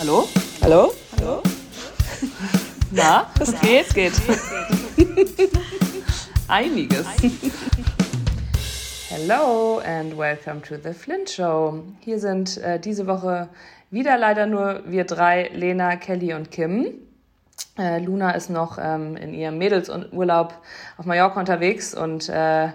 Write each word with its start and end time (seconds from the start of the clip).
Hallo? 0.00 0.26
Hallo? 0.62 0.94
Hallo? 1.18 1.42
Na, 2.90 3.26
es 3.38 3.60
geht, 3.60 3.94
geht. 3.94 4.14
Einiges. 6.48 7.06
Hello 9.10 9.82
and 9.84 10.16
welcome 10.16 10.62
to 10.62 10.78
the 10.82 10.94
Flint 10.94 11.28
Show. 11.28 11.82
Hier 12.00 12.18
sind 12.18 12.56
äh, 12.56 12.80
diese 12.80 13.06
Woche 13.06 13.50
wieder 13.90 14.16
leider 14.16 14.46
nur 14.46 14.80
wir 14.86 15.04
drei, 15.04 15.50
Lena, 15.52 15.96
Kelly 15.96 16.32
und 16.32 16.50
Kim. 16.50 16.94
Äh, 17.78 17.98
Luna 17.98 18.30
ist 18.30 18.48
noch 18.48 18.78
ähm, 18.80 19.18
in 19.18 19.34
ihrem 19.34 19.58
Mädelsurlaub 19.58 20.54
auf 20.96 21.04
Mallorca 21.04 21.38
unterwegs 21.38 21.94
und 21.94 22.30
äh, 22.30 22.68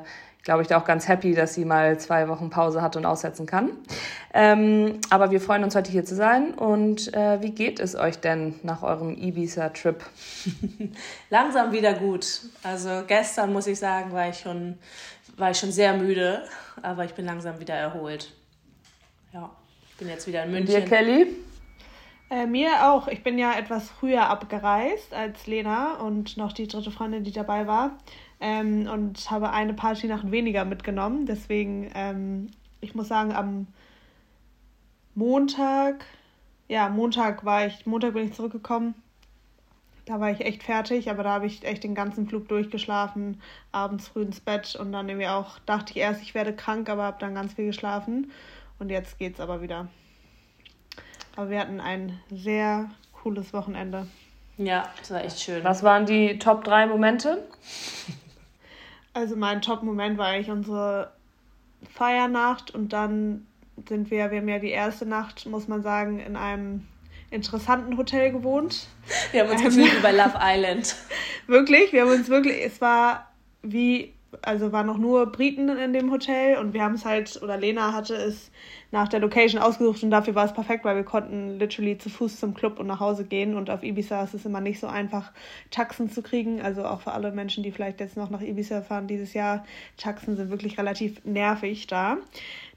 glaube 0.46 0.62
ich, 0.62 0.68
da 0.68 0.77
auch 0.77 0.86
ganz 0.86 1.07
happy, 1.07 1.34
dass 1.34 1.55
sie 1.55 1.66
mal 1.66 2.00
zwei 2.00 2.30
Wochen 2.30 2.52
Pause 2.52 2.82
hat 2.82 2.95
und 2.95 3.05
aussetzen 3.05 3.48
kann. 3.48 3.71
Ähm, 4.32 5.00
aber 5.09 5.32
wir 5.32 5.41
freuen 5.41 5.64
uns 5.64 5.75
heute 5.75 5.91
hier 5.91 6.05
zu 6.05 6.16
sein. 6.16 6.54
Und 6.54 7.14
äh, 7.16 7.41
wie 7.41 7.50
geht 7.50 7.80
es 7.80 7.95
euch 7.95 8.20
denn 8.20 8.54
nach 8.62 8.84
eurem 8.84 9.17
Ibiza-Trip? 9.17 10.03
Langsam 11.31 11.72
wieder 11.72 11.94
gut. 11.94 12.41
Also 12.62 13.03
gestern 13.08 13.52
muss 13.53 13.66
ich 13.66 13.80
sagen, 13.80 14.13
war 14.13 14.30
ich 14.30 14.38
schon, 14.38 14.77
war 15.36 15.50
ich 15.50 15.58
schon 15.58 15.72
sehr 15.72 15.98
müde, 15.98 16.44
aber 16.84 17.05
ich 17.05 17.16
bin 17.16 17.25
langsam 17.25 17.59
wieder 17.59 17.73
erholt. 17.73 18.31
Ja, 19.34 19.50
ich 19.89 19.98
bin 19.98 20.08
jetzt 20.08 20.27
wieder 20.27 20.44
in 20.44 20.52
München. 20.52 20.75
Und 20.75 20.84
dir, 20.84 20.88
Kelly? 20.88 21.27
Äh, 22.30 22.45
mir 22.45 22.91
auch. 22.91 23.08
Ich 23.08 23.23
bin 23.23 23.39
ja 23.39 23.58
etwas 23.58 23.89
früher 23.89 24.30
abgereist 24.30 25.12
als 25.12 25.48
Lena 25.48 25.95
und 25.95 26.38
noch 26.38 26.53
die 26.53 26.67
dritte 26.67 26.91
Freundin, 26.91 27.23
die 27.23 27.31
dabei 27.31 27.66
war 27.66 27.98
ähm, 28.39 28.88
und 28.88 29.30
habe 29.31 29.52
eine 29.52 29.73
Partynacht 29.73 30.30
weniger 30.31 30.66
mitgenommen. 30.66 31.25
Deswegen, 31.25 31.89
ähm, 31.95 32.52
ich 32.81 32.95
muss 32.95 33.08
sagen, 33.08 33.34
am 33.34 33.67
Montag, 35.16 36.05
ja, 36.67 36.89
Montag 36.89 37.45
war 37.45 37.66
ich, 37.66 37.85
Montag 37.85 38.13
bin 38.13 38.25
ich 38.25 38.34
zurückgekommen. 38.34 38.95
Da 40.05 40.20
war 40.20 40.30
ich 40.30 40.41
echt 40.41 40.61
fertig, 40.61 41.09
aber 41.09 41.23
da 41.23 41.31
habe 41.31 41.47
ich 41.47 41.64
echt 41.64 41.83
den 41.83 41.95
ganzen 41.95 42.27
Flug 42.27 42.47
durchgeschlafen, 42.47 43.42
abends 43.72 44.08
früh 44.08 44.22
ins 44.22 44.39
Bett 44.39 44.75
und 44.75 44.92
dann 44.92 45.09
irgendwie 45.09 45.27
auch, 45.27 45.58
dachte 45.66 45.94
ich 45.94 45.97
erst, 45.97 46.22
ich 46.22 46.36
werde 46.36 46.53
krank, 46.53 46.89
aber 46.89 47.03
habe 47.03 47.17
dann 47.20 47.33
ganz 47.33 47.53
viel 47.53 47.66
geschlafen. 47.66 48.31
Und 48.77 48.89
jetzt 48.89 49.17
geht's 49.17 49.39
aber 49.39 49.61
wieder. 49.61 49.88
Aber 51.36 51.49
wir 51.49 51.59
hatten 51.59 51.80
ein 51.80 52.20
sehr 52.30 52.89
cooles 53.14 53.52
Wochenende. 53.53 54.08
Ja, 54.58 54.89
das 54.99 55.11
war 55.11 55.23
echt 55.23 55.39
schön. 55.39 55.64
Was 55.64 55.81
waren 55.81 56.05
die 56.05 56.39
Top 56.39 56.64
3 56.64 56.88
Momente? 56.88 57.44
Also 59.16 59.38
mein 59.38 59.61
Top-Moment 59.61 60.17
war 60.17 60.27
eigentlich 60.27 60.52
unsere 60.52 61.13
Feiernacht 61.94 62.75
und 62.75 62.91
dann 62.91 63.47
sind 63.88 64.11
wir, 64.11 64.30
wir 64.30 64.39
haben 64.39 64.49
ja 64.49 64.59
die 64.59 64.71
erste 64.71 65.05
Nacht, 65.05 65.45
muss 65.45 65.69
man 65.69 65.81
sagen, 65.81 66.19
in 66.19 66.35
einem 66.35 66.85
interessanten 67.31 67.95
Hotel 67.95 68.33
gewohnt. 68.33 68.89
Wir 69.31 69.43
haben 69.43 69.52
uns 69.52 69.61
ähm, 69.61 69.67
gefühlt 69.67 69.95
wie 69.97 70.02
bei 70.02 70.11
Love 70.11 70.38
Island. 70.38 70.97
wirklich, 71.47 71.93
wir 71.93 72.02
haben 72.02 72.11
uns 72.11 72.27
wirklich, 72.27 72.58
es 72.61 72.81
war 72.81 73.31
wie, 73.61 74.13
also 74.42 74.72
waren 74.72 74.88
noch 74.88 74.98
nur 74.98 75.31
Briten 75.31 75.70
in 75.70 75.94
dem 75.94 76.12
Hotel 76.12 76.58
und 76.58 76.73
wir 76.73 76.84
haben 76.84 76.95
es 76.95 77.06
halt, 77.06 77.42
oder 77.42 77.58
Lena 77.58 77.94
hatte 77.94 78.16
es 78.16 78.52
nach 78.92 79.08
der 79.08 79.20
Location 79.20 79.62
ausgesucht 79.62 80.04
und 80.04 80.12
dafür 80.12 80.36
war 80.36 80.45
es 80.45 80.54
perfekt, 80.54 80.86
weil 80.86 80.95
wir 80.95 81.04
konnten 81.04 81.59
literally 81.59 81.98
zu 81.98 82.09
Fuß 82.09 82.40
zum 82.40 82.54
Club 82.54 82.80
und 82.80 82.88
nach 82.88 83.00
Hause 83.00 83.26
gehen 83.26 83.56
und 83.56 83.70
auf 83.70 83.84
Ibiza 83.84 84.23
ist 84.23 84.34
es 84.34 84.45
immer 84.45 84.62
nicht 84.62 84.80
so 84.80 84.88
einfach, 84.88 85.32
Taxen 85.72 86.09
zu 86.09 86.22
kriegen. 86.22 86.62
Also 86.62 86.86
auch 86.86 87.02
für 87.02 87.12
alle 87.12 87.32
Menschen, 87.32 87.64
die 87.64 87.72
vielleicht 87.72 88.00
jetzt 88.00 88.17
noch 88.17 88.30
nach 88.30 88.42
Ibiza 88.42 88.82
fahren 88.82 89.08
dieses 89.08 89.34
Jahr, 89.34 89.66
Taxen 89.98 90.36
sind 90.36 90.50
wirklich 90.50 90.78
relativ 90.78 91.23
nervig 91.26 91.88
da. 91.88 92.17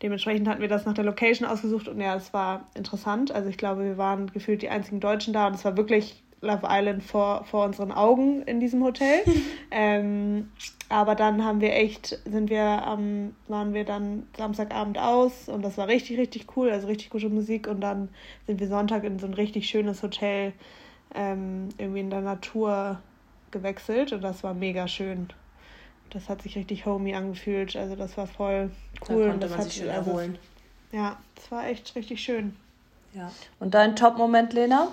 Dementsprechend 0.02 0.48
hatten 0.48 0.60
wir 0.60 0.68
das 0.68 0.86
nach 0.86 0.94
der 0.94 1.04
Location 1.04 1.48
ausgesucht 1.48 1.88
und 1.88 2.00
ja, 2.00 2.14
es 2.16 2.32
war 2.32 2.68
interessant. 2.74 3.32
Also 3.32 3.48
ich 3.48 3.58
glaube, 3.58 3.84
wir 3.84 3.98
waren 3.98 4.30
gefühlt 4.32 4.62
die 4.62 4.68
einzigen 4.68 5.00
Deutschen 5.00 5.32
da 5.32 5.46
und 5.46 5.54
es 5.54 5.64
war 5.64 5.76
wirklich 5.76 6.22
Love 6.40 6.66
Island 6.68 7.02
vor, 7.02 7.44
vor 7.44 7.64
unseren 7.64 7.92
Augen 7.92 8.42
in 8.42 8.60
diesem 8.60 8.82
Hotel. 8.84 9.22
ähm, 9.70 10.50
aber 10.88 11.14
dann 11.14 11.44
haben 11.44 11.60
wir 11.60 11.74
echt, 11.74 12.18
sind 12.24 12.48
wir 12.48 12.84
ähm, 12.88 13.34
waren 13.48 13.74
wir 13.74 13.84
dann 13.84 14.26
Samstagabend 14.36 14.98
aus 14.98 15.48
und 15.48 15.62
das 15.62 15.76
war 15.76 15.88
richtig, 15.88 16.18
richtig 16.18 16.56
cool, 16.56 16.70
also 16.70 16.86
richtig 16.86 17.10
gute 17.10 17.28
Musik. 17.28 17.66
Und 17.66 17.80
dann 17.80 18.08
sind 18.46 18.60
wir 18.60 18.68
Sonntag 18.68 19.04
in 19.04 19.18
so 19.18 19.26
ein 19.26 19.34
richtig 19.34 19.68
schönes 19.68 20.02
Hotel 20.02 20.52
ähm, 21.14 21.68
irgendwie 21.76 22.00
in 22.00 22.10
der 22.10 22.20
Natur 22.20 23.00
gewechselt 23.50 24.12
und 24.12 24.22
das 24.22 24.42
war 24.42 24.54
mega 24.54 24.88
schön. 24.88 25.28
Das 26.10 26.28
hat 26.28 26.42
sich 26.42 26.56
richtig 26.56 26.86
homey 26.86 27.14
angefühlt, 27.14 27.76
also 27.76 27.94
das 27.94 28.16
war 28.16 28.26
voll 28.26 28.70
cool. 29.08 29.24
Da 29.24 29.30
konnte 29.30 29.48
man 29.48 29.62
sich 29.62 29.74
schön 29.74 29.90
also, 29.90 30.10
erholen. 30.10 30.38
Ja, 30.90 31.18
das 31.34 31.50
war 31.50 31.66
echt 31.68 31.94
richtig 31.96 32.22
schön. 32.22 32.56
Ja. 33.12 33.30
Und 33.60 33.74
dein 33.74 33.94
Top-Moment, 33.94 34.54
Lena? 34.54 34.88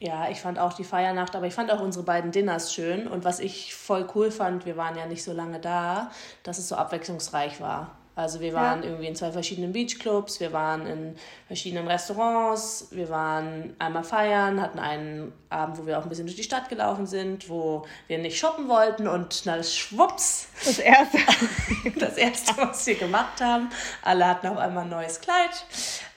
Ja, 0.00 0.28
ich 0.30 0.40
fand 0.40 0.58
auch 0.58 0.72
die 0.72 0.84
Feiernacht, 0.84 1.34
aber 1.34 1.46
ich 1.46 1.54
fand 1.54 1.72
auch 1.72 1.80
unsere 1.80 2.04
beiden 2.04 2.30
Dinners 2.30 2.72
schön. 2.72 3.08
Und 3.08 3.24
was 3.24 3.40
ich 3.40 3.74
voll 3.74 4.06
cool 4.14 4.30
fand, 4.30 4.64
wir 4.64 4.76
waren 4.76 4.96
ja 4.96 5.06
nicht 5.06 5.24
so 5.24 5.32
lange 5.32 5.58
da, 5.58 6.10
dass 6.44 6.58
es 6.58 6.68
so 6.68 6.76
abwechslungsreich 6.76 7.60
war. 7.60 7.98
Also 8.18 8.40
wir 8.40 8.52
waren 8.52 8.82
ja. 8.82 8.88
irgendwie 8.88 9.06
in 9.06 9.14
zwei 9.14 9.30
verschiedenen 9.30 9.72
Beachclubs, 9.72 10.40
wir 10.40 10.52
waren 10.52 10.88
in 10.88 11.14
verschiedenen 11.46 11.86
Restaurants, 11.86 12.88
wir 12.90 13.08
waren 13.10 13.76
einmal 13.78 14.02
feiern, 14.02 14.60
hatten 14.60 14.80
einen 14.80 15.32
Abend, 15.50 15.78
wo 15.78 15.86
wir 15.86 15.96
auch 15.96 16.02
ein 16.02 16.08
bisschen 16.08 16.26
durch 16.26 16.34
die 16.34 16.42
Stadt 16.42 16.68
gelaufen 16.68 17.06
sind, 17.06 17.48
wo 17.48 17.86
wir 18.08 18.18
nicht 18.18 18.36
shoppen 18.36 18.66
wollten 18.66 19.06
und 19.06 19.42
na 19.44 19.62
schwupps. 19.62 20.48
Das 20.64 20.80
erste. 20.80 21.18
das 22.00 22.16
erste, 22.16 22.60
was 22.60 22.84
wir 22.88 22.96
gemacht 22.96 23.40
haben. 23.40 23.70
Alle 24.02 24.26
hatten 24.26 24.48
auf 24.48 24.58
einmal 24.58 24.82
ein 24.82 24.90
neues 24.90 25.20
Kleid. 25.20 25.64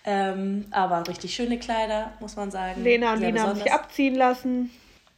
Ähm, 0.04 0.66
aber 0.72 1.08
richtig 1.08 1.34
schöne 1.34 1.60
Kleider, 1.60 2.14
muss 2.20 2.36
man 2.36 2.50
sagen. 2.52 2.84
Lena 2.84 3.14
und 3.14 3.20
Sehr 3.20 3.32
Lina 3.32 3.44
haben 3.44 3.56
sich 3.56 3.72
abziehen 3.72 4.16
lassen. 4.16 4.72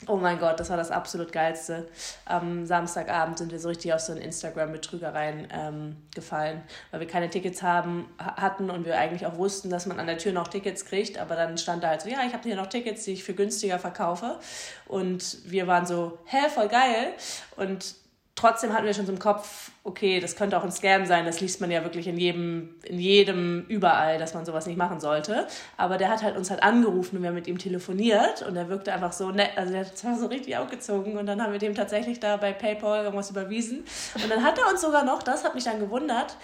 Oh 0.07 0.17
mein 0.17 0.37
Gott, 0.37 0.59
das 0.59 0.69
war 0.69 0.75
das 0.75 0.91
absolut 0.91 1.31
Geilste. 1.31 1.87
Am 2.25 2.65
Samstagabend 2.65 3.37
sind 3.37 3.51
wir 3.51 3.59
so 3.59 3.69
richtig 3.69 3.93
auf 3.93 4.01
so 4.01 4.11
ein 4.11 4.17
Instagram-Betrügereien 4.17 5.47
ähm, 5.51 5.95
gefallen, 6.13 6.61
weil 6.91 6.99
wir 6.99 7.07
keine 7.07 7.29
Tickets 7.29 7.61
haben, 7.61 8.09
hatten 8.17 8.69
und 8.69 8.85
wir 8.85 8.97
eigentlich 8.97 9.25
auch 9.25 9.37
wussten, 9.37 9.69
dass 9.69 9.85
man 9.85 9.99
an 9.99 10.07
der 10.07 10.17
Tür 10.17 10.33
noch 10.33 10.49
Tickets 10.49 10.85
kriegt. 10.85 11.17
Aber 11.17 11.35
dann 11.35 11.57
stand 11.57 11.83
da 11.83 11.89
halt 11.89 12.01
so, 12.01 12.09
ja, 12.09 12.19
ich 12.27 12.33
habe 12.33 12.43
hier 12.43 12.57
noch 12.57 12.67
Tickets, 12.67 13.05
die 13.05 13.13
ich 13.13 13.23
für 13.23 13.33
günstiger 13.33 13.79
verkaufe. 13.79 14.39
Und 14.87 15.37
wir 15.49 15.67
waren 15.67 15.85
so, 15.85 16.17
hä, 16.25 16.49
voll 16.53 16.67
geil. 16.67 17.13
Und 17.55 17.95
trotzdem 18.35 18.73
hatten 18.73 18.85
wir 18.85 18.93
schon 18.93 19.05
so 19.05 19.11
im 19.11 19.19
Kopf, 19.19 19.71
okay, 19.83 20.19
das 20.19 20.35
könnte 20.35 20.57
auch 20.57 20.63
ein 20.63 20.71
Scam 20.71 21.05
sein, 21.05 21.25
das 21.25 21.39
liest 21.39 21.61
man 21.61 21.69
ja 21.69 21.83
wirklich 21.83 22.07
in 22.07 22.17
jedem, 22.17 22.75
in 22.83 22.99
jedem 22.99 23.65
überall, 23.67 24.17
dass 24.17 24.33
man 24.33 24.45
sowas 24.45 24.65
nicht 24.65 24.77
machen 24.77 24.99
sollte. 24.99 25.47
Aber 25.77 25.97
der 25.97 26.09
hat 26.09 26.23
halt 26.23 26.35
uns 26.35 26.49
halt 26.49 26.63
angerufen 26.63 27.17
und 27.17 27.21
wir 27.21 27.29
haben 27.29 27.35
mit 27.35 27.47
ihm 27.47 27.57
telefoniert 27.57 28.41
und 28.41 28.55
er 28.55 28.69
wirkte 28.69 28.93
einfach 28.93 29.13
so 29.13 29.29
nett, 29.29 29.51
also 29.55 29.71
der 29.71 29.85
hat 29.85 29.97
zwar 29.97 30.17
so 30.17 30.27
richtig 30.27 30.57
aufgezogen 30.57 31.17
und 31.17 31.25
dann 31.25 31.41
haben 31.41 31.51
wir 31.51 31.59
dem 31.59 31.75
tatsächlich 31.75 32.19
da 32.19 32.37
bei 32.37 32.53
PayPal 32.53 33.03
irgendwas 33.03 33.29
überwiesen. 33.29 33.85
Und 34.15 34.29
dann 34.29 34.43
hat 34.43 34.57
er 34.57 34.69
uns 34.69 34.81
sogar 34.81 35.05
noch, 35.05 35.21
das 35.21 35.43
hat 35.43 35.53
mich 35.53 35.63
dann 35.63 35.79
gewundert, 35.79 36.37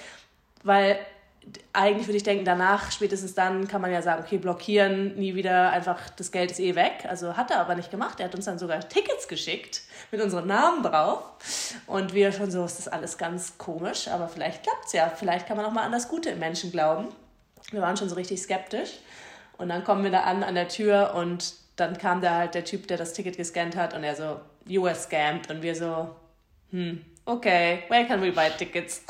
weil 0.64 1.00
eigentlich 1.74 2.08
würde 2.08 2.18
ich 2.18 2.24
denken, 2.24 2.46
danach, 2.46 2.92
spätestens 2.92 3.34
dann 3.34 3.68
kann 3.68 3.82
man 3.82 3.92
ja 3.92 4.02
sagen, 4.02 4.24
okay, 4.24 4.38
blockieren, 4.38 5.16
nie 5.16 5.36
wieder, 5.36 5.72
einfach 5.72 6.10
das 6.12 6.32
Geld 6.32 6.52
ist 6.52 6.60
eh 6.60 6.76
weg. 6.76 7.06
Also 7.08 7.38
hat 7.38 7.52
er 7.52 7.60
aber 7.60 7.76
nicht 7.76 7.92
gemacht. 7.92 8.20
Er 8.20 8.26
hat 8.26 8.36
uns 8.36 8.46
dann 8.46 8.60
sogar 8.60 8.88
Tickets 8.88 9.28
geschickt 9.28 9.82
mit 10.12 10.22
unseren 10.22 10.48
Namen 10.48 10.84
drauf. 10.84 11.24
Und 11.88 12.14
wir 12.14 12.32
schon 12.32 12.52
so, 12.52 12.66
ist 12.66 12.80
das 12.80 12.88
alles 12.88 13.18
ganz 13.18 13.58
komisch, 13.58 14.08
aber 14.08 14.28
vielleicht 14.28 14.64
klappt 14.64 14.86
es 14.88 14.94
ja. 14.94 15.10
Vielleicht 15.10 15.48
kann 15.48 15.58
man 15.58 15.66
auch 15.66 15.72
mal 15.72 15.84
an 15.84 15.92
das 15.92 16.08
Gute 16.08 16.30
im 16.30 16.40
Menschen 16.40 16.72
glauben. 16.72 17.08
Wir 17.72 17.82
waren 17.82 17.98
schon 17.98 18.10
so 18.10 18.16
richtig 18.16 18.42
skeptisch. 18.42 19.00
Und 19.58 19.70
dann 19.70 19.84
kommen 19.84 20.04
wir 20.04 20.12
da 20.12 20.22
an, 20.22 20.44
an 20.44 20.56
der 20.56 20.70
Tür 20.70 21.14
und 21.16 21.54
dann 21.76 21.98
kam 21.98 22.22
da 22.22 22.36
halt 22.36 22.56
der 22.56 22.66
Typ, 22.66 22.88
der 22.88 22.98
das 22.98 23.14
Ticket 23.14 23.38
gescannt 23.38 23.76
hat 23.76 23.94
und 23.94 24.04
er 24.04 24.16
so, 24.16 24.40
you 24.66 24.84
were 24.84 24.96
scammed. 24.96 25.50
Und 25.50 25.62
wir 25.62 25.76
so, 25.76 26.10
hm, 26.72 27.04
okay, 27.26 27.84
where 27.90 28.06
can 28.06 28.22
we 28.22 28.32
buy 28.32 28.50
tickets? 28.58 29.04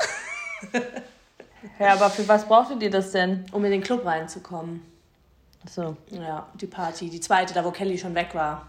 Ja, 1.78 1.92
aber 1.92 2.10
für 2.10 2.26
was 2.28 2.46
brauchtet 2.46 2.82
ihr 2.82 2.90
das 2.90 3.12
denn? 3.12 3.44
Um 3.52 3.64
in 3.64 3.70
den 3.70 3.82
Club 3.82 4.04
reinzukommen. 4.04 4.82
Ach 5.64 5.68
so. 5.68 5.96
Ja, 6.10 6.48
die 6.54 6.66
Party, 6.66 7.10
die 7.10 7.20
zweite, 7.20 7.52
da 7.54 7.64
wo 7.64 7.70
Kelly 7.70 7.98
schon 7.98 8.14
weg 8.14 8.34
war. 8.34 8.66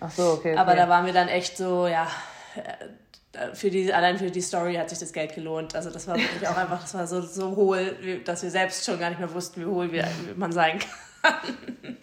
Ach 0.00 0.10
so, 0.10 0.32
okay. 0.32 0.50
okay. 0.50 0.56
Aber 0.56 0.74
da 0.74 0.88
waren 0.88 1.06
wir 1.06 1.12
dann 1.12 1.28
echt 1.28 1.56
so, 1.56 1.86
ja, 1.86 2.08
äh, 2.56 3.54
für 3.54 3.70
die, 3.70 3.92
allein 3.92 4.18
für 4.18 4.30
die 4.30 4.40
Story 4.40 4.74
hat 4.74 4.90
sich 4.90 4.98
das 4.98 5.12
Geld 5.12 5.34
gelohnt. 5.34 5.74
Also 5.74 5.90
das 5.90 6.06
war 6.08 6.16
wirklich 6.16 6.48
auch 6.48 6.56
einfach, 6.56 6.82
das 6.82 6.94
war 6.94 7.06
so, 7.06 7.20
so 7.20 7.54
hohl, 7.54 8.20
dass 8.24 8.42
wir 8.42 8.50
selbst 8.50 8.84
schon 8.84 8.98
gar 8.98 9.10
nicht 9.10 9.18
mehr 9.18 9.32
wussten, 9.32 9.60
wie 9.60 9.66
hohl 9.66 9.92
wir, 9.92 10.08
man 10.36 10.52
sein 10.52 10.78
kann. 11.22 11.34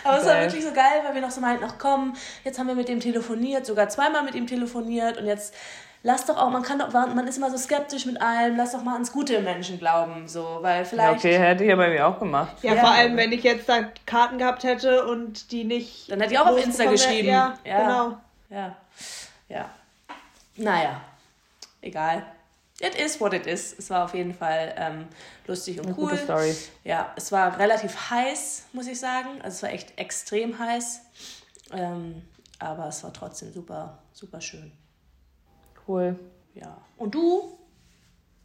Aber 0.04 0.18
es 0.18 0.26
war 0.26 0.40
wirklich 0.40 0.64
so 0.64 0.72
geil, 0.72 1.02
weil 1.04 1.14
wir 1.14 1.20
noch 1.20 1.30
so 1.30 1.40
meinten, 1.40 1.64
ach 1.64 1.74
komm, 1.78 2.14
jetzt 2.44 2.58
haben 2.58 2.66
wir 2.66 2.74
mit 2.74 2.88
ihm 2.88 3.00
telefoniert, 3.00 3.66
sogar 3.66 3.88
zweimal 3.88 4.22
mit 4.22 4.34
ihm 4.34 4.46
telefoniert 4.46 5.18
und 5.18 5.26
jetzt 5.26 5.54
lass 6.02 6.26
doch 6.26 6.36
auch, 6.36 6.50
man 6.50 6.62
kann 6.62 6.78
doch, 6.78 6.92
man 6.92 7.26
ist 7.26 7.36
immer 7.36 7.50
so 7.50 7.58
skeptisch 7.58 8.06
mit 8.06 8.20
allem, 8.20 8.56
lass 8.56 8.72
doch 8.72 8.82
mal 8.82 8.94
ans 8.94 9.12
Gute 9.12 9.34
im 9.34 9.44
Menschen 9.44 9.78
glauben, 9.78 10.26
so, 10.28 10.58
weil 10.60 10.84
vielleicht. 10.84 11.24
Ja, 11.24 11.30
okay, 11.30 11.38
hätte 11.38 11.64
ich 11.64 11.70
ja 11.70 11.76
bei 11.76 11.90
mir 11.90 12.06
auch 12.06 12.18
gemacht. 12.18 12.56
Ja, 12.62 12.74
ja, 12.74 12.80
vor 12.80 12.90
allem, 12.90 13.16
wenn 13.16 13.32
ich 13.32 13.42
jetzt 13.42 13.68
da 13.68 13.84
Karten 14.06 14.38
gehabt 14.38 14.64
hätte 14.64 15.06
und 15.06 15.52
die 15.52 15.64
nicht. 15.64 16.10
Dann 16.10 16.20
hätte 16.20 16.34
ich 16.34 16.38
auch 16.38 16.46
auf 16.46 16.64
Insta 16.64 16.84
geschrieben. 16.84 17.28
Ja, 17.28 17.58
ja, 17.64 17.80
genau. 17.80 18.16
Ja, 18.50 18.76
ja. 19.48 19.70
Naja, 20.56 21.00
egal. 21.80 22.24
it 22.80 22.94
is 22.94 23.20
what 23.20 23.32
it 23.32 23.46
is. 23.46 23.74
Es 23.78 23.90
war 23.90 24.04
auf 24.04 24.14
jeden 24.14 24.34
Fall 24.34 24.74
ähm, 24.76 25.06
lustig 25.46 25.78
und 25.78 25.86
Eine 25.86 25.96
cool. 25.96 26.10
Gute 26.10 26.22
Story. 26.22 26.56
Ja, 26.84 27.12
es 27.16 27.30
war 27.30 27.58
relativ 27.58 28.10
heiß, 28.10 28.64
muss 28.72 28.86
ich 28.86 28.98
sagen. 28.98 29.40
Also 29.42 29.56
es 29.56 29.62
war 29.62 29.70
echt 29.70 29.98
extrem 29.98 30.58
heiß. 30.58 31.02
Ähm, 31.72 32.22
aber 32.58 32.88
es 32.88 33.02
war 33.04 33.12
trotzdem 33.12 33.52
super, 33.52 33.98
super 34.12 34.40
schön. 34.40 34.72
Cool. 35.90 36.16
Ja. 36.54 36.76
Und 36.98 37.16
du? 37.16 37.58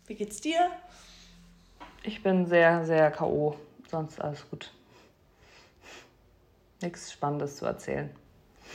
Wie 0.07 0.15
geht's 0.15 0.41
dir? 0.41 0.71
Ich 2.01 2.23
bin 2.23 2.47
sehr, 2.47 2.83
sehr 2.85 3.11
K.O. 3.11 3.55
Sonst 3.87 4.19
alles 4.19 4.49
gut. 4.49 4.71
Nichts 6.81 7.11
Spannendes 7.11 7.57
zu 7.57 7.67
erzählen. 7.67 8.09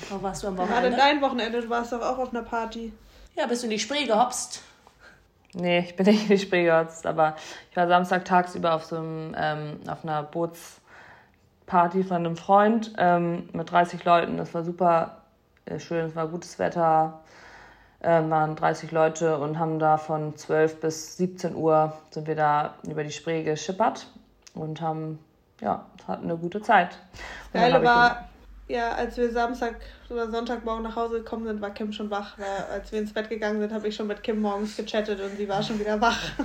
Wo 0.09 0.23
warst 0.23 0.45
du 0.45 0.47
am 0.47 0.57
Wochenende? 0.57 0.91
Gerade 0.91 0.97
dein 0.97 1.21
Wochenende, 1.21 1.63
du 1.63 1.69
warst 1.69 1.93
doch 1.93 2.01
auch 2.01 2.19
auf 2.19 2.31
einer 2.31 2.45
Party. 2.45 2.93
Ja, 3.35 3.49
bist 3.49 3.63
du 3.63 3.67
in 3.67 3.73
die 3.73 3.81
Spree 3.81 4.05
gehopst? 4.05 4.63
Nee, 5.53 5.81
ich 5.81 5.97
bin 5.97 6.07
nicht 6.07 6.23
in 6.23 6.29
die 6.29 6.39
Spree 6.39 6.63
gehopst, 6.63 7.07
aber 7.07 7.35
ich 7.73 7.77
war 7.77 7.89
Samstag 7.89 8.25
tagsüber 8.25 8.75
auf 8.75 8.85
so 8.85 8.99
einem, 8.99 9.35
ähm, 9.37 9.81
auf 9.89 10.05
einer 10.05 10.23
Bootsparty 10.23 12.05
von 12.05 12.19
einem 12.19 12.37
Freund 12.37 12.93
ähm, 12.99 13.49
mit 13.53 13.73
30 13.73 14.05
Leuten. 14.05 14.37
Das 14.37 14.55
war 14.55 14.63
super 14.63 15.23
äh, 15.65 15.81
schön, 15.81 16.07
es 16.07 16.15
war 16.15 16.29
gutes 16.29 16.61
Wetter, 16.61 17.21
äh, 18.01 18.23
waren 18.29 18.57
30 18.57 18.93
Leute 18.93 19.39
und 19.39 19.59
haben 19.59 19.79
da 19.79 19.99
von 19.99 20.37
12 20.37 20.81
bis 20.81 21.17
17 21.17 21.55
Uhr 21.55 21.93
sind 22.11 22.27
wir 22.27 22.37
da 22.37 22.75
über 22.85 23.05
die 23.05 23.13
Spree 23.13 23.43
geschippert 23.43 24.07
und 24.55 24.81
haben, 24.81 25.19
ja, 25.61 25.85
hatten 26.07 26.25
eine 26.25 26.37
gute 26.37 26.63
Zeit. 26.63 26.99
Geile 27.53 27.83
war, 27.85 28.29
ja, 28.69 28.93
als 28.93 29.17
wir 29.17 29.31
Samstag 29.31 29.77
oder 30.09 30.31
Sonntagmorgen 30.31 30.85
nach 30.85 30.97
Hause 30.97 31.19
gekommen 31.19 31.47
sind, 31.47 31.61
war 31.61 31.71
Kim 31.71 31.93
schon 31.93 32.11
wach. 32.11 32.39
Weil 32.39 32.79
als 32.79 32.91
wir 32.93 33.01
ins 33.01 33.13
Bett 33.13 33.29
gegangen 33.29 33.61
sind, 33.61 33.73
habe 33.73 33.89
ich 33.89 33.97
schon 33.97 34.07
mit 34.07 34.23
Kim 34.23 34.41
morgens 34.41 34.77
gechattet 34.77 35.21
und 35.21 35.37
sie 35.37 35.49
war 35.49 35.63
schon 35.63 35.79
wieder 35.79 36.01
wach. 36.01 36.21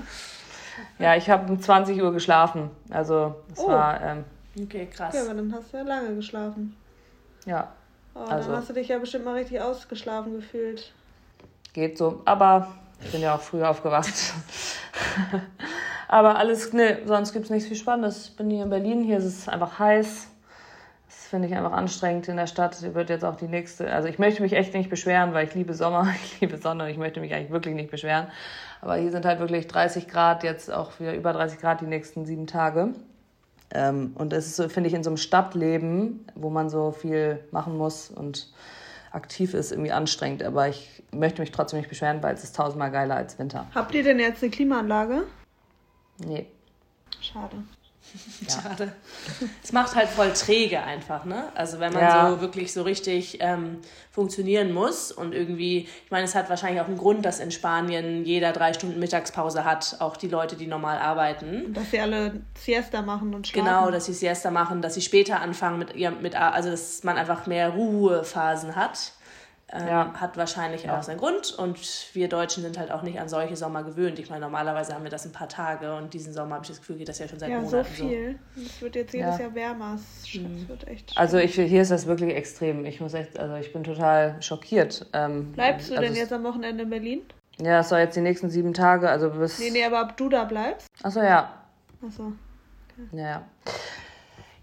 Ja, 0.99 1.15
ich 1.15 1.29
habe 1.29 1.49
um 1.49 1.57
20 1.57 2.01
Uhr 2.01 2.11
geschlafen. 2.11 2.69
Also 2.89 3.35
es 3.53 3.59
oh. 3.59 3.69
war. 3.69 4.01
Ähm, 4.01 4.25
okay, 4.61 4.87
krass. 4.87 5.15
Ja, 5.15 5.21
aber 5.21 5.35
dann 5.35 5.53
hast 5.53 5.71
du 5.71 5.77
ja 5.77 5.83
lange 5.83 6.15
geschlafen. 6.15 6.75
Ja. 7.45 7.71
Oh, 8.13 8.19
also, 8.19 8.49
dann 8.49 8.57
hast 8.59 8.69
du 8.69 8.73
dich 8.73 8.89
ja 8.89 8.97
bestimmt 8.97 9.23
mal 9.23 9.35
richtig 9.35 9.61
ausgeschlafen 9.61 10.33
gefühlt. 10.33 10.91
Geht 11.75 11.97
so. 11.97 12.21
Aber 12.23 12.69
ich 13.03 13.11
bin 13.11 13.21
ja 13.21 13.35
auch 13.35 13.41
früh 13.41 13.63
aufgewacht. 13.63 14.33
aber 16.07 16.37
alles, 16.37 16.71
ne, 16.71 16.99
sonst 17.05 17.33
gibt 17.33 17.45
es 17.45 17.51
nichts 17.51 17.67
viel 17.67 17.77
Spannendes. 17.77 18.29
Ich 18.29 18.35
bin 18.37 18.49
hier 18.49 18.63
in 18.63 18.69
Berlin, 18.69 19.03
hier 19.03 19.17
ist 19.17 19.25
es 19.25 19.49
einfach 19.49 19.77
heiß 19.77 20.29
finde 21.35 21.49
ich 21.49 21.55
einfach 21.55 21.73
anstrengend 21.73 22.29
in 22.29 22.37
der 22.37 22.47
Stadt. 22.47 22.75
Sie 22.75 22.95
wird 22.95 23.09
jetzt 23.09 23.25
auch 23.25 23.35
die 23.35 23.49
nächste. 23.49 23.91
Also 23.91 24.07
ich 24.07 24.19
möchte 24.19 24.41
mich 24.41 24.53
echt 24.53 24.73
nicht 24.73 24.89
beschweren, 24.89 25.33
weil 25.33 25.45
ich 25.45 25.53
liebe 25.53 25.73
Sommer, 25.73 26.07
ich 26.23 26.39
liebe 26.39 26.57
Sonne. 26.57 26.89
Ich 26.89 26.97
möchte 26.97 27.19
mich 27.19 27.33
eigentlich 27.33 27.51
wirklich 27.51 27.75
nicht 27.75 27.91
beschweren. 27.91 28.27
Aber 28.79 28.95
hier 28.95 29.11
sind 29.11 29.25
halt 29.25 29.39
wirklich 29.41 29.67
30 29.67 30.07
Grad, 30.07 30.43
jetzt 30.43 30.71
auch 30.71 30.97
wieder 30.97 31.13
über 31.13 31.33
30 31.33 31.59
Grad 31.59 31.81
die 31.81 31.87
nächsten 31.87 32.25
sieben 32.25 32.47
Tage. 32.47 32.93
Ähm, 33.73 34.13
und 34.15 34.31
es 34.31 34.45
ist 34.45 34.55
so, 34.55 34.69
finde 34.69 34.87
ich, 34.87 34.93
in 34.93 35.03
so 35.03 35.09
einem 35.09 35.17
Stadtleben, 35.17 36.25
wo 36.35 36.49
man 36.49 36.69
so 36.69 36.91
viel 36.91 37.39
machen 37.51 37.77
muss 37.77 38.09
und 38.09 38.53
aktiv 39.11 39.53
ist, 39.53 39.73
irgendwie 39.73 39.91
anstrengend. 39.91 40.41
Aber 40.41 40.69
ich 40.69 40.94
möchte 41.19 41.41
mich 41.41 41.51
trotzdem 41.51 41.79
nicht 41.79 41.89
beschweren, 41.89 42.21
weil 42.23 42.35
es 42.35 42.43
ist 42.43 42.55
tausendmal 42.55 42.91
geiler 42.91 43.15
als 43.15 43.37
Winter. 43.39 43.67
Habt 43.73 43.93
ihr 43.93 44.03
denn 44.03 44.19
jetzt 44.19 44.43
eine 44.43 44.51
Klimaanlage? 44.51 45.23
Nee. 46.19 46.47
Schade. 47.21 47.57
Ja. 48.41 48.49
Schade. 48.49 48.93
Es 49.63 49.71
macht 49.73 49.95
halt 49.95 50.09
voll 50.09 50.31
träge 50.33 50.81
einfach, 50.81 51.25
ne? 51.25 51.45
Also 51.55 51.79
wenn 51.79 51.91
man 51.93 52.03
ja. 52.03 52.29
so 52.29 52.41
wirklich 52.41 52.71
so 52.71 52.83
richtig 52.83 53.39
ähm, 53.41 53.79
funktionieren 54.11 54.73
muss 54.73 55.11
und 55.11 55.33
irgendwie, 55.33 55.89
ich 56.05 56.11
meine, 56.11 56.25
es 56.25 56.35
hat 56.35 56.49
wahrscheinlich 56.49 56.81
auch 56.81 56.87
einen 56.87 56.97
Grund, 56.97 57.25
dass 57.25 57.39
in 57.39 57.51
Spanien 57.51 58.23
jeder 58.23 58.53
drei 58.53 58.73
Stunden 58.73 58.99
Mittagspause 58.99 59.65
hat, 59.65 59.97
auch 59.99 60.17
die 60.17 60.27
Leute, 60.27 60.55
die 60.55 60.67
normal 60.67 60.99
arbeiten. 60.99 61.65
Und 61.65 61.77
dass 61.77 61.91
sie 61.91 61.99
alle 61.99 62.41
Siesta 62.57 63.01
machen 63.01 63.33
und 63.33 63.47
schlafen. 63.47 63.67
Genau, 63.67 63.91
dass 63.91 64.05
sie 64.05 64.13
Siesta 64.13 64.51
machen, 64.51 64.81
dass 64.81 64.93
sie 64.93 65.01
später 65.01 65.41
anfangen 65.41 65.79
mit 65.79 65.95
ihr, 65.95 66.11
mit, 66.11 66.35
also 66.35 66.69
dass 66.69 67.03
man 67.03 67.17
einfach 67.17 67.47
mehr 67.47 67.69
Ruhephasen 67.69 68.75
hat. 68.75 69.13
Ähm, 69.71 69.87
ja. 69.87 70.13
Hat 70.13 70.37
wahrscheinlich 70.37 70.83
ja. 70.83 70.97
auch 70.97 71.03
seinen 71.03 71.17
Grund 71.17 71.51
und 71.51 71.79
wir 72.13 72.29
Deutschen 72.29 72.61
sind 72.61 72.77
halt 72.77 72.91
auch 72.91 73.01
nicht 73.01 73.19
an 73.19 73.27
solche 73.27 73.55
Sommer 73.55 73.83
gewöhnt. 73.83 74.19
Ich 74.19 74.29
meine, 74.29 74.41
normalerweise 74.41 74.93
haben 74.93 75.03
wir 75.03 75.09
das 75.09 75.25
ein 75.25 75.31
paar 75.31 75.49
Tage 75.49 75.95
und 75.95 76.13
diesen 76.13 76.33
Sommer 76.33 76.55
habe 76.55 76.63
ich 76.63 76.69
das 76.69 76.79
Gefühl, 76.79 76.97
geht 76.97 77.09
das 77.09 77.17
ja 77.17 77.27
schon 77.27 77.39
seit 77.39 77.49
ja, 77.49 77.59
Monaten. 77.59 77.77
Ja, 77.77 77.83
so 77.83 77.93
viel. 77.93 78.39
Es 78.63 78.81
wird 78.81 78.95
jetzt 78.95 79.13
jedes 79.13 79.39
Jahr 79.39 79.55
wärmer. 79.55 79.95
Es 79.95 80.35
mhm. 80.35 80.67
wird 80.67 80.87
echt 80.87 81.17
also 81.17 81.37
ich, 81.37 81.55
hier 81.55 81.81
ist 81.81 81.89
das 81.89 82.05
wirklich 82.05 82.35
extrem. 82.35 82.85
Ich 82.85 83.01
muss 83.01 83.15
echt, 83.15 83.39
also 83.39 83.55
ich 83.55 83.73
bin 83.73 83.83
total 83.83 84.39
schockiert. 84.41 85.07
Ähm, 85.13 85.51
Bleibst 85.53 85.89
du 85.89 85.95
also 85.95 86.05
denn 86.05 86.15
jetzt 86.15 86.31
am 86.31 86.43
Wochenende 86.43 86.83
in 86.83 86.89
Berlin? 86.91 87.21
Ja, 87.59 87.79
es 87.79 87.89
soll 87.89 87.99
jetzt 87.99 88.15
die 88.15 88.21
nächsten 88.21 88.49
sieben 88.49 88.73
Tage, 88.73 89.09
also 89.09 89.31
bis. 89.31 89.57
Nee, 89.59 89.71
nee, 89.71 89.83
aber 89.83 90.01
ob 90.01 90.15
du 90.17 90.29
da 90.29 90.43
bleibst? 90.43 90.87
Achso, 91.01 91.21
ja. 91.21 91.51
Achso. 92.05 92.33
Okay. 92.93 93.17
Ja. 93.17 93.43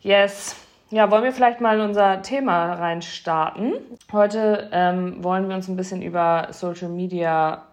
Yes. 0.01 0.55
Ja, 0.93 1.11
wollen 1.11 1.25
wir 1.25 1.33
vielleicht 1.33 1.62
mal 1.62 1.77
in 1.79 1.87
unser 1.87 2.21
Thema 2.21 2.75
reinstarten? 2.75 3.77
Heute 4.12 4.69
ähm, 4.73 5.25
wollen 5.25 5.49
wir 5.49 5.56
uns 5.56 5.67
ein 5.69 5.77
bisschen 5.77 6.03
über 6.03 6.49
Social 6.50 6.91
Media 6.91 7.65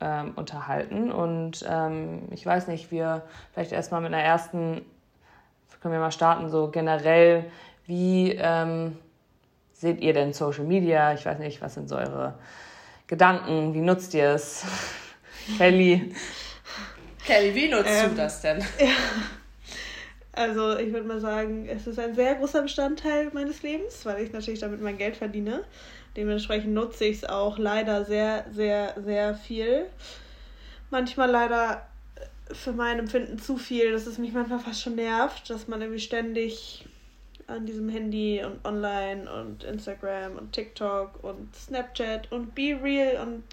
ähm, 0.00 0.32
unterhalten 0.34 1.12
und 1.12 1.64
ähm, 1.68 2.22
ich 2.32 2.44
weiß 2.44 2.66
nicht, 2.66 2.90
wir 2.90 3.22
vielleicht 3.52 3.70
erstmal 3.70 4.00
mit 4.00 4.12
einer 4.12 4.24
ersten, 4.24 4.84
können 5.80 5.94
wir 5.94 6.00
mal 6.00 6.10
starten, 6.10 6.50
so 6.50 6.66
generell, 6.66 7.44
wie 7.86 8.32
ähm, 8.32 8.98
seht 9.72 10.00
ihr 10.00 10.12
denn 10.12 10.32
Social 10.32 10.64
Media? 10.64 11.14
Ich 11.14 11.24
weiß 11.24 11.38
nicht, 11.38 11.62
was 11.62 11.74
sind 11.74 11.88
so 11.88 11.94
eure 11.94 12.34
Gedanken? 13.06 13.72
Wie 13.72 13.82
nutzt 13.82 14.14
ihr 14.14 14.30
es? 14.30 14.64
Kelly? 15.58 16.12
Kelly, 17.24 17.54
wie 17.54 17.68
nutzt 17.68 17.86
du 17.86 18.06
ähm, 18.06 18.16
das 18.16 18.40
denn? 18.40 18.58
Ja. 18.80 18.88
Also 20.36 20.76
ich 20.76 20.92
würde 20.92 21.06
mal 21.06 21.20
sagen, 21.20 21.68
es 21.68 21.86
ist 21.86 21.98
ein 21.98 22.14
sehr 22.14 22.34
großer 22.34 22.62
Bestandteil 22.62 23.30
meines 23.32 23.62
Lebens, 23.62 24.04
weil 24.04 24.24
ich 24.24 24.32
natürlich 24.32 24.60
damit 24.60 24.80
mein 24.80 24.98
Geld 24.98 25.16
verdiene. 25.16 25.64
Dementsprechend 26.16 26.74
nutze 26.74 27.04
ich 27.04 27.18
es 27.18 27.24
auch 27.24 27.58
leider 27.58 28.04
sehr, 28.04 28.46
sehr, 28.52 28.94
sehr 29.04 29.34
viel. 29.34 29.86
Manchmal 30.90 31.30
leider 31.30 31.86
für 32.52 32.72
mein 32.72 32.98
Empfinden 32.98 33.38
zu 33.38 33.56
viel, 33.56 33.92
dass 33.92 34.06
es 34.06 34.18
mich 34.18 34.32
manchmal 34.32 34.58
fast 34.58 34.82
schon 34.82 34.96
nervt, 34.96 35.48
dass 35.50 35.66
man 35.66 35.80
irgendwie 35.80 36.00
ständig 36.00 36.84
an 37.46 37.66
diesem 37.66 37.88
Handy 37.88 38.42
und 38.44 38.64
online 38.64 39.30
und 39.30 39.64
Instagram 39.64 40.36
und 40.36 40.52
TikTok 40.52 41.22
und 41.22 41.54
Snapchat 41.54 42.30
und 42.32 42.54
Be 42.54 42.78
Real 42.82 43.26
und 43.26 43.44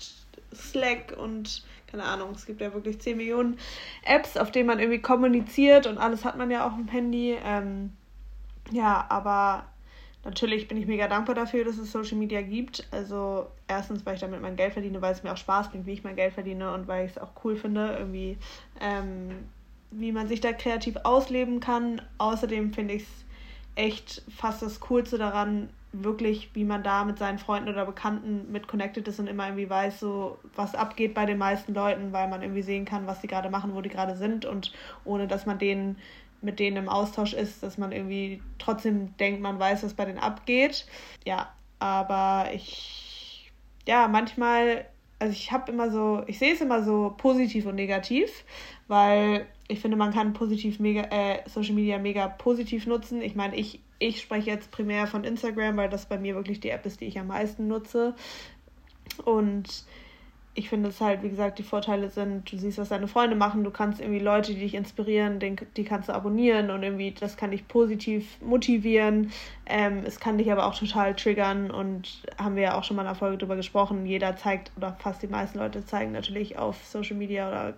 Slack 0.53 1.15
und 1.17 1.63
keine 1.91 2.05
Ahnung, 2.05 2.31
es 2.31 2.45
gibt 2.45 2.61
ja 2.61 2.73
wirklich 2.73 2.99
10 3.01 3.17
Millionen 3.17 3.57
Apps, 4.03 4.37
auf 4.37 4.51
denen 4.51 4.67
man 4.67 4.79
irgendwie 4.79 5.01
kommuniziert 5.01 5.87
und 5.87 5.97
alles 5.97 6.23
hat 6.23 6.37
man 6.37 6.49
ja 6.49 6.65
auch 6.65 6.77
im 6.77 6.87
Handy. 6.87 7.37
Ähm, 7.43 7.91
ja, 8.71 9.05
aber 9.09 9.65
natürlich 10.23 10.67
bin 10.67 10.77
ich 10.77 10.87
mega 10.87 11.07
dankbar 11.07 11.35
dafür, 11.35 11.65
dass 11.65 11.77
es 11.77 11.91
Social 11.91 12.17
Media 12.17 12.41
gibt. 12.41 12.87
Also 12.91 13.47
erstens, 13.67 14.05
weil 14.05 14.15
ich 14.15 14.21
damit 14.21 14.41
mein 14.41 14.55
Geld 14.55 14.73
verdiene, 14.73 15.01
weil 15.01 15.13
es 15.13 15.23
mir 15.23 15.33
auch 15.33 15.37
Spaß 15.37 15.69
bringt, 15.69 15.85
wie 15.85 15.93
ich 15.93 16.03
mein 16.03 16.15
Geld 16.15 16.33
verdiene 16.33 16.73
und 16.73 16.87
weil 16.87 17.05
ich 17.05 17.11
es 17.11 17.17
auch 17.17 17.31
cool 17.43 17.55
finde, 17.55 17.95
irgendwie, 17.99 18.37
ähm, 18.79 19.49
wie 19.91 20.13
man 20.13 20.27
sich 20.27 20.39
da 20.39 20.53
kreativ 20.53 20.95
ausleben 21.03 21.59
kann. 21.59 22.01
Außerdem 22.17 22.73
finde 22.73 22.93
ich 22.93 23.03
es 23.03 23.25
echt 23.75 24.23
fast 24.35 24.61
das 24.61 24.79
Coolste 24.79 25.17
daran, 25.17 25.69
wirklich, 25.93 26.51
wie 26.53 26.63
man 26.63 26.83
da 26.83 27.03
mit 27.03 27.17
seinen 27.19 27.37
Freunden 27.37 27.69
oder 27.69 27.85
Bekannten 27.85 28.51
mit 28.51 28.67
connected 28.67 29.07
ist 29.07 29.19
und 29.19 29.27
immer 29.27 29.47
irgendwie 29.47 29.69
weiß, 29.69 29.99
so 29.99 30.39
was 30.55 30.73
abgeht 30.73 31.13
bei 31.13 31.25
den 31.25 31.37
meisten 31.37 31.73
Leuten, 31.73 32.13
weil 32.13 32.29
man 32.29 32.41
irgendwie 32.41 32.61
sehen 32.61 32.85
kann, 32.85 33.07
was 33.07 33.21
sie 33.21 33.27
gerade 33.27 33.49
machen, 33.49 33.75
wo 33.75 33.81
die 33.81 33.89
gerade 33.89 34.15
sind 34.15 34.45
und 34.45 34.71
ohne 35.03 35.27
dass 35.27 35.45
man 35.45 35.59
denen 35.59 35.97
mit 36.41 36.59
denen 36.59 36.77
im 36.77 36.89
Austausch 36.89 37.33
ist, 37.33 37.61
dass 37.61 37.77
man 37.77 37.91
irgendwie 37.91 38.41
trotzdem 38.57 39.15
denkt, 39.17 39.41
man 39.41 39.59
weiß, 39.59 39.83
was 39.83 39.93
bei 39.93 40.05
denen 40.05 40.17
abgeht. 40.17 40.87
Ja, 41.25 41.53
aber 41.79 42.49
ich, 42.53 43.51
ja, 43.87 44.07
manchmal, 44.07 44.85
also 45.19 45.33
ich 45.33 45.51
habe 45.51 45.71
immer 45.71 45.91
so, 45.91 46.23
ich 46.25 46.39
sehe 46.39 46.53
es 46.53 46.61
immer 46.61 46.83
so 46.83 47.13
positiv 47.17 47.65
und 47.67 47.75
negativ, 47.75 48.43
weil 48.87 49.45
ich 49.67 49.79
finde, 49.79 49.97
man 49.97 50.13
kann 50.13 50.33
positiv 50.33 50.79
mega, 50.79 51.03
äh, 51.11 51.47
Social 51.47 51.75
Media 51.75 51.99
mega 51.99 52.27
positiv 52.27 52.87
nutzen. 52.87 53.21
Ich 53.21 53.35
meine, 53.35 53.55
ich 53.55 53.81
ich 54.01 54.19
spreche 54.19 54.49
jetzt 54.49 54.71
primär 54.71 55.05
von 55.05 55.23
Instagram, 55.23 55.77
weil 55.77 55.89
das 55.89 56.07
bei 56.07 56.17
mir 56.17 56.33
wirklich 56.35 56.59
die 56.59 56.71
App 56.71 56.85
ist, 56.85 57.01
die 57.01 57.05
ich 57.05 57.19
am 57.19 57.27
meisten 57.27 57.67
nutze. 57.67 58.15
Und 59.25 59.85
ich 60.53 60.69
finde 60.69 60.89
es 60.89 60.99
halt, 60.99 61.21
wie 61.23 61.29
gesagt, 61.29 61.59
die 61.59 61.63
Vorteile 61.63 62.09
sind, 62.09 62.51
du 62.51 62.57
siehst, 62.57 62.77
was 62.77 62.89
deine 62.89 63.07
Freunde 63.07 63.35
machen, 63.35 63.63
du 63.63 63.71
kannst 63.71 64.01
irgendwie 64.01 64.19
Leute, 64.19 64.53
die 64.53 64.59
dich 64.59 64.73
inspirieren, 64.73 65.39
den, 65.39 65.55
die 65.77 65.83
kannst 65.83 66.09
du 66.09 66.13
abonnieren 66.13 66.71
und 66.71 66.83
irgendwie, 66.83 67.11
das 67.11 67.37
kann 67.37 67.51
dich 67.51 67.67
positiv 67.67 68.41
motivieren. 68.41 69.31
Ähm, 69.65 70.01
es 70.05 70.19
kann 70.19 70.39
dich 70.39 70.51
aber 70.51 70.65
auch 70.65 70.77
total 70.77 71.15
triggern 71.15 71.69
und 71.69 72.23
haben 72.37 72.55
wir 72.55 72.63
ja 72.63 72.77
auch 72.77 72.83
schon 72.83 72.95
mal 72.97 73.03
in 73.03 73.07
der 73.07 73.15
Folge 73.15 73.37
drüber 73.37 73.55
gesprochen. 73.55 74.05
Jeder 74.05 74.35
zeigt, 74.35 74.71
oder 74.75 74.97
fast 74.99 75.21
die 75.21 75.27
meisten 75.27 75.59
Leute 75.59 75.85
zeigen 75.85 76.11
natürlich 76.11 76.57
auf 76.57 76.83
Social 76.85 77.15
Media 77.15 77.47
oder 77.47 77.75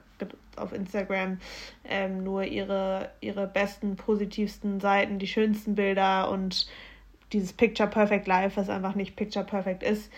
auf 0.56 0.74
Instagram 0.74 1.40
ähm, 1.86 2.24
nur 2.24 2.44
ihre, 2.44 3.12
ihre 3.22 3.48
besten, 3.48 3.96
positivsten 3.96 4.80
Seiten, 4.80 5.20
die 5.20 5.28
schönsten 5.28 5.76
Bilder 5.76 6.30
und 6.30 6.68
dieses 7.32 7.54
Picture 7.54 7.90
Perfect 7.90 8.28
Life, 8.28 8.58
was 8.58 8.70
einfach 8.70 8.96
nicht 8.96 9.16
Picture 9.16 9.46
Perfect 9.46 9.84
ist. 9.84 10.12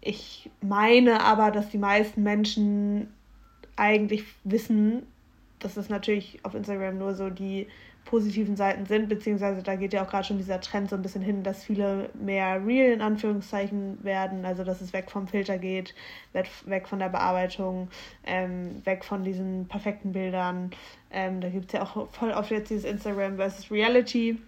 Ich 0.00 0.50
meine 0.60 1.22
aber, 1.22 1.50
dass 1.50 1.68
die 1.68 1.78
meisten 1.78 2.22
Menschen 2.22 3.12
eigentlich 3.76 4.24
wissen, 4.44 5.06
dass 5.58 5.74
das 5.74 5.88
natürlich 5.88 6.40
auf 6.44 6.54
Instagram 6.54 6.98
nur 6.98 7.14
so 7.14 7.30
die 7.30 7.68
positiven 8.04 8.56
Seiten 8.56 8.84
sind, 8.86 9.08
beziehungsweise 9.08 9.62
da 9.62 9.76
geht 9.76 9.92
ja 9.92 10.04
auch 10.04 10.08
gerade 10.08 10.24
schon 10.24 10.38
dieser 10.38 10.60
Trend 10.60 10.90
so 10.90 10.96
ein 10.96 11.02
bisschen 11.02 11.22
hin, 11.22 11.42
dass 11.42 11.64
viele 11.64 12.10
mehr 12.14 12.64
real 12.64 12.92
in 12.92 13.00
Anführungszeichen 13.00 14.02
werden, 14.04 14.44
also 14.44 14.64
dass 14.64 14.80
es 14.80 14.92
weg 14.92 15.10
vom 15.10 15.28
Filter 15.28 15.58
geht, 15.58 15.94
weg 16.32 16.88
von 16.88 16.98
der 16.98 17.08
Bearbeitung, 17.08 17.88
ähm, 18.24 18.84
weg 18.84 19.04
von 19.04 19.24
diesen 19.24 19.66
perfekten 19.68 20.12
Bildern. 20.12 20.72
Ähm, 21.10 21.40
da 21.40 21.48
gibt 21.48 21.66
es 21.66 21.72
ja 21.72 21.82
auch 21.82 22.08
voll 22.10 22.32
oft 22.32 22.50
jetzt 22.50 22.70
dieses 22.70 22.84
Instagram 22.84 23.36
versus 23.36 23.70
Reality. 23.70 24.38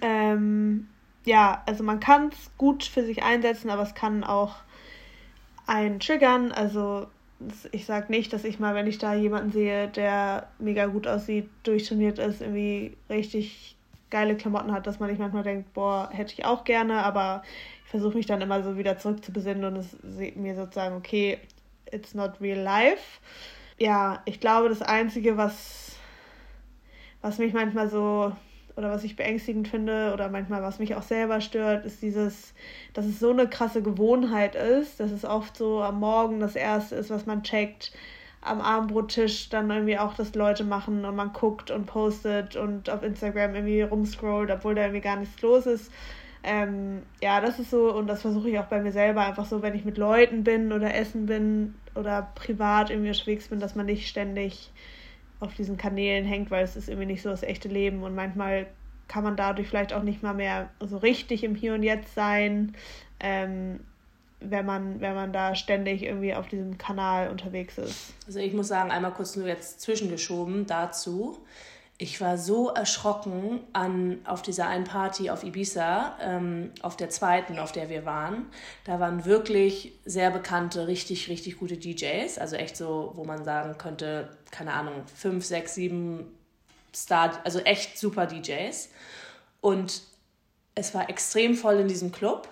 Ähm, 0.00 0.88
ja, 1.24 1.62
also 1.66 1.84
man 1.84 2.00
kann 2.00 2.28
es 2.28 2.50
gut 2.58 2.84
für 2.84 3.04
sich 3.04 3.22
einsetzen, 3.22 3.70
aber 3.70 3.82
es 3.82 3.94
kann 3.94 4.24
auch 4.24 4.56
einen 5.66 6.00
triggern. 6.00 6.52
Also 6.52 7.06
ich 7.72 7.86
sage 7.86 8.10
nicht, 8.10 8.32
dass 8.32 8.44
ich 8.44 8.58
mal, 8.58 8.74
wenn 8.74 8.86
ich 8.86 8.98
da 8.98 9.14
jemanden 9.14 9.52
sehe, 9.52 9.88
der 9.88 10.48
mega 10.58 10.86
gut 10.86 11.06
aussieht, 11.06 11.48
durchtrainiert 11.62 12.18
ist, 12.18 12.40
irgendwie 12.40 12.96
richtig 13.08 13.76
geile 14.10 14.36
Klamotten 14.36 14.72
hat, 14.72 14.86
dass 14.86 15.00
man 15.00 15.08
nicht 15.10 15.18
manchmal 15.18 15.42
denkt, 15.42 15.72
boah, 15.72 16.10
hätte 16.12 16.34
ich 16.34 16.44
auch 16.44 16.64
gerne, 16.64 17.02
aber 17.02 17.42
ich 17.84 17.90
versuche 17.90 18.16
mich 18.16 18.26
dann 18.26 18.40
immer 18.40 18.62
so 18.62 18.76
wieder 18.76 18.98
zurück 18.98 19.24
zu 19.24 19.32
besinnen 19.32 19.64
und 19.64 19.76
es 19.76 19.96
mir 20.36 20.54
sozusagen, 20.54 20.96
okay, 20.96 21.38
it's 21.90 22.14
not 22.14 22.40
real 22.40 22.60
life. 22.60 23.20
Ja, 23.78 24.22
ich 24.26 24.38
glaube, 24.38 24.68
das 24.68 24.82
Einzige, 24.82 25.36
was, 25.36 25.96
was 27.22 27.38
mich 27.38 27.54
manchmal 27.54 27.88
so 27.88 28.32
oder 28.76 28.90
was 28.90 29.04
ich 29.04 29.16
beängstigend 29.16 29.68
finde 29.68 30.12
oder 30.12 30.28
manchmal 30.28 30.62
was 30.62 30.78
mich 30.78 30.94
auch 30.94 31.02
selber 31.02 31.40
stört, 31.40 31.84
ist 31.84 32.02
dieses, 32.02 32.54
dass 32.94 33.04
es 33.04 33.20
so 33.20 33.30
eine 33.30 33.48
krasse 33.48 33.82
Gewohnheit 33.82 34.54
ist, 34.54 35.00
dass 35.00 35.10
es 35.10 35.24
oft 35.24 35.56
so 35.56 35.82
am 35.82 36.00
Morgen 36.00 36.40
das 36.40 36.56
Erste 36.56 36.96
ist, 36.96 37.10
was 37.10 37.26
man 37.26 37.42
checkt, 37.42 37.92
am 38.40 38.60
Abendbrottisch 38.60 39.48
dann 39.50 39.70
irgendwie 39.70 39.98
auch 39.98 40.14
das 40.14 40.34
Leute 40.34 40.64
machen 40.64 41.04
und 41.04 41.14
man 41.14 41.32
guckt 41.32 41.70
und 41.70 41.86
postet 41.86 42.56
und 42.56 42.90
auf 42.90 43.02
Instagram 43.02 43.54
irgendwie 43.54 43.82
rumscrollt, 43.82 44.50
obwohl 44.50 44.74
da 44.74 44.82
irgendwie 44.82 45.00
gar 45.00 45.16
nichts 45.16 45.40
los 45.42 45.66
ist. 45.66 45.92
Ähm, 46.44 47.02
ja, 47.22 47.40
das 47.40 47.60
ist 47.60 47.70
so 47.70 47.94
und 47.94 48.08
das 48.08 48.22
versuche 48.22 48.50
ich 48.50 48.58
auch 48.58 48.66
bei 48.66 48.80
mir 48.80 48.90
selber 48.90 49.24
einfach 49.24 49.44
so, 49.44 49.62
wenn 49.62 49.76
ich 49.76 49.84
mit 49.84 49.96
Leuten 49.96 50.42
bin 50.42 50.72
oder 50.72 50.92
essen 50.92 51.26
bin 51.26 51.74
oder 51.94 52.32
privat 52.34 52.90
irgendwie 52.90 53.10
unterwegs 53.10 53.48
bin, 53.48 53.60
dass 53.60 53.76
man 53.76 53.86
nicht 53.86 54.08
ständig 54.08 54.72
auf 55.42 55.54
diesen 55.54 55.76
Kanälen 55.76 56.24
hängt, 56.24 56.50
weil 56.50 56.64
es 56.64 56.76
ist 56.76 56.88
irgendwie 56.88 57.06
nicht 57.06 57.22
so 57.22 57.30
das 57.30 57.42
echte 57.42 57.68
Leben 57.68 58.02
und 58.02 58.14
manchmal 58.14 58.66
kann 59.08 59.24
man 59.24 59.36
dadurch 59.36 59.68
vielleicht 59.68 59.92
auch 59.92 60.02
nicht 60.02 60.22
mal 60.22 60.34
mehr 60.34 60.70
so 60.80 60.96
richtig 60.96 61.44
im 61.44 61.54
Hier 61.54 61.74
und 61.74 61.82
Jetzt 61.82 62.14
sein, 62.14 62.74
ähm, 63.20 63.80
wenn 64.40 64.64
man, 64.64 65.00
wenn 65.00 65.14
man 65.14 65.32
da 65.32 65.54
ständig 65.54 66.02
irgendwie 66.02 66.34
auf 66.34 66.48
diesem 66.48 66.78
Kanal 66.78 67.28
unterwegs 67.28 67.78
ist. 67.78 68.14
Also 68.26 68.38
ich 68.38 68.52
muss 68.54 68.68
sagen, 68.68 68.90
einmal 68.90 69.12
kurz 69.12 69.36
nur 69.36 69.46
jetzt 69.46 69.80
zwischengeschoben 69.80 70.66
dazu 70.66 71.38
ich 72.02 72.20
war 72.20 72.36
so 72.36 72.68
erschrocken 72.70 73.60
an, 73.72 74.18
auf 74.24 74.42
dieser 74.42 74.66
einen 74.66 74.82
Party 74.82 75.30
auf 75.30 75.44
Ibiza, 75.44 76.18
ähm, 76.20 76.72
auf 76.82 76.96
der 76.96 77.10
zweiten, 77.10 77.60
auf 77.60 77.70
der 77.70 77.90
wir 77.90 78.04
waren. 78.04 78.46
Da 78.82 78.98
waren 78.98 79.24
wirklich 79.24 79.92
sehr 80.04 80.32
bekannte, 80.32 80.88
richtig, 80.88 81.28
richtig 81.28 81.60
gute 81.60 81.76
DJs. 81.76 82.38
Also 82.38 82.56
echt 82.56 82.76
so, 82.76 83.12
wo 83.14 83.22
man 83.22 83.44
sagen 83.44 83.78
könnte, 83.78 84.36
keine 84.50 84.72
Ahnung, 84.72 85.04
fünf, 85.14 85.44
sechs, 85.44 85.76
sieben 85.76 86.26
Star, 86.92 87.40
also 87.44 87.60
echt 87.60 87.96
super 87.96 88.26
DJs. 88.26 88.88
Und 89.60 90.02
es 90.74 90.94
war 90.94 91.08
extrem 91.08 91.54
voll 91.54 91.76
in 91.76 91.86
diesem 91.86 92.10
Club. 92.10 92.48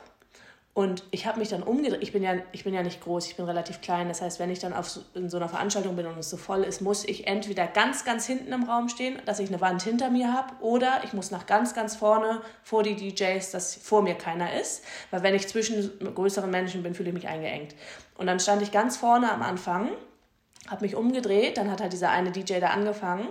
Und 0.72 1.02
ich 1.10 1.26
habe 1.26 1.40
mich 1.40 1.48
dann 1.48 1.64
umgedreht. 1.64 2.00
Ich 2.00 2.12
bin, 2.12 2.22
ja, 2.22 2.36
ich 2.52 2.62
bin 2.62 2.72
ja 2.72 2.82
nicht 2.82 3.02
groß, 3.02 3.26
ich 3.26 3.36
bin 3.36 3.44
relativ 3.44 3.80
klein. 3.80 4.06
Das 4.06 4.22
heißt, 4.22 4.38
wenn 4.38 4.50
ich 4.50 4.60
dann 4.60 4.72
auf 4.72 4.88
so, 4.88 5.00
in 5.14 5.28
so 5.28 5.36
einer 5.36 5.48
Veranstaltung 5.48 5.96
bin 5.96 6.06
und 6.06 6.16
es 6.16 6.30
so 6.30 6.36
voll 6.36 6.62
ist, 6.62 6.80
muss 6.80 7.04
ich 7.04 7.26
entweder 7.26 7.66
ganz, 7.66 8.04
ganz 8.04 8.24
hinten 8.24 8.52
im 8.52 8.62
Raum 8.62 8.88
stehen, 8.88 9.20
dass 9.26 9.40
ich 9.40 9.48
eine 9.48 9.60
Wand 9.60 9.82
hinter 9.82 10.10
mir 10.10 10.32
habe, 10.32 10.54
oder 10.60 11.02
ich 11.04 11.12
muss 11.12 11.32
nach 11.32 11.46
ganz, 11.46 11.74
ganz 11.74 11.96
vorne 11.96 12.40
vor 12.62 12.84
die 12.84 12.94
DJs, 12.94 13.50
dass 13.50 13.74
vor 13.74 14.02
mir 14.02 14.14
keiner 14.14 14.58
ist. 14.60 14.84
Weil 15.10 15.24
wenn 15.24 15.34
ich 15.34 15.48
zwischen 15.48 15.92
größeren 16.14 16.50
Menschen 16.50 16.84
bin, 16.84 16.94
fühle 16.94 17.08
ich 17.08 17.14
mich 17.14 17.26
eingeengt. 17.26 17.74
Und 18.16 18.28
dann 18.28 18.38
stand 18.38 18.62
ich 18.62 18.70
ganz 18.70 18.96
vorne 18.96 19.32
am 19.32 19.42
Anfang, 19.42 19.90
habe 20.68 20.82
mich 20.82 20.94
umgedreht, 20.94 21.56
dann 21.56 21.68
hat 21.68 21.80
halt 21.80 21.92
dieser 21.92 22.10
eine 22.10 22.30
DJ 22.30 22.60
da 22.60 22.68
angefangen, 22.68 23.26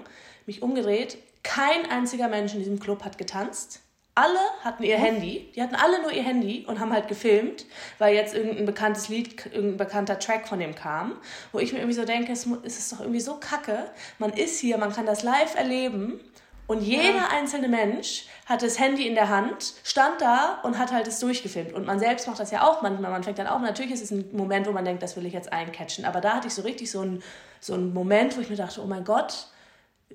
mich 0.45 0.61
umgedreht. 0.61 1.17
Kein 1.43 1.89
einziger 1.89 2.27
Mensch 2.27 2.53
in 2.53 2.59
diesem 2.59 2.81
Club 2.81 3.05
hat 3.05 3.17
getanzt 3.17 3.81
alle 4.19 4.39
hatten 4.63 4.83
ihr 4.83 4.97
Handy, 4.97 5.49
die 5.55 5.61
hatten 5.61 5.75
alle 5.75 6.01
nur 6.01 6.11
ihr 6.11 6.23
Handy 6.23 6.65
und 6.67 6.79
haben 6.79 6.91
halt 6.91 7.07
gefilmt, 7.07 7.65
weil 7.99 8.13
jetzt 8.15 8.35
irgendein 8.35 8.65
bekanntes 8.65 9.07
Lied, 9.07 9.45
irgendein 9.45 9.77
bekannter 9.77 10.19
Track 10.19 10.47
von 10.47 10.59
dem 10.59 10.75
kam, 10.75 11.17
wo 11.53 11.59
ich 11.59 11.71
mir 11.71 11.79
irgendwie 11.79 11.95
so 11.95 12.05
denke, 12.05 12.33
es 12.33 12.45
ist 12.45 12.91
doch 12.91 12.99
irgendwie 12.99 13.21
so 13.21 13.35
kacke, 13.35 13.89
man 14.17 14.31
ist 14.33 14.59
hier, 14.59 14.77
man 14.77 14.91
kann 14.91 15.05
das 15.05 15.23
live 15.23 15.55
erleben 15.55 16.19
und 16.67 16.81
jeder 16.81 17.15
ja. 17.15 17.29
einzelne 17.31 17.67
Mensch 17.67 18.25
hat 18.45 18.61
das 18.61 18.77
Handy 18.77 19.07
in 19.07 19.15
der 19.15 19.29
Hand, 19.29 19.73
stand 19.83 20.21
da 20.21 20.59
und 20.61 20.77
hat 20.77 20.91
halt 20.91 21.07
es 21.07 21.19
durchgefilmt. 21.19 21.73
Und 21.73 21.87
man 21.87 21.97
selbst 21.97 22.27
macht 22.27 22.39
das 22.39 22.51
ja 22.51 22.67
auch 22.67 22.83
manchmal. 22.83 23.09
Man 23.09 23.23
fängt 23.23 23.39
dann 23.39 23.47
auch, 23.47 23.59
natürlich 23.59 23.91
ist 23.91 24.03
es 24.03 24.11
ein 24.11 24.29
Moment, 24.33 24.67
wo 24.67 24.71
man 24.71 24.85
denkt, 24.85 25.01
das 25.01 25.17
will 25.17 25.25
ich 25.25 25.33
jetzt 25.33 25.51
eincatchen. 25.51 26.05
Aber 26.05 26.21
da 26.21 26.35
hatte 26.35 26.47
ich 26.47 26.53
so 26.53 26.61
richtig 26.61 26.91
so 26.91 26.99
einen, 26.99 27.23
so 27.59 27.73
einen 27.73 27.91
Moment, 27.91 28.37
wo 28.37 28.41
ich 28.41 28.51
mir 28.51 28.55
dachte, 28.55 28.81
oh 28.83 28.85
mein 28.85 29.03
Gott, 29.03 29.47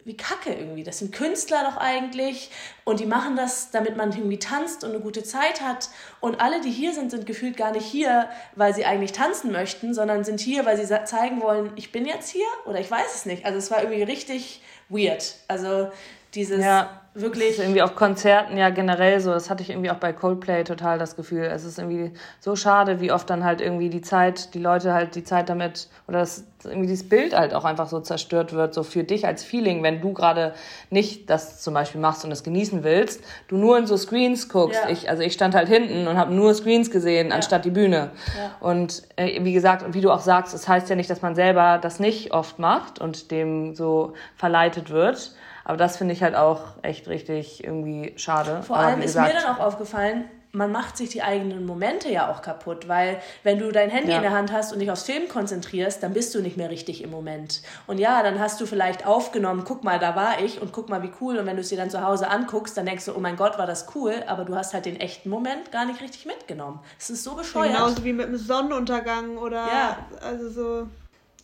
wie 0.04 0.16
kacke 0.16 0.52
irgendwie. 0.52 0.82
Das 0.82 0.98
sind 0.98 1.14
Künstler 1.14 1.64
doch 1.64 1.76
eigentlich 1.76 2.50
und 2.84 3.00
die 3.00 3.06
machen 3.06 3.36
das, 3.36 3.70
damit 3.70 3.96
man 3.96 4.10
irgendwie 4.10 4.38
tanzt 4.38 4.84
und 4.84 4.90
eine 4.90 5.00
gute 5.00 5.22
Zeit 5.22 5.60
hat. 5.60 5.88
Und 6.20 6.40
alle, 6.40 6.60
die 6.60 6.70
hier 6.70 6.92
sind, 6.92 7.10
sind 7.10 7.26
gefühlt 7.26 7.56
gar 7.56 7.70
nicht 7.70 7.86
hier, 7.86 8.28
weil 8.56 8.74
sie 8.74 8.84
eigentlich 8.84 9.12
tanzen 9.12 9.52
möchten, 9.52 9.94
sondern 9.94 10.24
sind 10.24 10.40
hier, 10.40 10.66
weil 10.66 10.76
sie 10.76 11.04
zeigen 11.04 11.40
wollen, 11.40 11.72
ich 11.76 11.92
bin 11.92 12.06
jetzt 12.06 12.28
hier 12.28 12.46
oder 12.66 12.80
ich 12.80 12.90
weiß 12.90 13.14
es 13.14 13.24
nicht. 13.24 13.46
Also 13.46 13.58
es 13.58 13.70
war 13.70 13.82
irgendwie 13.82 14.02
richtig 14.02 14.62
weird. 14.88 15.36
Also 15.48 15.90
dieses 16.34 16.62
ja 16.62 17.03
wirklich. 17.14 17.48
Das 17.48 17.58
ist 17.58 17.64
irgendwie 17.64 17.82
auf 17.82 17.94
Konzerten 17.94 18.56
ja 18.56 18.70
generell 18.70 19.20
so. 19.20 19.30
Das 19.30 19.50
hatte 19.50 19.62
ich 19.62 19.70
irgendwie 19.70 19.90
auch 19.90 19.96
bei 19.96 20.12
Coldplay 20.12 20.64
total 20.64 20.98
das 20.98 21.16
Gefühl. 21.16 21.44
Es 21.44 21.64
ist 21.64 21.78
irgendwie 21.78 22.12
so 22.40 22.56
schade, 22.56 23.00
wie 23.00 23.12
oft 23.12 23.28
dann 23.30 23.44
halt 23.44 23.60
irgendwie 23.60 23.88
die 23.88 24.02
Zeit, 24.02 24.54
die 24.54 24.58
Leute 24.58 24.92
halt 24.92 25.14
die 25.14 25.24
Zeit 25.24 25.48
damit 25.48 25.88
oder 26.06 26.20
das 26.20 26.44
irgendwie 26.64 26.88
dieses 26.88 27.08
Bild 27.08 27.36
halt 27.36 27.54
auch 27.54 27.64
einfach 27.64 27.88
so 27.88 28.00
zerstört 28.00 28.52
wird, 28.52 28.74
so 28.74 28.82
für 28.82 29.04
dich 29.04 29.26
als 29.26 29.44
Feeling, 29.44 29.82
wenn 29.82 30.00
du 30.00 30.12
gerade 30.12 30.54
nicht 30.90 31.28
das 31.30 31.60
zum 31.60 31.74
Beispiel 31.74 32.00
machst 32.00 32.24
und 32.24 32.32
es 32.32 32.42
genießen 32.42 32.84
willst, 32.84 33.22
du 33.48 33.56
nur 33.56 33.78
in 33.78 33.86
so 33.86 33.96
Screens 33.96 34.48
guckst. 34.48 34.80
Ja. 34.84 34.90
Ich, 34.90 35.08
also 35.08 35.22
ich 35.22 35.32
stand 35.32 35.54
halt 35.54 35.68
hinten 35.68 36.06
und 36.06 36.16
habe 36.16 36.32
nur 36.34 36.54
Screens 36.54 36.90
gesehen, 36.90 37.28
ja. 37.28 37.34
anstatt 37.34 37.64
die 37.64 37.70
Bühne. 37.70 38.10
Ja. 38.36 38.50
Und 38.60 39.02
äh, 39.16 39.44
wie 39.44 39.52
gesagt, 39.52 39.84
wie 39.92 40.00
du 40.00 40.10
auch 40.10 40.20
sagst, 40.20 40.54
es 40.54 40.62
das 40.62 40.68
heißt 40.68 40.90
ja 40.90 40.96
nicht, 40.96 41.10
dass 41.10 41.22
man 41.22 41.34
selber 41.34 41.78
das 41.80 42.00
nicht 42.00 42.32
oft 42.32 42.58
macht 42.58 42.98
und 42.98 43.30
dem 43.30 43.74
so 43.74 44.14
verleitet 44.36 44.90
wird. 44.90 45.34
Aber 45.64 45.76
das 45.76 45.96
finde 45.96 46.14
ich 46.14 46.22
halt 46.22 46.34
auch 46.34 46.60
echt 46.82 47.08
richtig 47.08 47.64
irgendwie 47.64 48.12
schade. 48.16 48.62
Vor 48.62 48.76
allem 48.76 49.02
ist 49.02 49.16
mir 49.16 49.32
dann 49.32 49.56
auch 49.56 49.60
aufgefallen, 49.60 50.24
man 50.54 50.70
macht 50.70 50.96
sich 50.96 51.08
die 51.08 51.22
eigenen 51.22 51.66
Momente 51.66 52.08
ja 52.10 52.30
auch 52.30 52.40
kaputt, 52.40 52.88
weil 52.88 53.20
wenn 53.42 53.58
du 53.58 53.72
dein 53.72 53.90
Handy 53.90 54.10
ja. 54.10 54.18
in 54.18 54.22
der 54.22 54.32
Hand 54.32 54.52
hast 54.52 54.72
und 54.72 54.78
dich 54.78 54.90
aufs 54.90 55.02
Film 55.02 55.28
konzentrierst, 55.28 56.02
dann 56.02 56.12
bist 56.12 56.34
du 56.34 56.40
nicht 56.40 56.56
mehr 56.56 56.70
richtig 56.70 57.02
im 57.02 57.10
Moment. 57.10 57.60
Und 57.86 57.98
ja, 57.98 58.22
dann 58.22 58.38
hast 58.38 58.60
du 58.60 58.66
vielleicht 58.66 59.04
aufgenommen, 59.04 59.64
guck 59.66 59.82
mal, 59.82 59.98
da 59.98 60.14
war 60.14 60.40
ich 60.40 60.62
und 60.62 60.72
guck 60.72 60.88
mal, 60.88 61.02
wie 61.02 61.10
cool. 61.20 61.38
Und 61.38 61.46
wenn 61.46 61.56
du 61.56 61.62
es 61.62 61.70
dir 61.70 61.78
dann 61.78 61.90
zu 61.90 62.02
Hause 62.02 62.30
anguckst, 62.30 62.76
dann 62.76 62.86
denkst 62.86 63.04
du, 63.06 63.16
oh 63.16 63.20
mein 63.20 63.36
Gott, 63.36 63.58
war 63.58 63.66
das 63.66 63.86
cool, 63.96 64.14
aber 64.28 64.44
du 64.44 64.54
hast 64.54 64.74
halt 64.74 64.86
den 64.86 65.00
echten 65.00 65.28
Moment 65.28 65.72
gar 65.72 65.84
nicht 65.84 66.00
richtig 66.00 66.24
mitgenommen. 66.24 66.78
Es 66.98 67.10
ist 67.10 67.24
so 67.24 67.34
bescheuert. 67.34 67.72
Genauso 67.72 68.04
wie 68.04 68.12
mit 68.12 68.26
einem 68.26 68.38
Sonnenuntergang 68.38 69.36
oder 69.38 69.66
ja. 69.66 69.98
also 70.22 70.50
so. 70.50 70.86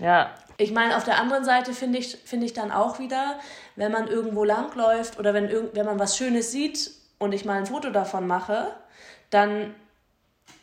Ja. 0.01 0.35
Ich 0.57 0.73
meine, 0.73 0.97
auf 0.97 1.05
der 1.05 1.19
anderen 1.19 1.45
Seite 1.45 1.73
finde 1.73 1.99
ich, 1.99 2.17
find 2.25 2.45
ich 2.45 2.53
dann 2.53 2.71
auch 2.71 2.99
wieder, 2.99 3.39
wenn 3.77 3.93
man 3.93 4.09
irgendwo 4.09 4.45
langläuft 4.45 5.19
oder 5.19 5.33
wenn, 5.33 5.49
irgend, 5.49 5.75
wenn 5.75 5.87
man 5.87 5.99
was 5.99 6.17
Schönes 6.17 6.53
sieht 6.53 6.91
und 7.19 7.33
ich 7.33 7.45
mal 7.45 7.59
ein 7.59 7.67
Foto 7.67 7.91
davon 7.91 8.27
mache, 8.27 8.75
dann, 9.31 9.75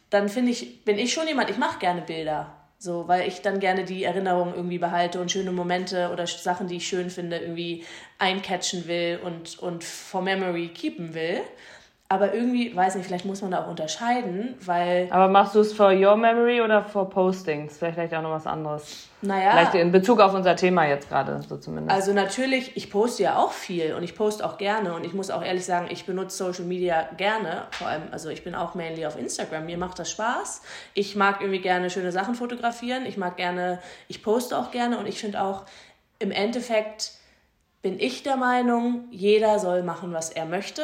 dann 0.09 0.29
finde 0.29 0.51
ich, 0.51 0.83
bin 0.83 0.99
ich 0.99 1.13
schon 1.13 1.27
jemand, 1.27 1.49
ich 1.49 1.57
mache 1.57 1.79
gerne 1.79 2.01
Bilder. 2.01 2.53
So, 2.79 3.07
weil 3.07 3.27
ich 3.27 3.41
dann 3.41 3.59
gerne 3.59 3.85
die 3.85 4.03
Erinnerungen 4.03 4.53
irgendwie 4.53 4.77
behalte 4.77 5.19
und 5.19 5.31
schöne 5.31 5.51
Momente 5.51 6.11
oder 6.11 6.27
Sachen, 6.27 6.67
die 6.67 6.77
ich 6.77 6.87
schön 6.87 7.09
finde, 7.09 7.39
irgendwie 7.39 7.83
eincatchen 8.19 8.87
will 8.87 9.19
und, 9.23 9.57
und 9.57 9.83
for 9.83 10.21
memory 10.21 10.67
keepen 10.67 11.15
will. 11.15 11.41
Aber 12.09 12.33
irgendwie, 12.33 12.73
weiß 12.73 12.95
nicht, 12.95 13.05
vielleicht 13.05 13.25
muss 13.25 13.41
man 13.41 13.51
da 13.51 13.65
auch 13.65 13.67
unterscheiden, 13.67 14.55
weil. 14.61 15.09
Aber 15.11 15.27
machst 15.27 15.55
du 15.55 15.59
es 15.59 15.73
for 15.73 15.91
your 15.91 16.15
memory 16.15 16.61
oder 16.61 16.81
for 16.81 17.09
postings? 17.09 17.77
Vielleicht 17.77 18.13
auch 18.13 18.21
noch 18.21 18.31
was 18.31 18.47
anderes. 18.47 19.09
Naja. 19.21 19.51
Vielleicht 19.51 19.75
in 19.75 19.91
Bezug 19.91 20.21
auf 20.21 20.33
unser 20.33 20.55
Thema 20.55 20.85
jetzt 20.85 21.09
gerade, 21.09 21.41
so 21.41 21.57
zumindest. 21.57 21.93
Also 21.93 22.13
natürlich, 22.13 22.77
ich 22.77 22.89
poste 22.89 23.23
ja 23.23 23.37
auch 23.37 23.51
viel 23.51 23.93
und 23.93 24.03
ich 24.03 24.15
poste 24.15 24.45
auch 24.45 24.57
gerne 24.57 24.93
und 24.93 25.05
ich 25.05 25.13
muss 25.13 25.29
auch 25.29 25.43
ehrlich 25.43 25.65
sagen, 25.65 25.87
ich 25.89 26.05
benutze 26.05 26.37
Social 26.37 26.63
Media 26.63 27.09
gerne. 27.17 27.63
Vor 27.71 27.87
allem, 27.87 28.03
also 28.11 28.29
ich 28.29 28.41
bin 28.41 28.55
auch 28.55 28.73
mainly 28.73 29.05
auf 29.05 29.19
Instagram. 29.19 29.65
Mir 29.65 29.77
macht 29.77 29.99
das 29.99 30.09
Spaß. 30.09 30.61
Ich 30.93 31.17
mag 31.17 31.41
irgendwie 31.41 31.59
gerne 31.59 31.89
schöne 31.89 32.13
Sachen 32.13 32.35
fotografieren. 32.35 33.05
Ich 33.05 33.17
mag 33.17 33.35
gerne, 33.35 33.79
ich 34.07 34.23
poste 34.23 34.57
auch 34.57 34.71
gerne 34.71 34.97
und 34.97 35.07
ich 35.07 35.19
finde 35.19 35.41
auch, 35.41 35.63
im 36.19 36.31
Endeffekt 36.31 37.11
bin 37.81 37.99
ich 37.99 38.23
der 38.23 38.37
Meinung, 38.37 39.05
jeder 39.11 39.59
soll 39.59 39.83
machen, 39.83 40.13
was 40.13 40.29
er 40.29 40.45
möchte 40.45 40.83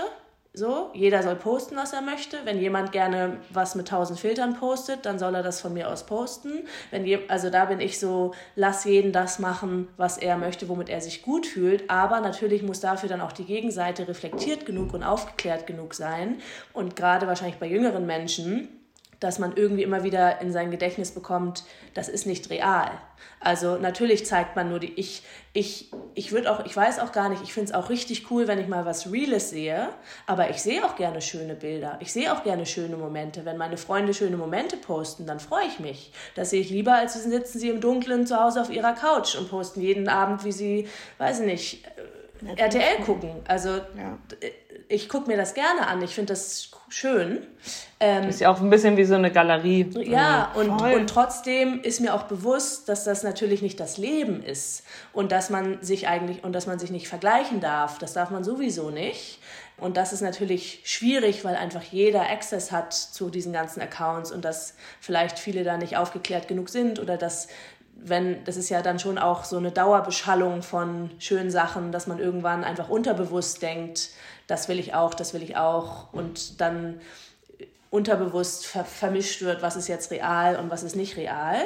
so, 0.55 0.91
jeder 0.93 1.23
soll 1.23 1.35
posten, 1.35 1.75
was 1.75 1.93
er 1.93 2.01
möchte. 2.01 2.37
Wenn 2.43 2.59
jemand 2.59 2.91
gerne 2.91 3.37
was 3.49 3.73
mit 3.73 3.87
tausend 3.87 4.19
Filtern 4.19 4.55
postet, 4.55 5.03
dann 5.07 5.17
soll 5.17 5.33
er 5.33 5.41
das 5.41 5.59
von 5.59 5.73
mir 5.73 5.89
aus 5.89 6.05
posten. 6.05 6.67
Wenn 6.91 7.05
je, 7.05 7.27
also 7.27 7.49
da 7.49 7.65
bin 7.65 7.79
ich 7.79 7.99
so, 7.99 8.35
lass 8.55 8.85
jeden 8.85 9.11
das 9.11 9.39
machen, 9.39 9.87
was 9.97 10.19
er 10.19 10.37
möchte, 10.37 10.69
womit 10.69 10.89
er 10.89 11.01
sich 11.01 11.23
gut 11.23 11.47
fühlt. 11.47 11.89
Aber 11.89 12.19
natürlich 12.19 12.61
muss 12.61 12.79
dafür 12.79 13.09
dann 13.09 13.21
auch 13.21 13.31
die 13.31 13.45
Gegenseite 13.45 14.07
reflektiert 14.07 14.67
genug 14.67 14.93
und 14.93 15.01
aufgeklärt 15.01 15.65
genug 15.65 15.95
sein. 15.95 16.37
Und 16.71 16.95
gerade 16.95 17.25
wahrscheinlich 17.25 17.57
bei 17.57 17.67
jüngeren 17.67 18.05
Menschen, 18.05 18.82
dass 19.23 19.39
man 19.39 19.53
irgendwie 19.55 19.83
immer 19.83 20.03
wieder 20.03 20.41
in 20.41 20.51
sein 20.51 20.69
Gedächtnis 20.69 21.11
bekommt, 21.11 21.63
das 21.93 22.09
ist 22.09 22.25
nicht 22.25 22.49
real. 22.49 22.91
Also 23.39 23.77
natürlich 23.77 24.25
zeigt 24.25 24.55
man 24.55 24.69
nur 24.69 24.79
die, 24.79 24.93
ich, 24.99 25.23
ich, 25.53 25.91
ich 26.13 26.31
würde 26.33 26.51
auch, 26.51 26.65
ich 26.65 26.75
weiß 26.75 26.99
auch 26.99 27.13
gar 27.13 27.29
nicht, 27.29 27.41
ich 27.41 27.53
finde 27.53 27.71
es 27.71 27.75
auch 27.75 27.89
richtig 27.89 28.29
cool, 28.31 28.47
wenn 28.47 28.59
ich 28.59 28.67
mal 28.67 28.85
was 28.85 29.11
Reales 29.11 29.49
sehe, 29.49 29.89
aber 30.27 30.49
ich 30.49 30.61
sehe 30.61 30.83
auch 30.83 30.97
gerne 30.97 31.21
schöne 31.21 31.55
Bilder. 31.55 31.97
Ich 32.01 32.11
sehe 32.11 32.33
auch 32.33 32.43
gerne 32.43 32.65
schöne 32.65 32.97
Momente. 32.97 33.45
Wenn 33.45 33.57
meine 33.57 33.77
Freunde 33.77 34.13
schöne 34.13 34.35
Momente 34.35 34.75
posten, 34.75 35.25
dann 35.25 35.39
freue 35.39 35.67
ich 35.67 35.79
mich. 35.79 36.11
Das 36.35 36.49
sehe 36.49 36.61
ich 36.61 36.69
lieber, 36.69 36.93
als 36.93 37.21
sitzen 37.21 37.59
sie 37.59 37.69
im 37.69 37.79
Dunkeln 37.79 38.27
zu 38.27 38.37
Hause 38.37 38.61
auf 38.61 38.69
ihrer 38.69 38.93
Couch 38.93 39.35
und 39.35 39.49
posten 39.49 39.79
jeden 39.79 40.09
Abend, 40.09 40.43
wie 40.43 40.51
sie, 40.51 40.87
weiß 41.17 41.39
ich 41.41 41.45
nicht, 41.45 41.83
RTL 42.57 43.03
gucken. 43.05 43.31
Also 43.47 43.69
ja. 43.69 44.17
Ich 44.87 45.09
gucke 45.09 45.27
mir 45.27 45.37
das 45.37 45.53
gerne 45.53 45.87
an. 45.87 46.01
Ich 46.01 46.15
finde 46.15 46.33
das 46.33 46.69
schön. 46.89 47.45
Ähm, 47.99 48.29
ist 48.29 48.41
ja 48.41 48.51
auch 48.51 48.61
ein 48.61 48.69
bisschen 48.69 48.97
wie 48.97 49.05
so 49.05 49.15
eine 49.15 49.31
Galerie. 49.31 49.89
Ja, 50.03 50.51
und, 50.55 50.69
und 50.69 51.09
trotzdem 51.09 51.81
ist 51.81 52.01
mir 52.01 52.13
auch 52.13 52.23
bewusst, 52.23 52.89
dass 52.89 53.03
das 53.03 53.23
natürlich 53.23 53.61
nicht 53.61 53.79
das 53.79 53.97
Leben 53.97 54.43
ist 54.43 54.83
und 55.11 55.31
dass 55.31 55.49
man 55.49 55.81
sich 55.81 56.07
eigentlich 56.07 56.43
und 56.43 56.53
dass 56.53 56.67
man 56.67 56.79
sich 56.79 56.91
nicht 56.91 57.07
vergleichen 57.07 57.61
darf. 57.61 57.97
Das 57.97 58.13
darf 58.13 58.29
man 58.29 58.43
sowieso 58.43 58.89
nicht. 58.89 59.39
Und 59.77 59.97
das 59.97 60.13
ist 60.13 60.21
natürlich 60.21 60.81
schwierig, 60.85 61.43
weil 61.43 61.55
einfach 61.55 61.81
jeder 61.81 62.29
Access 62.29 62.71
hat 62.71 62.93
zu 62.93 63.29
diesen 63.29 63.53
ganzen 63.53 63.81
Accounts 63.81 64.31
und 64.31 64.45
dass 64.45 64.75
vielleicht 64.99 65.39
viele 65.39 65.63
da 65.63 65.77
nicht 65.77 65.97
aufgeklärt 65.97 66.47
genug 66.47 66.69
sind 66.69 66.99
oder 66.99 67.17
dass 67.17 67.47
wenn, 67.95 68.43
das 68.43 68.57
ist 68.57 68.69
ja 68.69 68.81
dann 68.81 68.99
schon 68.99 69.17
auch 69.17 69.43
so 69.45 69.57
eine 69.57 69.71
Dauerbeschallung 69.71 70.61
von 70.61 71.11
schönen 71.19 71.51
Sachen, 71.51 71.91
dass 71.91 72.07
man 72.07 72.19
irgendwann 72.19 72.63
einfach 72.63 72.89
unterbewusst 72.89 73.61
denkt, 73.61 74.09
das 74.47 74.67
will 74.67 74.79
ich 74.79 74.93
auch, 74.93 75.13
das 75.13 75.33
will 75.33 75.43
ich 75.43 75.57
auch 75.57 76.11
und 76.13 76.61
dann 76.61 76.99
unterbewusst 77.89 78.65
ver 78.65 78.85
vermischt 78.85 79.41
wird, 79.41 79.61
was 79.61 79.75
ist 79.75 79.87
jetzt 79.87 80.09
real 80.11 80.55
und 80.55 80.71
was 80.71 80.83
ist 80.83 80.95
nicht 80.95 81.15
real. 81.15 81.57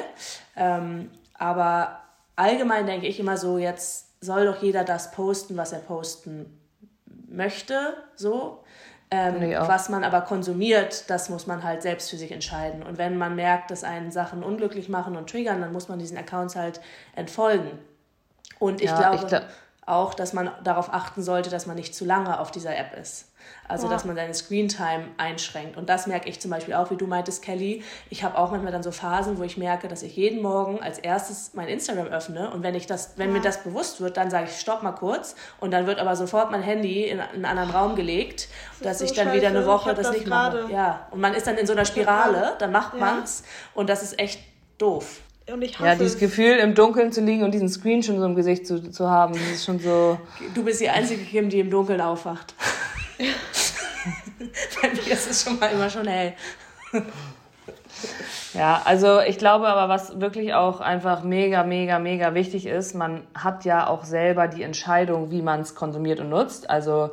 Ähm, 0.56 1.10
aber 1.34 2.00
allgemein 2.36 2.86
denke 2.86 3.06
ich 3.06 3.18
immer 3.18 3.36
so, 3.36 3.58
jetzt 3.58 4.08
soll 4.20 4.46
doch 4.46 4.62
jeder 4.62 4.84
das 4.84 5.12
posten, 5.12 5.56
was 5.56 5.72
er 5.72 5.78
posten 5.78 6.58
möchte, 7.28 7.94
so. 8.14 8.62
Ähm, 9.10 9.54
was 9.66 9.88
man 9.88 10.04
aber 10.04 10.20
konsumiert, 10.20 11.08
das 11.08 11.30
muss 11.30 11.46
man 11.46 11.62
halt 11.62 11.80
selbst 11.80 12.10
für 12.10 12.18
sich 12.18 12.30
entscheiden. 12.30 12.82
Und 12.82 12.98
wenn 12.98 13.16
man 13.16 13.34
merkt, 13.36 13.70
dass 13.70 13.82
einen 13.82 14.12
Sachen 14.12 14.42
unglücklich 14.42 14.90
machen 14.90 15.16
und 15.16 15.30
triggern, 15.30 15.62
dann 15.62 15.72
muss 15.72 15.88
man 15.88 15.98
diesen 15.98 16.18
Accounts 16.18 16.56
halt 16.56 16.82
entfolgen. 17.16 17.70
Und 18.58 18.82
ich 18.82 18.90
ja, 18.90 18.98
glaube 18.98 19.16
ich 19.16 19.26
glaub... 19.26 19.44
auch, 19.88 20.14
dass 20.14 20.32
man 20.32 20.50
darauf 20.62 20.92
achten 20.92 21.22
sollte, 21.22 21.50
dass 21.50 21.66
man 21.66 21.76
nicht 21.76 21.94
zu 21.94 22.04
lange 22.04 22.38
auf 22.40 22.50
dieser 22.50 22.76
App 22.76 22.96
ist. 22.98 23.26
Also, 23.66 23.86
ja. 23.86 23.92
dass 23.92 24.04
man 24.04 24.16
seine 24.16 24.32
Screentime 24.34 25.08
einschränkt. 25.18 25.76
Und 25.76 25.88
das 25.88 26.06
merke 26.06 26.28
ich 26.28 26.40
zum 26.40 26.50
Beispiel 26.50 26.74
auch, 26.74 26.90
wie 26.90 26.96
du 26.96 27.06
meintest, 27.06 27.42
Kelly. 27.42 27.82
Ich 28.08 28.24
habe 28.24 28.38
auch 28.38 28.50
manchmal 28.50 28.72
dann 28.72 28.82
so 28.82 28.90
Phasen, 28.90 29.38
wo 29.38 29.42
ich 29.42 29.56
merke, 29.56 29.88
dass 29.88 30.02
ich 30.02 30.16
jeden 30.16 30.42
Morgen 30.42 30.82
als 30.82 30.98
erstes 30.98 31.52
mein 31.54 31.68
Instagram 31.68 32.06
öffne. 32.06 32.50
Und 32.50 32.62
wenn, 32.62 32.74
ich 32.74 32.86
das, 32.86 33.12
wenn 33.16 33.28
ja. 33.28 33.36
mir 33.36 33.42
das 33.42 33.62
bewusst 33.62 34.00
wird, 34.00 34.16
dann 34.16 34.30
sage 34.30 34.46
ich, 34.50 34.58
stopp 34.58 34.82
mal 34.82 34.92
kurz. 34.92 35.36
Und 35.60 35.70
dann 35.70 35.86
wird 35.86 35.98
aber 35.98 36.16
sofort 36.16 36.50
mein 36.50 36.62
Handy 36.62 37.04
in, 37.04 37.20
einen 37.20 37.44
anderen 37.44 37.70
Raum 37.70 37.94
gelegt, 37.94 38.48
das 38.80 38.98
dass 38.98 39.10
ich 39.10 39.16
dann 39.16 39.26
scheiße. 39.26 39.36
wieder 39.36 39.48
eine 39.48 39.66
Woche 39.66 39.94
das, 39.94 40.06
das, 40.06 40.16
nicht 40.16 40.26
grade. 40.26 40.62
mache. 40.62 40.72
Ja. 40.72 41.06
Und 41.10 41.20
man 41.20 41.34
ist 41.34 41.46
dann 41.46 41.56
in 41.56 41.66
so 41.66 41.74
einer 41.74 41.84
Spirale, 41.84 42.54
dann 42.58 42.72
macht 42.72 42.94
ja. 42.94 43.00
man's. 43.00 43.44
Und 43.74 43.90
das 43.90 44.02
ist 44.02 44.18
echt 44.18 44.40
doof. 44.78 45.20
Und 45.52 45.62
ich 45.62 45.78
hasse 45.78 45.88
ja, 45.88 45.94
dieses 45.94 46.18
Gefühl, 46.18 46.58
im 46.58 46.74
Dunkeln 46.74 47.10
zu 47.10 47.22
liegen 47.22 47.42
und 47.42 47.52
diesen 47.52 47.68
Screen 47.68 48.02
schon 48.02 48.18
so 48.18 48.26
im 48.26 48.34
Gesicht 48.34 48.66
zu, 48.66 48.90
zu 48.90 49.08
haben, 49.08 49.32
das 49.32 49.42
ist 49.50 49.64
schon 49.64 49.78
so. 49.78 50.18
Du 50.54 50.62
bist 50.62 50.80
die 50.80 50.90
einzige 50.90 51.22
Kim, 51.22 51.48
die 51.48 51.60
im 51.60 51.70
Dunkeln 51.70 52.00
aufwacht. 52.00 52.54
Bei 53.18 54.88
mir 54.90 55.12
ist 55.12 55.30
es 55.30 55.42
schon 55.42 55.58
mal 55.58 55.68
immer 55.68 55.88
schon 55.88 56.06
hell. 56.06 56.34
Ja, 58.54 58.82
also 58.84 59.20
ich 59.20 59.38
glaube 59.38 59.68
aber, 59.68 59.88
was 59.88 60.20
wirklich 60.20 60.54
auch 60.54 60.80
einfach 60.80 61.22
mega, 61.22 61.64
mega, 61.64 61.98
mega 61.98 62.34
wichtig 62.34 62.66
ist, 62.66 62.94
man 62.94 63.22
hat 63.34 63.64
ja 63.64 63.88
auch 63.88 64.04
selber 64.04 64.48
die 64.48 64.62
Entscheidung, 64.62 65.30
wie 65.30 65.42
man 65.42 65.60
es 65.60 65.74
konsumiert 65.74 66.20
und 66.20 66.30
nutzt. 66.30 66.68
Also 66.70 67.10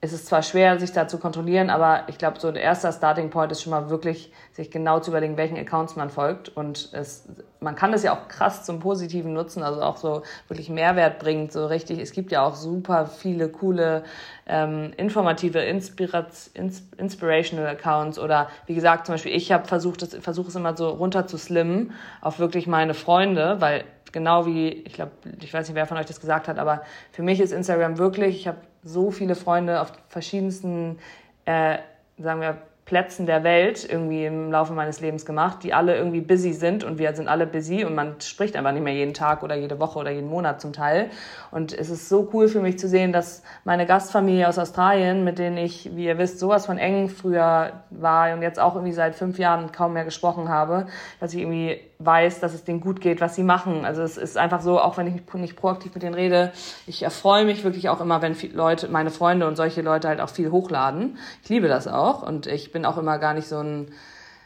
es 0.00 0.12
ist 0.12 0.26
zwar 0.26 0.42
schwer, 0.42 0.78
sich 0.78 0.92
da 0.92 1.08
zu 1.08 1.18
kontrollieren, 1.18 1.70
aber 1.70 2.04
ich 2.06 2.18
glaube, 2.18 2.38
so 2.38 2.52
der 2.52 2.62
erste 2.62 2.92
Starting 2.92 3.30
Point 3.30 3.50
ist 3.50 3.62
schon 3.62 3.72
mal 3.72 3.90
wirklich, 3.90 4.32
sich 4.52 4.70
genau 4.70 5.00
zu 5.00 5.10
überlegen, 5.10 5.36
welchen 5.36 5.56
Accounts 5.56 5.96
man 5.96 6.08
folgt. 6.08 6.50
Und 6.50 6.90
es, 6.92 7.28
man 7.58 7.74
kann 7.74 7.90
das 7.90 8.04
ja 8.04 8.12
auch 8.12 8.28
krass 8.28 8.64
zum 8.64 8.78
Positiven 8.78 9.32
nutzen, 9.32 9.64
also 9.64 9.82
auch 9.82 9.96
so 9.96 10.22
wirklich 10.46 10.70
Mehrwert 10.70 11.18
bringt, 11.18 11.52
so 11.52 11.66
richtig. 11.66 11.98
Es 11.98 12.12
gibt 12.12 12.30
ja 12.30 12.46
auch 12.46 12.54
super 12.54 13.06
viele 13.06 13.48
coole, 13.48 14.04
ähm, 14.46 14.92
informative, 14.96 15.58
Inspirat 15.58 16.28
Ins 16.54 16.84
inspirational 16.96 17.66
Accounts 17.66 18.20
oder 18.20 18.50
wie 18.66 18.76
gesagt, 18.76 19.06
zum 19.06 19.14
Beispiel, 19.14 19.34
ich 19.34 19.50
habe 19.50 19.66
versucht, 19.66 20.06
versuche 20.22 20.48
es 20.48 20.54
immer 20.54 20.76
so 20.76 20.90
runter 20.90 21.26
zu 21.26 21.36
slimmen 21.38 21.92
auf 22.20 22.38
wirklich 22.38 22.68
meine 22.68 22.94
Freunde, 22.94 23.56
weil 23.60 23.84
genau 24.12 24.46
wie, 24.46 24.68
ich 24.68 24.92
glaube, 24.92 25.12
ich 25.40 25.52
weiß 25.52 25.66
nicht, 25.66 25.74
wer 25.74 25.86
von 25.86 25.96
euch 25.96 26.06
das 26.06 26.20
gesagt 26.20 26.46
hat, 26.46 26.58
aber 26.58 26.82
für 27.10 27.22
mich 27.22 27.40
ist 27.40 27.52
Instagram 27.52 27.98
wirklich, 27.98 28.36
ich 28.36 28.48
habe 28.48 28.58
so 28.82 29.10
viele 29.10 29.34
Freunde 29.34 29.80
auf 29.80 29.92
verschiedensten, 30.08 30.98
äh, 31.44 31.78
sagen 32.18 32.40
wir, 32.40 32.58
Plätzen 32.88 33.26
der 33.26 33.44
Welt 33.44 33.86
irgendwie 33.86 34.24
im 34.24 34.50
Laufe 34.50 34.72
meines 34.72 35.00
Lebens 35.00 35.26
gemacht, 35.26 35.62
die 35.62 35.74
alle 35.74 35.94
irgendwie 35.94 36.22
busy 36.22 36.54
sind 36.54 36.84
und 36.84 36.98
wir 36.98 37.14
sind 37.14 37.28
alle 37.28 37.46
busy 37.46 37.84
und 37.84 37.94
man 37.94 38.18
spricht 38.22 38.56
einfach 38.56 38.72
nicht 38.72 38.82
mehr 38.82 38.94
jeden 38.94 39.12
Tag 39.12 39.42
oder 39.42 39.54
jede 39.56 39.78
Woche 39.78 39.98
oder 39.98 40.10
jeden 40.10 40.30
Monat 40.30 40.62
zum 40.62 40.72
Teil. 40.72 41.10
Und 41.50 41.74
es 41.74 41.90
ist 41.90 42.08
so 42.08 42.30
cool 42.32 42.48
für 42.48 42.60
mich 42.62 42.78
zu 42.78 42.88
sehen, 42.88 43.12
dass 43.12 43.42
meine 43.64 43.84
Gastfamilie 43.84 44.48
aus 44.48 44.58
Australien, 44.58 45.22
mit 45.22 45.38
denen 45.38 45.58
ich, 45.58 45.94
wie 45.96 46.06
ihr 46.06 46.16
wisst, 46.16 46.38
sowas 46.38 46.64
von 46.64 46.78
eng 46.78 47.10
früher 47.10 47.72
war 47.90 48.32
und 48.32 48.40
jetzt 48.40 48.58
auch 48.58 48.74
irgendwie 48.74 48.94
seit 48.94 49.14
fünf 49.14 49.38
Jahren 49.38 49.70
kaum 49.70 49.92
mehr 49.92 50.06
gesprochen 50.06 50.48
habe, 50.48 50.86
dass 51.20 51.34
ich 51.34 51.40
irgendwie 51.40 51.82
weiß, 51.98 52.38
dass 52.40 52.54
es 52.54 52.64
denen 52.64 52.80
gut 52.80 53.00
geht, 53.00 53.20
was 53.20 53.34
sie 53.34 53.42
machen. 53.42 53.84
Also 53.84 54.02
es 54.02 54.16
ist 54.16 54.36
einfach 54.38 54.60
so, 54.60 54.80
auch 54.80 54.96
wenn 54.96 55.06
ich 55.08 55.34
nicht 55.34 55.56
proaktiv 55.56 55.94
mit 55.94 56.02
denen 56.02 56.14
rede, 56.14 56.52
ich 56.86 57.02
erfreue 57.02 57.44
mich 57.44 57.64
wirklich 57.64 57.88
auch 57.88 58.00
immer, 58.00 58.22
wenn 58.22 58.36
Leute, 58.54 58.88
meine 58.88 59.10
Freunde 59.10 59.48
und 59.48 59.56
solche 59.56 59.82
Leute 59.82 60.08
halt 60.08 60.20
auch 60.20 60.28
viel 60.28 60.50
hochladen. 60.50 61.18
Ich 61.42 61.48
liebe 61.48 61.66
das 61.66 61.88
auch 61.88 62.22
und 62.22 62.46
ich 62.46 62.70
bin 62.70 62.84
auch 62.84 62.98
immer 62.98 63.18
gar 63.18 63.34
nicht 63.34 63.48
so 63.48 63.58
ein 63.58 63.88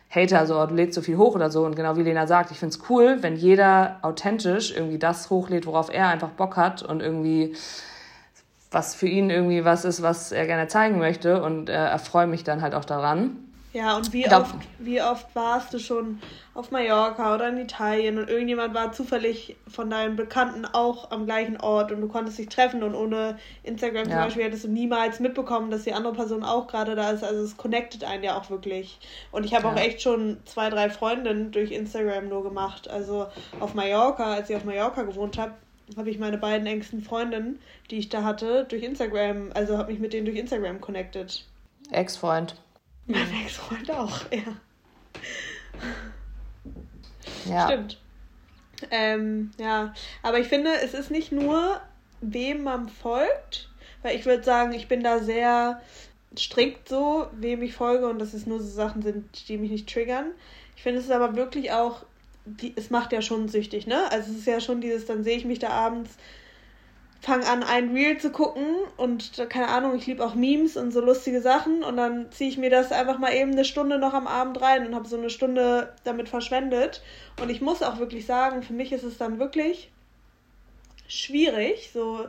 Hater, 0.09 0.47
so 0.47 0.65
du 0.67 0.75
lädst 0.75 0.95
so 0.95 1.03
viel 1.03 1.17
hoch 1.17 1.35
oder 1.35 1.51
so. 1.51 1.65
Und 1.65 1.77
genau 1.77 1.97
wie 1.97 2.03
Lena 2.03 2.27
sagt, 2.27 2.51
ich 2.51 2.59
find's 2.59 2.81
cool, 2.89 3.19
wenn 3.21 3.37
jeder 3.37 3.99
authentisch 4.03 4.75
irgendwie 4.75 4.99
das 4.99 5.29
hochlädt, 5.29 5.67
worauf 5.67 5.93
er 5.93 6.09
einfach 6.09 6.31
Bock 6.31 6.57
hat 6.57 6.83
und 6.83 7.01
irgendwie 7.01 7.55
was 8.71 8.95
für 8.95 9.09
ihn 9.09 9.29
irgendwie 9.29 9.67
was 9.67 9.85
ist, 9.85 10.03
was 10.03 10.33
er 10.33 10.47
gerne 10.47 10.69
zeigen 10.69 10.99
möchte 10.99 11.43
und 11.43 11.69
äh, 11.69 11.73
erfreue 11.75 12.27
mich 12.27 12.45
dann 12.45 12.63
halt 12.63 12.75
auch 12.75 12.87
daran. 12.87 13.52
Ja, 13.73 13.97
und 13.97 14.13
wie 14.13 14.29
oft, 14.29 14.55
wie 14.79 15.01
oft 15.01 15.35
warst 15.35 15.73
du 15.73 15.79
schon 15.79 16.21
auf 16.53 16.71
Mallorca 16.71 17.35
oder 17.35 17.49
in 17.49 17.57
Italien 17.57 18.19
und 18.19 18.29
irgendjemand 18.29 18.75
war 18.75 18.93
zufällig 18.93 19.57
von 19.67 19.89
deinen 19.89 20.15
Bekannten 20.15 20.67
auch 20.67 21.11
am 21.11 21.25
gleichen 21.25 21.59
Ort 21.59 21.91
und 21.91 22.03
du 22.03 22.09
konntest 22.09 22.39
dich 22.39 22.51
treffen 22.51 22.83
und 22.83 22.95
ohne 22.95 23.39
Instagram 23.63 24.09
ja. 24.09 24.11
zum 24.11 24.25
Beispiel 24.25 24.45
hättest 24.45 24.65
du 24.65 24.69
niemals 24.69 25.21
mitbekommen, 25.21 25.71
dass 25.71 25.85
die 25.85 25.95
andere 25.95 26.13
Person 26.13 26.45
auch 26.45 26.67
gerade 26.67 26.95
da 26.95 27.13
ist. 27.13 27.25
Also 27.25 27.43
es 27.43 27.57
connectet 27.57 28.05
einen 28.05 28.23
ja 28.23 28.39
auch 28.39 28.51
wirklich. 28.51 28.99
Und 29.31 29.45
ich 29.45 29.55
habe 29.55 29.69
ja. 29.69 29.73
auch 29.73 29.77
echt 29.79 30.03
schon 30.03 30.37
zwei, 30.45 30.69
drei 30.69 30.91
Freundinnen 30.91 31.51
durch 31.51 31.71
Instagram 31.71 32.29
nur 32.29 32.43
gemacht. 32.43 32.91
Also 32.91 33.29
auf 33.59 33.73
Mallorca, 33.73 34.35
als 34.35 34.51
ich 34.51 34.57
auf 34.57 34.65
Mallorca 34.65 35.03
gewohnt 35.05 35.39
habe, 35.39 35.55
habe 35.97 36.11
ich 36.11 36.19
meine 36.19 36.37
beiden 36.37 36.67
engsten 36.67 37.03
Freundinnen, 37.03 37.59
die 37.91 37.99
ich 37.99 38.11
da 38.11 38.23
hatte, 38.23 38.67
durch 38.69 38.83
Instagram, 38.83 39.51
also 39.55 39.79
habe 39.79 39.91
mich 39.91 40.01
mit 40.01 40.13
denen 40.13 40.27
durch 40.27 40.37
Instagram 40.37 40.81
connected. 40.81 41.45
Ex-Freund. 41.91 42.57
Mein 43.07 43.29
mhm. 43.29 43.45
Ex-Freund 43.45 43.91
auch, 43.91 44.21
ja. 44.31 44.57
Ja. 47.45 47.67
Stimmt. 47.67 47.99
Ähm, 48.91 49.53
ja, 49.59 49.95
aber 50.23 50.39
ich 50.41 50.49
finde, 50.49 50.71
es 50.83 50.95
ist 50.95 51.11
nicht 51.11 51.33
nur, 51.33 51.81
wem 52.21 52.63
man 52.63 52.89
folgt, 52.89 53.69
weil 54.03 54.17
ich 54.17 54.25
würde 54.27 54.43
sagen, 54.43 54.73
ich 54.73 54.89
bin 54.89 55.03
da 55.03 55.21
sehr 55.21 55.81
strikt 56.37 56.89
so, 56.89 57.27
wem 57.33 57.63
ich 57.63 57.75
folge 57.75 58.09
und 58.09 58.19
dass 58.19 58.35
es 58.35 58.47
nur 58.47 58.61
so 58.61 58.69
Sachen 58.69 59.03
sind, 59.03 59.49
die 59.49 59.59
mich 59.59 59.71
nicht 59.71 59.93
triggern. 59.93 60.27
Ich 60.77 60.83
finde 60.83 60.99
es 60.99 61.07
ist 61.07 61.13
aber 61.13 61.37
wirklich 61.37 61.73
auch, 61.73 62.05
die, 62.45 62.73
es 62.75 62.91
macht 62.91 63.13
ja 63.13 63.23
schon 63.23 63.49
süchtig, 63.49 63.87
ne? 63.87 64.11
Also 64.11 64.33
es 64.33 64.39
ist 64.39 64.47
ja 64.47 64.61
schon 64.61 64.81
dieses, 64.81 65.07
dann 65.07 65.23
sehe 65.23 65.37
ich 65.37 65.45
mich 65.45 65.59
da 65.59 65.69
abends 65.69 66.17
fange 67.23 67.47
an, 67.47 67.63
ein 67.63 67.93
Reel 67.95 68.19
zu 68.19 68.31
gucken 68.31 68.67
und 68.97 69.49
keine 69.49 69.69
Ahnung, 69.69 69.95
ich 69.95 70.09
liebe 70.09 70.25
auch 70.25 70.35
Memes 70.35 70.77
und 70.77 70.91
so 70.91 71.01
lustige 71.01 71.41
Sachen 71.41 71.85
und 71.85 71.97
dann 71.97 72.33
ziehe 72.33 72.51
ich 72.51 72.59
mir 72.59 72.69
das 72.69 72.91
einfach 72.91 73.19
mal 73.19 73.33
eben 73.33 73.53
eine 73.53 73.65
Stunde 73.65 73.99
noch 73.99 74.13
am 74.13 74.27
Abend 74.27 74.61
rein 74.61 74.85
und 74.85 74.95
habe 74.97 75.07
so 75.07 75.17
eine 75.17 75.31
Stunde 75.31 75.95
damit 76.03 76.29
verschwendet. 76.29 77.01
Und 77.41 77.49
ich 77.49 77.61
muss 77.61 77.81
auch 77.85 78.01
wirklich 78.01 78.27
sagen, 78.27 78.65
für 78.65 78.73
mich 78.73 78.91
ist 78.91 79.05
es 79.05 79.19
dann 79.19 79.39
wirklich 79.39 79.93
schwierig, 81.07 81.91
so 81.93 82.27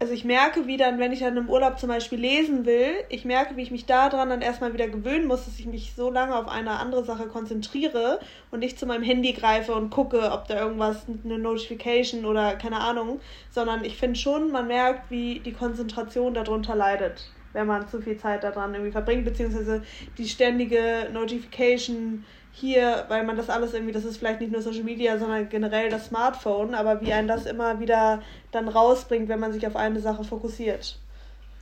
also 0.00 0.12
ich 0.12 0.24
merke, 0.24 0.66
wie 0.66 0.76
dann, 0.76 0.98
wenn 0.98 1.12
ich 1.12 1.20
dann 1.20 1.36
im 1.36 1.48
Urlaub 1.48 1.78
zum 1.78 1.88
Beispiel 1.88 2.18
lesen 2.18 2.66
will, 2.66 2.92
ich 3.08 3.24
merke, 3.24 3.56
wie 3.56 3.62
ich 3.62 3.70
mich 3.70 3.86
daran 3.86 4.28
dann 4.28 4.42
erstmal 4.42 4.74
wieder 4.74 4.88
gewöhnen 4.88 5.26
muss, 5.26 5.44
dass 5.44 5.58
ich 5.58 5.66
mich 5.66 5.94
so 5.94 6.10
lange 6.10 6.36
auf 6.36 6.48
eine 6.48 6.72
andere 6.72 7.04
Sache 7.04 7.26
konzentriere 7.28 8.18
und 8.50 8.58
nicht 8.58 8.78
zu 8.78 8.86
meinem 8.86 9.04
Handy 9.04 9.32
greife 9.32 9.74
und 9.74 9.90
gucke, 9.90 10.32
ob 10.32 10.48
da 10.48 10.60
irgendwas, 10.60 11.06
eine 11.24 11.38
Notification 11.38 12.24
oder 12.24 12.56
keine 12.56 12.80
Ahnung, 12.80 13.20
sondern 13.50 13.84
ich 13.84 13.96
finde 13.96 14.18
schon, 14.18 14.50
man 14.50 14.66
merkt, 14.66 15.10
wie 15.10 15.40
die 15.40 15.52
Konzentration 15.52 16.34
darunter 16.34 16.74
leidet, 16.74 17.32
wenn 17.52 17.66
man 17.66 17.88
zu 17.88 18.02
viel 18.02 18.16
Zeit 18.16 18.42
daran 18.42 18.74
irgendwie 18.74 18.92
verbringt, 18.92 19.24
beziehungsweise 19.24 19.82
die 20.18 20.28
ständige 20.28 21.08
Notification 21.12 22.24
hier, 22.54 23.04
weil 23.08 23.24
man 23.24 23.36
das 23.36 23.50
alles 23.50 23.74
irgendwie, 23.74 23.92
das 23.92 24.04
ist 24.04 24.18
vielleicht 24.18 24.40
nicht 24.40 24.52
nur 24.52 24.62
Social 24.62 24.84
Media, 24.84 25.18
sondern 25.18 25.48
generell 25.48 25.90
das 25.90 26.06
Smartphone, 26.06 26.74
aber 26.74 27.00
wie 27.00 27.12
einen 27.12 27.26
das 27.26 27.46
immer 27.46 27.80
wieder 27.80 28.22
dann 28.52 28.68
rausbringt, 28.68 29.28
wenn 29.28 29.40
man 29.40 29.52
sich 29.52 29.66
auf 29.66 29.74
eine 29.74 30.00
Sache 30.00 30.22
fokussiert. 30.22 30.96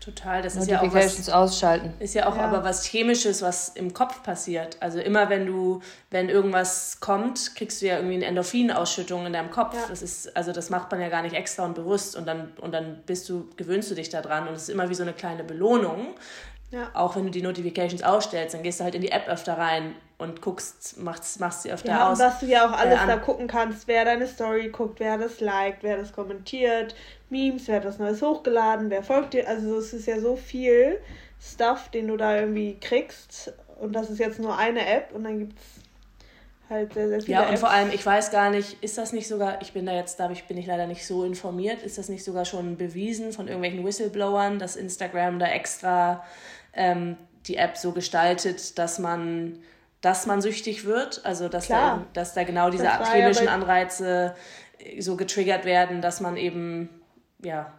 Total, 0.01 0.43
das 0.43 0.57
ist 0.57 0.69
ja 0.69 0.83
auch 0.83 0.93
was, 0.93 1.31
ausschalten. 1.31 1.95
Ist 2.01 2.15
ja 2.15 2.27
auch 2.29 2.37
ja. 2.37 2.43
aber 2.43 2.65
was 2.65 2.85
chemisches, 2.85 3.41
was 3.41 3.69
im 3.69 3.95
Kopf 3.95 4.25
passiert. 4.25 4.77
Also 4.81 4.99
immer 4.99 5.31
wenn 5.31 5.47
du, 5.47 5.81
wenn 6.11 6.29
irgendwas 6.29 6.99
kommt, 6.99 7.55
kriegst 7.55 7.81
du 7.81 7.87
ja 7.87 7.97
irgendwie 7.97 8.17
eine 8.17 8.25
Endorphinausschüttung 8.25 9.27
in 9.27 9.33
deinem 9.33 9.53
Kopf. 9.53 9.75
Ja. 9.75 9.85
Das 9.89 10.03
ist, 10.03 10.37
also 10.37 10.51
das 10.51 10.71
macht 10.71 10.91
man 10.91 11.01
ja 11.01 11.09
gar 11.09 11.23
nicht 11.23 11.37
extra 11.37 11.65
und 11.65 11.75
bewusst 11.75 12.17
und 12.17 12.27
dann 12.27 12.53
und 12.61 12.73
dann 12.73 13.01
bist 13.07 13.29
du, 13.29 13.49
gewöhnst 13.57 13.93
du 13.93 13.95
dich 13.95 14.11
daran 14.11 14.49
und 14.49 14.55
es 14.55 14.65
ist 14.65 14.71
immer 14.71 14.91
wie 14.91 14.95
so 14.95 15.05
eine 15.05 15.13
kleine 15.13 15.45
Belohnung. 15.45 16.17
Ja. 16.73 16.91
Auch 16.95 17.17
wenn 17.17 17.25
du 17.25 17.31
die 17.31 17.43
Notifications 17.43 18.03
ausstellst, 18.03 18.55
dann 18.55 18.63
gehst 18.63 18.81
du 18.81 18.85
halt 18.85 18.95
in 18.95 19.03
die 19.03 19.13
App 19.13 19.29
öfter 19.29 19.59
rein 19.59 19.95
und 20.17 20.41
guckst, 20.41 20.99
machst, 20.99 21.39
machst 21.39 21.63
sie 21.63 21.73
öfter 21.73 21.91
ja, 21.91 22.11
aus. 22.11 22.19
Und 22.19 22.25
dass 22.25 22.41
du 22.41 22.47
ja 22.47 22.67
auch 22.67 22.73
alles 22.73 22.99
äh, 22.99 23.07
da 23.07 23.17
gucken 23.19 23.47
kannst, 23.47 23.87
wer 23.89 24.07
deine 24.07 24.27
Story 24.27 24.71
guckt, 24.71 24.99
wer 24.99 25.19
das 25.19 25.41
liked, 25.41 25.83
wer 25.83 25.99
das 25.99 26.15
kommentiert, 26.15 26.95
Memes, 27.29 27.69
wer 27.69 27.77
hat 27.77 27.85
was 27.85 27.99
Neues 27.99 28.23
hochgeladen, 28.23 28.89
wer 28.89 29.03
folgt 29.03 29.35
dir. 29.35 29.47
Also 29.47 29.77
es 29.77 29.93
ist 29.93 30.07
ja 30.07 30.19
so 30.19 30.35
viel 30.35 30.99
Stuff, 31.41 31.91
den 31.91 32.09
du 32.09 32.17
da 32.17 32.37
irgendwie 32.37 32.79
kriegst. 32.81 33.53
Und 33.79 33.93
das 33.93 34.09
ist 34.09 34.19
jetzt 34.19 34.39
nur 34.39 34.57
eine 34.57 34.87
App 34.87 35.13
und 35.13 35.25
dann 35.25 35.41
gibt 35.41 35.59
es 35.59 35.83
halt 36.71 36.95
sehr, 36.95 37.09
sehr 37.09 37.21
viele. 37.21 37.33
Ja, 37.33 37.43
und 37.43 37.51
Apps. 37.51 37.61
vor 37.61 37.71
allem, 37.71 37.91
ich 37.93 38.07
weiß 38.07 38.31
gar 38.31 38.49
nicht, 38.49 38.83
ist 38.83 38.97
das 38.97 39.13
nicht 39.13 39.29
sogar, 39.29 39.61
ich 39.61 39.73
bin 39.73 39.85
da 39.85 39.93
jetzt, 39.93 40.19
da 40.19 40.29
bin 40.29 40.57
ich 40.57 40.67
leider 40.67 40.87
nicht 40.87 41.07
so 41.07 41.25
informiert, 41.25 41.83
ist 41.83 41.99
das 41.99 42.09
nicht 42.09 42.25
sogar 42.25 42.47
schon 42.47 42.79
bewiesen 42.79 43.33
von 43.33 43.47
irgendwelchen 43.47 43.85
Whistleblowern, 43.85 44.59
dass 44.59 44.77
Instagram 44.77 45.39
da 45.39 45.49
extra 45.49 46.25
ähm, 46.73 47.17
die 47.47 47.57
App 47.57 47.77
so 47.77 47.93
gestaltet, 47.93 48.79
dass 48.79 48.99
man, 48.99 49.59
dass 50.01 50.27
man 50.27 50.41
süchtig 50.41 50.85
wird. 50.85 51.25
Also 51.25 51.49
dass, 51.49 51.69
da, 51.69 52.05
dass 52.13 52.35
da 52.35 52.45
genau 52.45 52.71
diese 52.71 52.89
chemischen 53.13 53.47
ja 53.47 53.53
Anreize 53.53 54.35
äh, 54.79 55.01
so 55.01 55.17
getriggert 55.17 55.65
werden, 55.65 56.01
dass 56.01 56.21
man 56.21 56.37
eben, 56.37 56.89
ja. 57.43 57.73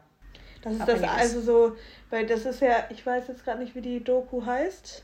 Das 0.62 0.74
ist 0.74 0.88
das, 0.88 1.04
also 1.04 1.42
so, 1.42 1.76
weil 2.10 2.26
das 2.26 2.46
ist 2.46 2.62
ja, 2.62 2.86
ich 2.90 3.06
weiß 3.06 3.28
jetzt 3.28 3.44
gerade 3.44 3.60
nicht, 3.60 3.76
wie 3.76 3.82
die 3.82 4.04
Doku 4.04 4.46
heißt. 4.46 5.04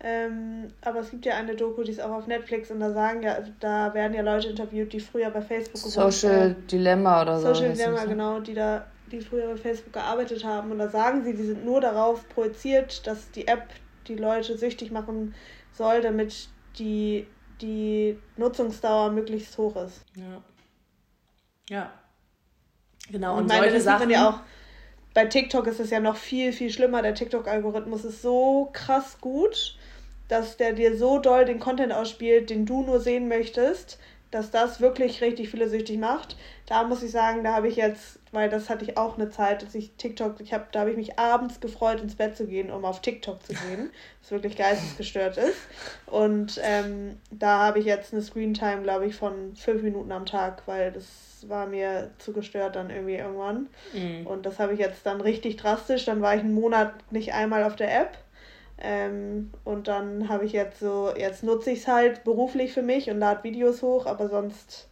Ähm, 0.00 0.68
aber 0.82 1.00
es 1.00 1.10
gibt 1.10 1.24
ja 1.24 1.34
eine 1.36 1.54
Doku, 1.54 1.82
die 1.82 1.92
ist 1.92 2.00
auch 2.00 2.10
auf 2.10 2.26
Netflix 2.26 2.70
und 2.70 2.80
da 2.80 2.92
sagen 2.92 3.22
ja, 3.22 3.38
da 3.60 3.94
werden 3.94 4.12
ja 4.12 4.22
Leute 4.22 4.48
interviewt, 4.48 4.92
die 4.92 5.00
früher 5.00 5.30
bei 5.30 5.40
Facebook 5.40 5.78
Social 5.78 6.50
äh, 6.50 6.66
Dilemma 6.70 7.22
oder 7.22 7.40
so. 7.40 7.54
Social 7.54 7.72
Dilemma, 7.72 8.02
ne? 8.02 8.08
genau, 8.08 8.40
die 8.40 8.52
da 8.52 8.84
die 9.18 9.24
früher 9.24 9.48
bei 9.48 9.56
Facebook 9.56 9.92
gearbeitet 9.92 10.44
haben. 10.44 10.70
Und 10.70 10.78
da 10.78 10.88
sagen 10.88 11.24
sie, 11.24 11.34
die 11.34 11.44
sind 11.44 11.64
nur 11.64 11.80
darauf 11.80 12.28
projiziert, 12.28 13.06
dass 13.06 13.30
die 13.30 13.48
App 13.48 13.68
die 14.06 14.16
Leute 14.16 14.56
süchtig 14.58 14.90
machen 14.90 15.34
soll, 15.72 16.00
damit 16.00 16.48
die, 16.78 17.26
die 17.60 18.18
Nutzungsdauer 18.36 19.10
möglichst 19.12 19.56
hoch 19.58 19.76
ist. 19.76 20.04
Ja. 20.14 20.42
Ja. 21.68 21.92
Genau, 23.10 23.34
und, 23.34 23.42
und 23.42 23.46
meine, 23.48 23.70
solche 23.70 23.80
Sachen. 23.80 24.10
ja 24.10 24.30
auch, 24.30 24.40
bei 25.14 25.26
TikTok 25.26 25.66
ist 25.66 25.80
es 25.80 25.90
ja 25.90 26.00
noch 26.00 26.16
viel, 26.16 26.52
viel 26.52 26.70
schlimmer. 26.70 27.02
Der 27.02 27.14
TikTok-Algorithmus 27.14 28.04
ist 28.04 28.22
so 28.22 28.70
krass 28.72 29.18
gut, 29.20 29.78
dass 30.28 30.56
der 30.56 30.72
dir 30.72 30.96
so 30.96 31.18
doll 31.18 31.44
den 31.44 31.60
Content 31.60 31.92
ausspielt, 31.92 32.50
den 32.50 32.66
du 32.66 32.82
nur 32.82 33.00
sehen 33.00 33.28
möchtest, 33.28 33.98
dass 34.30 34.50
das 34.50 34.80
wirklich 34.80 35.22
richtig 35.22 35.50
viele 35.50 35.68
süchtig 35.68 35.98
macht. 35.98 36.36
Da 36.66 36.84
muss 36.84 37.02
ich 37.02 37.12
sagen, 37.12 37.44
da 37.44 37.54
habe 37.54 37.68
ich 37.68 37.76
jetzt, 37.76 38.18
weil 38.34 38.48
das 38.48 38.68
hatte 38.68 38.84
ich 38.84 38.96
auch 38.96 39.16
eine 39.16 39.30
Zeit, 39.30 39.62
dass 39.62 39.74
ich 39.74 39.92
TikTok, 39.96 40.40
ich 40.40 40.52
habe, 40.52 40.66
da 40.72 40.80
habe 40.80 40.90
ich 40.90 40.96
mich 40.96 41.18
abends 41.18 41.60
gefreut, 41.60 42.00
ins 42.00 42.16
Bett 42.16 42.36
zu 42.36 42.46
gehen, 42.46 42.70
um 42.70 42.84
auf 42.84 43.00
TikTok 43.00 43.42
zu 43.42 43.52
gehen, 43.52 43.90
was 44.22 44.30
wirklich 44.30 44.56
geistesgestört 44.56 45.38
ist. 45.38 45.58
Und 46.06 46.60
ähm, 46.62 47.18
da 47.30 47.60
habe 47.60 47.78
ich 47.78 47.86
jetzt 47.86 48.12
eine 48.12 48.22
Screentime, 48.22 48.82
glaube 48.82 49.06
ich, 49.06 49.14
von 49.14 49.54
fünf 49.56 49.82
Minuten 49.82 50.12
am 50.12 50.26
Tag, 50.26 50.62
weil 50.66 50.92
das 50.92 51.06
war 51.46 51.66
mir 51.66 52.10
zu 52.18 52.32
gestört 52.32 52.76
dann 52.76 52.90
irgendwie 52.90 53.16
irgendwann. 53.16 53.68
Mhm. 53.92 54.26
Und 54.26 54.46
das 54.46 54.58
habe 54.58 54.74
ich 54.74 54.80
jetzt 54.80 55.06
dann 55.06 55.20
richtig 55.20 55.56
drastisch. 55.56 56.04
Dann 56.04 56.20
war 56.20 56.34
ich 56.34 56.40
einen 56.40 56.54
Monat 56.54 56.92
nicht 57.10 57.34
einmal 57.34 57.64
auf 57.64 57.76
der 57.76 57.94
App 57.94 58.18
ähm, 58.78 59.52
und 59.64 59.88
dann 59.88 60.28
habe 60.28 60.44
ich 60.44 60.52
jetzt 60.52 60.80
so, 60.80 61.12
jetzt 61.16 61.44
nutze 61.44 61.70
ich 61.70 61.80
es 61.80 61.88
halt 61.88 62.24
beruflich 62.24 62.72
für 62.72 62.82
mich 62.82 63.08
und 63.08 63.18
lade 63.18 63.44
Videos 63.44 63.82
hoch, 63.82 64.06
aber 64.06 64.28
sonst 64.28 64.88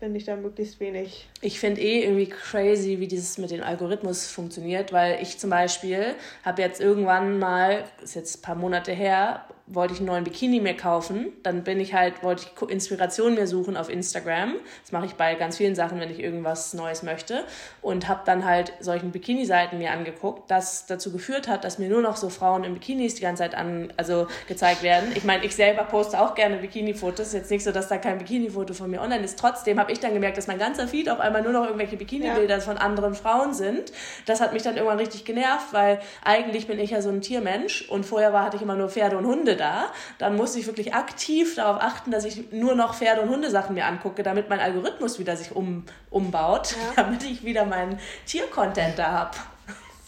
bin 0.00 0.14
ich 0.14 0.24
da 0.24 0.36
möglichst 0.36 0.80
wenig. 0.80 1.28
Ich 1.40 1.58
finde 1.58 1.80
eh 1.80 2.04
irgendwie 2.04 2.28
crazy, 2.28 3.00
wie 3.00 3.08
dieses 3.08 3.38
mit 3.38 3.50
dem 3.50 3.62
Algorithmus 3.62 4.26
funktioniert, 4.26 4.92
weil 4.92 5.20
ich 5.22 5.38
zum 5.38 5.50
Beispiel 5.50 6.14
habe 6.44 6.62
jetzt 6.62 6.80
irgendwann 6.80 7.38
mal, 7.38 7.84
ist 8.02 8.14
jetzt 8.14 8.38
ein 8.38 8.42
paar 8.42 8.54
Monate 8.54 8.92
her, 8.92 9.44
wollte 9.70 9.94
ich 9.94 10.00
einen 10.00 10.06
neuen 10.06 10.24
Bikini 10.24 10.60
mir 10.60 10.76
kaufen. 10.76 11.32
Dann 11.42 11.62
bin 11.62 11.80
ich 11.80 11.94
halt, 11.94 12.22
wollte 12.22 12.46
ich 12.46 12.70
Inspiration 12.70 13.34
mir 13.34 13.46
suchen 13.46 13.76
auf 13.76 13.90
Instagram. 13.90 14.54
Das 14.82 14.92
mache 14.92 15.06
ich 15.06 15.14
bei 15.14 15.34
ganz 15.34 15.56
vielen 15.56 15.74
Sachen, 15.74 16.00
wenn 16.00 16.10
ich 16.10 16.20
irgendwas 16.20 16.74
Neues 16.74 17.02
möchte. 17.02 17.44
Und 17.82 18.08
habe 18.08 18.22
dann 18.24 18.44
halt 18.44 18.72
solchen 18.80 19.12
Bikini-Seiten 19.12 19.78
mir 19.78 19.92
angeguckt, 19.92 20.50
das 20.50 20.86
dazu 20.86 21.12
geführt 21.12 21.48
hat, 21.48 21.64
dass 21.64 21.78
mir 21.78 21.88
nur 21.88 22.02
noch 22.02 22.16
so 22.16 22.30
Frauen 22.30 22.64
in 22.64 22.74
Bikinis 22.74 23.14
die 23.14 23.22
ganze 23.22 23.42
Zeit 23.42 23.54
an, 23.54 23.92
also 23.96 24.26
gezeigt 24.46 24.82
werden. 24.82 25.12
Ich 25.14 25.24
meine, 25.24 25.44
ich 25.44 25.54
selber 25.54 25.84
poste 25.84 26.20
auch 26.20 26.34
gerne 26.34 26.56
Bikini-Fotos. 26.56 27.32
Jetzt 27.32 27.50
nicht 27.50 27.64
so, 27.64 27.72
dass 27.72 27.88
da 27.88 27.98
kein 27.98 28.18
Bikini-Foto 28.18 28.72
von 28.72 28.90
mir 28.90 29.02
online 29.02 29.24
ist. 29.24 29.38
Trotzdem 29.38 29.78
habe 29.78 29.92
ich 29.92 30.00
dann 30.00 30.14
gemerkt, 30.14 30.38
dass 30.38 30.46
mein 30.46 30.58
ganzer 30.58 30.88
Feed 30.88 31.10
auf 31.10 31.20
einmal 31.20 31.42
nur 31.42 31.52
noch 31.52 31.64
irgendwelche 31.64 31.96
Bikini-Bilder 31.96 32.56
ja. 32.56 32.60
von 32.60 32.78
anderen 32.78 33.14
Frauen 33.14 33.52
sind. 33.52 33.92
Das 34.26 34.40
hat 34.40 34.54
mich 34.54 34.62
dann 34.62 34.76
irgendwann 34.76 34.98
richtig 34.98 35.24
genervt, 35.24 35.72
weil 35.72 36.00
eigentlich 36.24 36.66
bin 36.66 36.78
ich 36.78 36.90
ja 36.90 37.02
so 37.02 37.10
ein 37.10 37.20
Tiermensch 37.20 37.88
und 37.90 38.06
vorher 38.06 38.32
war, 38.32 38.44
hatte 38.44 38.56
ich 38.56 38.62
immer 38.62 38.76
nur 38.76 38.88
Pferde 38.88 39.18
und 39.18 39.26
Hunde 39.26 39.57
da, 39.58 39.92
dann 40.18 40.36
muss 40.36 40.56
ich 40.56 40.66
wirklich 40.66 40.94
aktiv 40.94 41.54
darauf 41.56 41.82
achten, 41.82 42.10
dass 42.10 42.24
ich 42.24 42.52
nur 42.52 42.74
noch 42.74 42.94
Pferde- 42.94 43.20
und 43.20 43.28
Hundesachen 43.28 43.74
mir 43.74 43.84
angucke, 43.84 44.22
damit 44.22 44.48
mein 44.48 44.60
Algorithmus 44.60 45.18
wieder 45.18 45.36
sich 45.36 45.54
um, 45.54 45.84
umbaut, 46.10 46.72
ja. 46.72 46.92
damit 47.02 47.22
ich 47.24 47.44
wieder 47.44 47.66
meinen 47.66 47.98
Tiercontent 48.26 48.98
da 48.98 49.12
habe. 49.12 49.36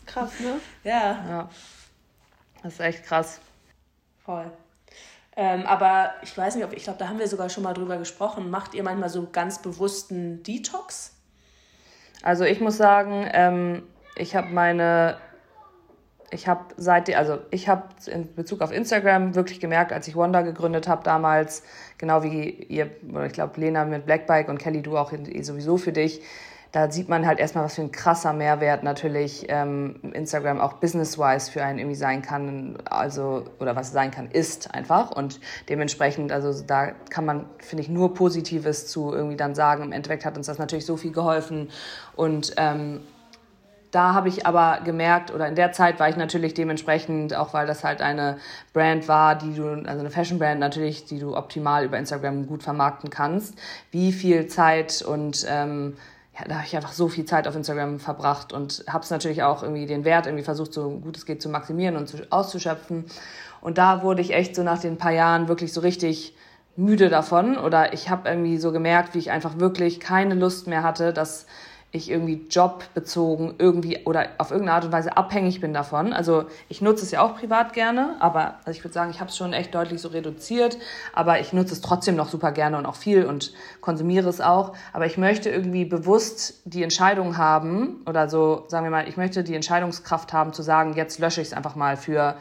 Krass, 0.06 0.40
ne? 0.40 0.60
Ja. 0.84 1.24
ja. 1.28 1.48
Das 2.62 2.74
ist 2.74 2.80
echt 2.80 3.04
krass. 3.04 3.40
Voll. 4.24 4.50
Ähm, 5.36 5.64
aber 5.66 6.14
ich 6.22 6.36
weiß 6.36 6.56
nicht, 6.56 6.64
ob 6.64 6.72
ich 6.72 6.84
glaube, 6.84 6.98
da 6.98 7.08
haben 7.08 7.18
wir 7.18 7.28
sogar 7.28 7.48
schon 7.48 7.62
mal 7.62 7.72
drüber 7.72 7.96
gesprochen. 7.96 8.50
Macht 8.50 8.74
ihr 8.74 8.82
manchmal 8.82 9.08
so 9.08 9.28
ganz 9.30 9.62
bewussten 9.62 10.42
Detox? 10.42 11.14
Also 12.22 12.44
ich 12.44 12.60
muss 12.60 12.76
sagen, 12.76 13.28
ähm, 13.32 13.82
ich 14.16 14.36
habe 14.36 14.48
meine 14.48 15.16
ich 16.30 16.48
habe 16.48 16.64
seitdem, 16.76 17.16
also 17.16 17.38
ich 17.50 17.68
habe 17.68 17.84
in 18.06 18.34
Bezug 18.34 18.60
auf 18.60 18.72
Instagram 18.72 19.34
wirklich 19.34 19.60
gemerkt, 19.60 19.92
als 19.92 20.06
ich 20.08 20.16
Wanda 20.16 20.42
gegründet 20.42 20.88
habe 20.88 21.02
damals, 21.02 21.62
genau 21.98 22.22
wie 22.22 22.50
ihr, 22.50 22.90
oder 23.08 23.26
ich 23.26 23.32
glaube 23.32 23.60
Lena 23.60 23.84
mit 23.84 24.06
Blackbike 24.06 24.48
und 24.48 24.58
Kelly, 24.58 24.82
du 24.82 24.96
auch 24.96 25.12
sowieso 25.42 25.76
für 25.76 25.92
dich, 25.92 26.22
da 26.72 26.88
sieht 26.90 27.08
man 27.08 27.26
halt 27.26 27.40
erstmal, 27.40 27.64
was 27.64 27.74
für 27.74 27.82
ein 27.82 27.90
krasser 27.90 28.32
Mehrwert 28.32 28.84
natürlich 28.84 29.46
ähm, 29.48 29.96
Instagram 30.12 30.60
auch 30.60 30.74
business-wise 30.74 31.50
für 31.50 31.64
einen 31.64 31.80
irgendwie 31.80 31.96
sein 31.96 32.22
kann, 32.22 32.78
also, 32.84 33.44
oder 33.58 33.74
was 33.74 33.90
sein 33.90 34.12
kann, 34.12 34.30
ist 34.30 34.72
einfach. 34.72 35.10
Und 35.10 35.40
dementsprechend, 35.68 36.30
also 36.30 36.62
da 36.64 36.92
kann 37.10 37.24
man, 37.24 37.46
finde 37.58 37.82
ich, 37.82 37.88
nur 37.88 38.14
Positives 38.14 38.86
zu 38.86 39.12
irgendwie 39.12 39.36
dann 39.36 39.56
sagen. 39.56 39.82
Im 39.82 39.92
Endeffekt 39.92 40.24
hat 40.24 40.36
uns 40.36 40.46
das 40.46 40.58
natürlich 40.58 40.86
so 40.86 40.96
viel 40.96 41.10
geholfen 41.10 41.70
und 42.14 42.54
ähm, 42.56 43.00
da 43.90 44.14
habe 44.14 44.29
ich 44.29 44.46
aber 44.46 44.81
gemerkt, 44.85 45.33
oder 45.33 45.48
in 45.48 45.55
der 45.55 45.72
Zeit 45.72 45.98
war 45.98 46.09
ich 46.09 46.16
natürlich 46.16 46.55
dementsprechend, 46.55 47.35
auch 47.35 47.53
weil 47.55 47.66
das 47.66 47.83
halt 47.83 48.00
eine 48.00 48.38
Brand 48.72 49.09
war, 49.09 49.35
die 49.35 49.55
du, 49.55 49.68
also 49.68 50.00
eine 50.00 50.11
Fashion 50.11 50.38
Brand 50.38 50.61
natürlich, 50.61 51.05
die 51.07 51.18
du 51.18 51.37
optimal 51.37 51.85
über 51.85 51.98
Instagram 51.98 52.46
gut 52.46 52.62
vermarkten 52.62 53.11
kannst, 53.11 53.55
wie 53.90 54.12
viel 54.12 54.46
Zeit 54.46 55.03
und 55.03 55.44
ähm, 55.48 55.96
ja, 56.38 56.46
da 56.46 56.55
habe 56.57 56.66
ich 56.66 56.76
einfach 56.76 56.92
so 56.92 57.09
viel 57.09 57.24
Zeit 57.24 57.48
auf 57.48 57.57
Instagram 57.57 57.98
verbracht 57.98 58.53
und 58.53 58.85
habe 58.88 59.03
es 59.03 59.11
natürlich 59.11 59.42
auch 59.42 59.62
irgendwie 59.62 59.87
den 59.87 60.05
Wert 60.05 60.26
irgendwie 60.26 60.44
versucht, 60.44 60.72
so 60.72 60.90
gut 60.90 61.16
es 61.16 61.26
geht 61.26 61.42
zu 61.42 61.48
maximieren 61.48 61.96
und 61.96 62.09
zu, 62.09 62.18
auszuschöpfen. 62.31 63.05
Und 63.61 63.79
da 63.79 64.03
wurde 64.03 64.22
ich 64.22 64.33
echt 64.33 64.55
so 64.55 64.62
nach 64.62 64.81
den 64.81 64.96
paar 64.96 65.12
Jahren 65.12 65.48
wirklich 65.48 65.72
so 65.72 65.81
richtig 65.81 66.35
müde 66.76 67.09
davon 67.09 67.59
oder 67.59 67.92
ich 67.92 68.09
habe 68.09 68.29
irgendwie 68.29 68.57
so 68.57 68.72
gemerkt, 68.72 69.14
wie 69.14 69.18
ich 69.18 69.31
einfach 69.31 69.59
wirklich 69.59 70.00
keine 70.00 70.35
Lust 70.35 70.66
mehr 70.66 70.83
hatte, 70.83 71.12
dass 71.12 71.46
ich 71.92 72.11
irgendwie 72.11 72.46
jobbezogen 72.48 73.55
irgendwie 73.59 74.05
oder 74.05 74.29
auf 74.38 74.50
irgendeine 74.50 74.76
Art 74.76 74.85
und 74.85 74.92
Weise 74.92 75.16
abhängig 75.16 75.61
bin 75.61 75.74
davon. 75.74 76.12
Also 76.12 76.44
ich 76.68 76.81
nutze 76.81 77.05
es 77.05 77.11
ja 77.11 77.20
auch 77.20 77.37
privat 77.37 77.72
gerne, 77.72 78.16
aber 78.20 78.59
also 78.64 78.70
ich 78.70 78.85
würde 78.85 78.94
sagen, 78.94 79.11
ich 79.11 79.18
habe 79.18 79.31
es 79.31 79.37
schon 79.37 79.53
echt 79.53 79.74
deutlich 79.74 80.00
so 80.00 80.09
reduziert, 80.09 80.79
aber 81.12 81.40
ich 81.40 81.53
nutze 81.53 81.74
es 81.74 81.81
trotzdem 81.81 82.14
noch 82.14 82.29
super 82.29 82.53
gerne 82.53 82.79
und 82.79 82.87
auch 82.87 82.94
viel 82.94 83.26
und 83.26 83.53
konsumiere 83.81 84.29
es 84.29 84.40
auch. 84.40 84.74
Aber 84.92 85.07
ich 85.07 85.18
möchte 85.18 85.50
irgendwie 85.50 85.85
bewusst 85.85 86.62
die 86.64 86.85
Entscheidung 86.85 87.37
haben 87.37 88.03
oder 88.07 88.29
so, 88.29 88.64
sagen 88.68 88.85
wir 88.85 88.90
mal, 88.90 89.09
ich 89.09 89.16
möchte 89.16 89.42
die 89.42 89.57
Entscheidungskraft 89.57 90.33
haben 90.33 90.53
zu 90.53 90.62
sagen, 90.62 90.94
jetzt 90.94 91.18
lösche 91.18 91.40
ich 91.40 91.48
es 91.48 91.55
einfach 91.55 91.74
mal 91.74 91.96
für 91.96 92.37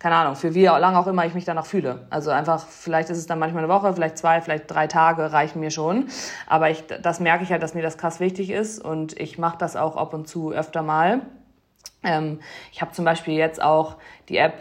keine 0.00 0.16
Ahnung, 0.16 0.34
für 0.34 0.54
wie 0.54 0.64
lange 0.64 0.98
auch 0.98 1.06
immer 1.06 1.26
ich 1.26 1.34
mich 1.34 1.44
danach 1.44 1.66
fühle. 1.66 2.06
Also 2.08 2.30
einfach, 2.30 2.66
vielleicht 2.66 3.10
ist 3.10 3.18
es 3.18 3.26
dann 3.26 3.38
manchmal 3.38 3.64
eine 3.64 3.72
Woche, 3.72 3.92
vielleicht 3.92 4.16
zwei, 4.16 4.40
vielleicht 4.40 4.68
drei 4.68 4.86
Tage 4.86 5.30
reichen 5.30 5.60
mir 5.60 5.70
schon. 5.70 6.08
Aber 6.46 6.70
ich, 6.70 6.82
das 7.02 7.20
merke 7.20 7.44
ich 7.44 7.52
halt, 7.52 7.62
dass 7.62 7.74
mir 7.74 7.82
das 7.82 7.98
krass 7.98 8.18
wichtig 8.18 8.48
ist 8.50 8.82
und 8.82 9.20
ich 9.20 9.38
mache 9.38 9.58
das 9.58 9.76
auch 9.76 9.96
ab 9.96 10.14
und 10.14 10.26
zu 10.26 10.52
öfter 10.52 10.82
mal. 10.82 11.20
Ähm, 12.02 12.40
ich 12.72 12.80
habe 12.80 12.92
zum 12.92 13.04
Beispiel 13.04 13.34
jetzt 13.34 13.62
auch 13.62 13.96
die 14.30 14.38
App 14.38 14.54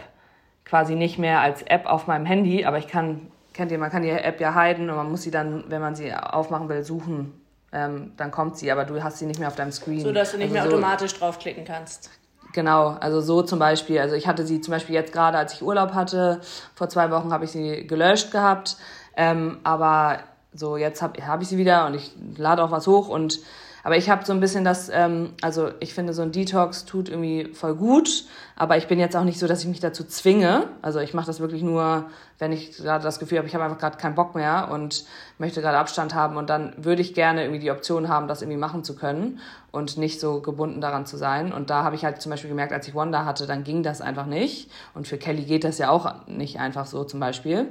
quasi 0.65 0.95
nicht 0.95 1.17
mehr 1.17 1.39
als 1.39 1.62
App 1.62 1.86
auf 1.86 2.06
meinem 2.06 2.25
Handy, 2.25 2.65
aber 2.65 2.78
ich 2.78 2.89
kann, 2.89 3.32
kennt 3.54 3.71
ihr, 3.71 3.78
man 3.78 3.91
kann 3.91 4.02
die 4.02 4.10
App 4.10 4.41
ja 4.41 4.54
heiden 4.56 4.89
und 4.89 4.97
man 4.97 5.10
muss 5.10 5.21
sie 5.21 5.32
dann, 5.32 5.63
wenn 5.69 5.80
man 5.80 5.95
sie 5.95 6.13
aufmachen 6.13 6.67
will, 6.67 6.84
suchen. 6.84 7.41
Ähm, 7.71 8.12
dann 8.17 8.32
kommt 8.32 8.58
sie, 8.58 8.69
aber 8.73 8.84
du 8.84 9.02
hast 9.02 9.19
sie 9.19 9.25
nicht 9.25 9.39
mehr 9.39 9.47
auf 9.47 9.56
deinem 9.56 9.71
Screen. 9.71 10.02
So, 10.02 10.12
dass 10.12 10.32
du 10.32 10.38
nicht 10.38 10.47
also 10.47 10.54
mehr 10.54 10.63
so, 10.63 10.69
automatisch 10.69 11.13
draufklicken 11.13 11.63
kannst. 11.63 12.10
Genau, 12.53 12.97
also 12.99 13.21
so 13.21 13.43
zum 13.43 13.59
Beispiel. 13.59 13.99
Also 13.99 14.15
ich 14.15 14.27
hatte 14.27 14.45
sie 14.45 14.62
zum 14.62 14.71
Beispiel 14.71 14.95
jetzt 14.95 15.13
gerade, 15.13 15.38
als 15.38 15.53
ich 15.53 15.62
Urlaub 15.62 15.93
hatte, 15.93 16.41
vor 16.73 16.89
zwei 16.89 17.12
Wochen 17.12 17.31
habe 17.31 17.45
ich 17.45 17.51
sie 17.51 17.85
gelöscht 17.85 18.31
gehabt. 18.31 18.77
Ähm, 19.15 19.59
aber 19.63 20.19
so 20.53 20.77
jetzt 20.77 21.01
habe 21.01 21.25
hab 21.25 21.41
ich 21.41 21.47
sie 21.47 21.57
wieder 21.57 21.85
und 21.85 21.93
ich 21.93 22.12
lade 22.38 22.63
auch 22.63 22.71
was 22.71 22.88
hoch 22.88 23.07
und 23.07 23.39
aber 23.83 23.97
ich 23.97 24.09
habe 24.09 24.25
so 24.25 24.33
ein 24.33 24.39
bisschen 24.39 24.63
das, 24.63 24.89
ähm, 24.89 25.33
also 25.41 25.69
ich 25.79 25.93
finde, 25.93 26.13
so 26.13 26.21
ein 26.21 26.31
Detox 26.31 26.85
tut 26.85 27.09
irgendwie 27.09 27.53
voll 27.53 27.75
gut, 27.75 28.25
aber 28.55 28.77
ich 28.77 28.87
bin 28.87 28.99
jetzt 28.99 29.15
auch 29.15 29.23
nicht 29.23 29.39
so, 29.39 29.47
dass 29.47 29.61
ich 29.61 29.67
mich 29.67 29.79
dazu 29.79 30.03
zwinge. 30.03 30.67
Also 30.81 30.99
ich 30.99 31.13
mache 31.13 31.27
das 31.27 31.39
wirklich 31.39 31.61
nur, 31.61 32.05
wenn 32.39 32.51
ich 32.51 32.77
gerade 32.77 33.03
das 33.03 33.19
Gefühl 33.19 33.37
habe, 33.37 33.47
ich 33.47 33.55
habe 33.55 33.63
einfach 33.63 33.77
gerade 33.77 33.97
keinen 33.97 34.15
Bock 34.15 34.35
mehr 34.35 34.69
und 34.71 35.05
möchte 35.37 35.61
gerade 35.61 35.77
Abstand 35.77 36.13
haben 36.13 36.37
und 36.37 36.49
dann 36.49 36.73
würde 36.77 37.01
ich 37.01 37.13
gerne 37.13 37.43
irgendwie 37.43 37.59
die 37.59 37.71
Option 37.71 38.09
haben, 38.09 38.27
das 38.27 38.41
irgendwie 38.41 38.59
machen 38.59 38.83
zu 38.83 38.95
können 38.95 39.39
und 39.71 39.97
nicht 39.97 40.19
so 40.19 40.41
gebunden 40.41 40.81
daran 40.81 41.05
zu 41.05 41.17
sein. 41.17 41.53
Und 41.53 41.69
da 41.69 41.83
habe 41.83 41.95
ich 41.95 42.03
halt 42.03 42.21
zum 42.21 42.31
Beispiel 42.31 42.49
gemerkt, 42.49 42.73
als 42.73 42.87
ich 42.87 42.95
Wanda 42.95 43.25
hatte, 43.25 43.47
dann 43.47 43.63
ging 43.63 43.83
das 43.83 44.01
einfach 44.01 44.25
nicht. 44.25 44.69
Und 44.93 45.07
für 45.07 45.17
Kelly 45.17 45.43
geht 45.43 45.63
das 45.63 45.77
ja 45.77 45.89
auch 45.89 46.27
nicht 46.27 46.59
einfach 46.59 46.85
so 46.85 47.03
zum 47.03 47.19
Beispiel. 47.19 47.67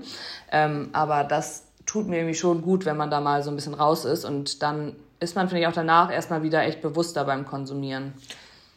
Ähm, 0.50 0.90
aber 0.92 1.24
das 1.24 1.64
tut 1.86 2.06
mir 2.06 2.18
irgendwie 2.18 2.34
schon 2.34 2.62
gut, 2.62 2.84
wenn 2.84 2.96
man 2.96 3.10
da 3.10 3.20
mal 3.20 3.42
so 3.42 3.50
ein 3.50 3.56
bisschen 3.56 3.74
raus 3.74 4.04
ist 4.04 4.24
und 4.24 4.62
dann 4.62 4.94
ist 5.20 5.36
man, 5.36 5.48
finde 5.48 5.62
ich, 5.62 5.66
auch 5.66 5.72
danach 5.72 6.12
erstmal 6.12 6.42
wieder 6.42 6.62
echt 6.62 6.80
bewusster 6.80 7.24
beim 7.24 7.44
Konsumieren. 7.44 8.12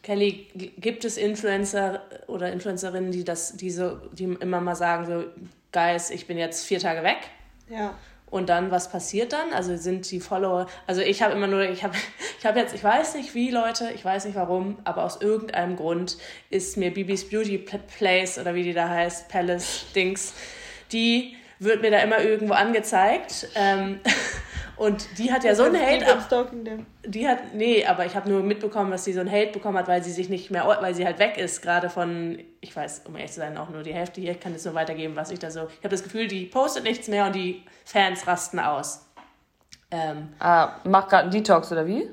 Kelly, 0.04 0.48
gibt 0.56 1.06
es 1.06 1.18
Influencer 1.18 2.02
oder 2.28 2.52
Influencerinnen, 2.52 3.12
die 3.12 3.24
das, 3.24 3.56
die 3.56 3.70
so, 3.70 3.98
die 4.12 4.24
immer 4.24 4.60
mal 4.60 4.76
sagen, 4.76 5.06
so, 5.06 5.26
Guys, 5.72 6.10
ich 6.10 6.28
bin 6.28 6.38
jetzt 6.38 6.66
vier 6.66 6.80
Tage 6.80 7.04
weg? 7.04 7.18
Ja. 7.70 7.94
Und 8.30 8.50
dann, 8.50 8.72
was 8.72 8.90
passiert 8.90 9.34
dann? 9.34 9.54
Also 9.54 9.76
sind 9.76 10.10
die 10.10 10.22
Follower, 10.22 10.68
also 10.88 11.02
ich 11.02 11.22
habe 11.22 11.34
immer 11.34 11.48
nur, 11.48 11.62
ich 11.64 11.84
habe 11.84 11.96
ich 12.40 12.46
hab 12.46 12.56
jetzt, 12.56 12.74
ich 12.74 12.84
weiß 12.84 13.16
nicht 13.16 13.36
wie, 13.36 13.52
Leute, 13.52 13.92
ich 13.94 14.04
weiß 14.04 14.26
nicht 14.26 14.36
warum, 14.36 14.80
aber 14.86 15.04
aus 15.04 15.22
irgendeinem 15.22 15.76
Grund 15.76 16.18
ist 16.50 16.78
mir 16.78 16.94
Bibis 16.94 17.30
Beauty 17.30 17.58
Place 17.98 18.40
oder 18.40 18.56
wie 18.56 18.64
die 18.64 18.74
da 18.74 18.90
heißt, 18.90 19.30
Palace 19.30 19.86
Dings, 19.94 20.34
die 20.92 21.36
wird 21.60 21.82
mir 21.82 21.92
da 21.92 22.00
immer 22.00 22.22
irgendwo 22.24 22.54
angezeigt. 22.54 23.50
Ähm, 23.56 24.00
Und 24.82 25.20
die 25.20 25.32
hat 25.32 25.44
ja 25.44 25.54
so 25.54 25.62
einen 25.62 25.80
Hate. 25.80 26.12
Ab, 26.12 26.52
die 27.06 27.28
hat, 27.28 27.54
nee, 27.54 27.86
aber 27.86 28.08
ich 28.08 28.16
habe 28.16 28.28
nur 28.28 28.42
mitbekommen, 28.42 28.90
dass 28.90 29.04
sie 29.04 29.14
so 29.14 29.20
einen 29.20 29.32
Hate 29.32 29.52
bekommen 29.52 29.78
hat, 29.78 29.88
weil 29.88 30.04
sie 30.04 30.12
sich 30.12 30.28
nicht 30.28 30.50
mehr, 30.50 30.66
weil 30.66 30.96
sie 30.96 31.06
halt 31.06 31.20
weg 31.20 31.38
ist, 31.38 31.62
gerade 31.62 31.88
von, 31.92 32.40
ich 32.62 32.76
weiß, 32.76 33.04
um 33.06 33.16
ehrlich 33.16 33.32
zu 33.32 33.42
sein, 33.42 33.60
auch 33.60 33.70
nur 33.70 33.84
die 33.84 33.94
Hälfte 33.94 34.22
hier, 34.22 34.32
ich 34.32 34.40
kann 34.40 34.56
es 34.56 34.66
nur 34.66 34.74
weitergeben, 34.74 35.16
was 35.16 35.30
ich 35.30 35.38
da 35.38 35.52
so. 35.52 35.68
Ich 35.68 35.78
habe 35.84 35.90
das 35.90 36.02
Gefühl, 36.02 36.28
die 36.28 36.48
postet 36.48 36.84
nichts 36.84 37.08
mehr 37.10 37.28
und 37.28 37.36
die 37.36 37.62
Fans 37.86 38.26
rasten 38.26 38.58
aus. 38.58 39.06
Ähm, 39.92 40.30
ah, 40.40 40.72
macht 40.84 41.10
gerade 41.10 41.24
einen 41.26 41.32
Detox 41.32 41.72
oder 41.72 41.86
wie? 41.86 42.10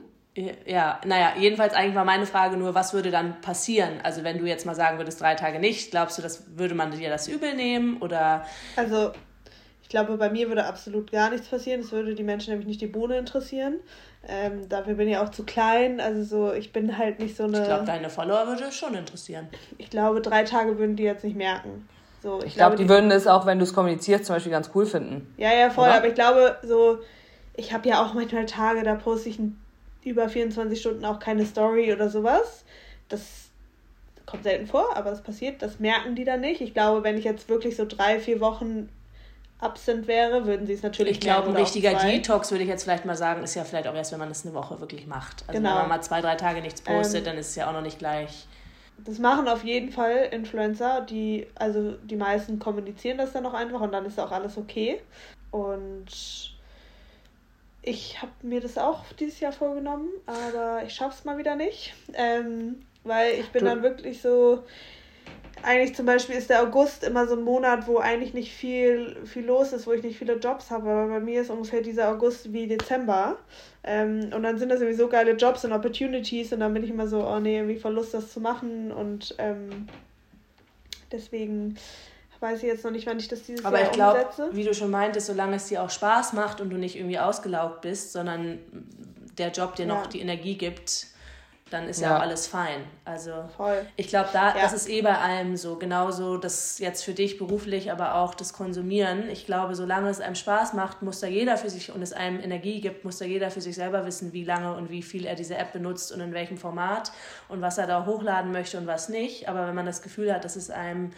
Ja, 0.67 1.01
naja, 1.07 1.33
jedenfalls 1.39 1.73
eigentlich 1.73 1.95
war 1.95 2.05
meine 2.05 2.27
Frage 2.27 2.59
nur, 2.59 2.75
was 2.75 2.93
würde 2.93 3.11
dann 3.11 3.41
passieren? 3.41 3.95
Also 4.03 4.25
wenn 4.25 4.37
du 4.37 4.45
jetzt 4.45 4.67
mal 4.67 4.75
sagen 4.75 4.99
würdest, 4.99 5.23
drei 5.23 5.37
Tage 5.37 5.59
nicht, 5.59 5.91
glaubst 5.91 6.19
du, 6.19 6.23
das 6.23 6.59
würde 6.59 6.75
man 6.75 6.91
dir 6.91 7.09
das 7.09 7.29
übel 7.29 7.55
nehmen 7.55 7.97
oder? 8.03 8.45
Also 8.77 9.13
ich 9.89 9.91
glaube, 9.91 10.19
bei 10.19 10.29
mir 10.29 10.49
würde 10.49 10.67
absolut 10.67 11.11
gar 11.11 11.31
nichts 11.31 11.49
passieren. 11.49 11.81
Es 11.81 11.93
würde 11.93 12.15
die 12.15 12.23
Menschen 12.23 12.51
nämlich 12.51 12.69
nicht 12.69 12.83
die 12.83 12.87
Bohne 12.87 13.17
interessieren. 13.17 13.77
Ähm, 14.29 14.69
dafür 14.69 14.93
bin 14.93 15.09
ich 15.09 15.17
auch 15.17 15.31
zu 15.31 15.45
klein. 15.45 15.99
Also 15.99 16.25
so, 16.25 16.53
ich 16.53 16.75
bin 16.75 16.99
halt 16.99 17.21
nicht 17.21 17.35
so 17.35 17.45
eine. 17.45 17.61
Ich 17.61 17.65
glaube, 17.65 17.87
deine 17.87 18.11
Follower 18.11 18.47
würde 18.49 18.65
es 18.65 18.77
schon 18.77 18.93
interessieren. 18.93 19.49
Ich 19.79 19.89
glaube, 19.89 20.21
drei 20.21 20.45
Tage 20.45 20.77
würden 20.77 20.97
die 20.97 21.05
jetzt 21.05 21.25
nicht 21.25 21.39
merken. 21.39 21.89
So, 22.23 22.41
ich, 22.41 22.49
ich 22.49 22.55
glaube, 22.57 22.73
glaub, 22.73 22.77
die, 22.77 22.83
die, 22.83 22.89
würden 22.91 23.11
es 23.11 23.27
auch, 23.27 23.47
wenn 23.47 23.59
du 23.59 23.65
es 23.65 23.73
kommunizierst, 23.73 24.27
zum 24.27 24.37
Beispiel 24.37 24.53
ganz 24.53 24.71
cool 24.75 24.85
finden. 24.85 25.33
Ja, 25.39 25.55
ja, 25.55 25.71
voll. 25.71 25.89
Oder? 25.89 25.97
Aber 25.97 26.09
ich 26.09 26.15
glaube, 26.15 26.59
so, 26.63 26.99
ich 27.57 27.73
habe 27.73 27.89
ja 27.89 28.05
auch 28.05 28.13
manchmal 28.13 28.45
Tage, 28.45 28.83
da 28.83 28.95
poste 28.95 29.31
ich 29.31 29.41
über 30.05 30.29
24 30.29 30.79
Stunden 30.79 31.07
auch 31.07 31.19
keine 31.19 31.47
Story 31.47 31.95
oder 31.95 32.11
sowas. 32.11 32.67
Das 33.09 33.49
kommt 34.27 34.43
selten 34.43 34.67
vor, 34.67 34.95
aber 34.99 35.13
es 35.13 35.23
passiert. 35.23 35.63
Das 35.63 35.81
merken 35.81 36.15
die 36.15 36.27
dann 36.27 36.43
nicht. 36.43 36.61
Ich 36.61 36.75
glaube, 36.75 37.05
wenn 37.05 37.17
ich 37.17 37.25
jetzt 37.25 37.49
wirklich 37.49 37.75
so 37.75 37.87
drei, 37.87 38.21
vier 38.21 38.41
Wochen 38.41 38.91
absent 39.61 40.07
wäre, 40.07 40.47
würden 40.47 40.67
sie 40.67 40.75
es 40.75 40.83
natürlich 40.83 41.15
Ich 41.15 41.21
glaube, 41.21 41.49
ein 41.49 41.57
richtiger 41.57 41.95
Detox, 41.95 42.51
würde 42.51 42.65
ich 42.65 42.71
jetzt 42.71 42.85
vielleicht 42.85 43.05
mal 43.05 43.17
sagen, 43.17 43.43
ist 43.43 43.55
ja 43.55 43.65
vielleicht 43.65 43.89
auch 43.89 43.95
erst, 43.95 44.13
wenn 44.13 44.19
man 44.19 44.31
es 44.31 44.45
eine 44.45 44.55
Woche 44.55 44.81
wirklich 44.81 45.07
macht. 45.07 45.45
Also 45.49 45.61
genau. 45.61 45.71
wenn 45.71 45.79
man 45.81 45.89
mal 45.89 46.01
zwei, 46.03 46.21
drei 46.21 46.37
Tage 46.37 46.61
nichts 46.61 46.81
postet, 46.81 47.21
ähm, 47.21 47.25
dann 47.25 47.39
ist 47.39 47.51
es 47.51 47.57
ja 47.57 47.69
auch 47.69 47.73
noch 47.73 47.83
nicht 47.83 47.99
gleich. 47.99 48.47
Das 48.99 49.19
machen 49.19 49.49
auf 49.49 49.65
jeden 49.65 49.91
Fall 49.91 50.29
Influencer, 50.33 51.03
die, 51.03 51.47
also 51.55 51.93
die 52.03 52.17
meisten 52.17 52.59
kommunizieren 52.59 53.19
das 53.19 53.33
dann 53.33 53.47
auch 53.47 53.55
einfach 53.55 53.81
und 53.81 53.93
dann 53.93 54.05
ist 54.07 54.19
auch 54.19 54.33
alles 54.33 54.57
okay. 54.57 55.01
Und 55.51 56.07
ich 57.83 58.21
habe 58.21 58.33
mir 58.43 58.61
das 58.61 58.77
auch 58.77 59.05
dieses 59.19 59.41
Jahr 59.41 59.53
vorgenommen, 59.53 60.09
aber 60.27 60.83
ich 60.85 60.95
schaffe 60.95 61.15
es 61.17 61.25
mal 61.25 61.39
wieder 61.39 61.57
nicht. 61.57 61.95
Ähm, 62.15 62.83
weil 63.05 63.35
ich 63.41 63.49
bin 63.51 63.65
du 63.65 63.71
dann 63.71 63.83
wirklich 63.83 64.21
so, 64.21 64.65
eigentlich 65.63 65.95
zum 65.95 66.07
Beispiel 66.07 66.37
ist 66.37 66.51
der 66.51 66.63
August 66.63 67.05
immer 67.05 67.27
so 67.27 67.35
ein 67.35 67.43
Monat, 67.43 67.87
wo 67.87 67.99
eigentlich 67.99 68.35
nicht 68.35 68.53
viel, 68.53 69.17
viel 69.25 69.45
los 69.45 69.73
ist, 69.73 69.87
wo 69.87 69.93
ich 69.93 70.03
nicht 70.03 70.19
viele 70.19 70.35
Jobs 70.35 70.71
habe. 70.71 70.91
Aber 70.91 71.09
bei 71.09 71.21
mir 71.21 71.43
ist 71.43 71.51
ungefähr 71.51 71.81
dieser 71.81 72.11
August 72.11 72.53
wie 72.53 72.67
Dezember. 72.67 73.37
Ähm, 73.85 74.31
und 74.35 74.43
dann 74.43 74.59
sind 74.59 74.71
das 74.71 74.81
irgendwie 74.81 74.99
so 74.99 75.09
geile 75.09 75.33
Jobs 75.33 75.65
und 75.65 75.73
Opportunities 75.73 76.53
und 76.53 76.61
dann 76.61 76.75
bin 76.75 76.85
ich 76.85 76.91
immer 76.91 77.09
so, 77.09 77.27
oh 77.27 77.41
nee, 77.41 77.57
irgendwie 77.57 77.79
Verlust, 77.79 78.15
das 78.15 78.33
zu 78.33 78.41
machen. 78.41 78.93
Und 78.93 79.35
ähm, 79.39 79.89
deswegen 81.11 81.77
weiß 82.41 82.59
ich 82.59 82.69
jetzt 82.69 82.85
noch 82.85 82.91
nicht, 82.91 83.07
wann 83.07 83.19
ich 83.19 83.29
das 83.29 83.43
dieses 83.43 83.65
Aber 83.65 83.79
Jahr 83.79 83.87
ich 83.87 83.93
glaube, 83.93 84.27
wie 84.53 84.65
du 84.65 84.75
schon 84.75 84.91
meintest, 84.91 85.27
solange 85.27 85.57
es 85.57 85.67
dir 85.67 85.83
auch 85.83 85.91
Spaß 85.91 86.33
macht 86.35 86.61
und 86.61 86.71
du 86.71 86.77
nicht 86.77 86.97
irgendwie 86.97 87.19
ausgelaugt 87.19 87.81
bist, 87.81 88.13
sondern 88.13 88.59
der 89.39 89.51
Job 89.51 89.77
dir 89.77 89.87
ja. 89.87 89.95
noch 89.95 90.07
die 90.07 90.21
Energie 90.21 90.57
gibt, 90.57 91.07
dann 91.71 91.89
ist 91.89 92.01
ja, 92.01 92.11
ja 92.11 92.17
auch 92.17 92.21
alles 92.23 92.47
fein. 92.47 92.85
Also 93.05 93.49
Voll. 93.57 93.87
ich 93.97 94.09
glaube, 94.09 94.31
da 94.33 94.55
ja. 94.55 94.63
das 94.63 94.73
ist 94.73 94.89
eh 94.89 95.03
bei 95.03 95.17
allem 95.17 95.57
so. 95.57 95.77
Genauso 95.77 96.37
das 96.37 96.79
jetzt 96.79 97.05
für 97.05 97.15
dich 97.15 97.39
beruflich, 97.39 97.93
aber 97.93 98.15
auch 98.17 98.35
das 98.35 98.53
Konsumieren. 98.53 99.29
Ich 99.31 99.47
glaube, 99.47 99.75
solange 99.75 100.09
es 100.09 100.21
einem 100.21 100.35
Spaß 100.35 100.73
macht, 100.73 101.03
muss 101.03 101.21
da 101.21 101.27
jeder 101.27 101.57
für 101.57 101.71
sich 101.71 101.93
und 101.93 102.03
es 102.03 102.13
einem 102.13 102.41
Energie 102.41 102.81
gibt, 102.81 103.05
muss 103.05 103.19
da 103.19 103.25
jeder 103.25 103.51
für 103.51 103.61
sich 103.61 103.75
selber 103.75 104.07
wissen, 104.07 104.33
wie 104.33 104.45
lange 104.45 104.75
und 104.75 104.91
wie 104.91 105.03
viel 105.03 105.27
er 105.27 105.35
diese 105.35 105.57
App 105.57 105.73
benutzt 105.73 106.13
und 106.13 106.21
in 106.21 106.33
welchem 106.33 106.59
Format 106.59 107.13
und 107.49 107.61
was 107.61 107.79
er 107.79 107.87
da 107.87 108.07
hochladen 108.07 108.53
möchte 108.53 108.79
und 108.79 108.87
was 108.87 109.09
nicht. 109.09 109.49
Aber 109.49 109.67
wenn 109.67 109.75
man 109.75 109.87
das 109.87 110.03
Gefühl 110.03 110.33
hat, 110.33 110.45
dass 110.45 110.57
es 110.57 110.71
einem 110.71 111.11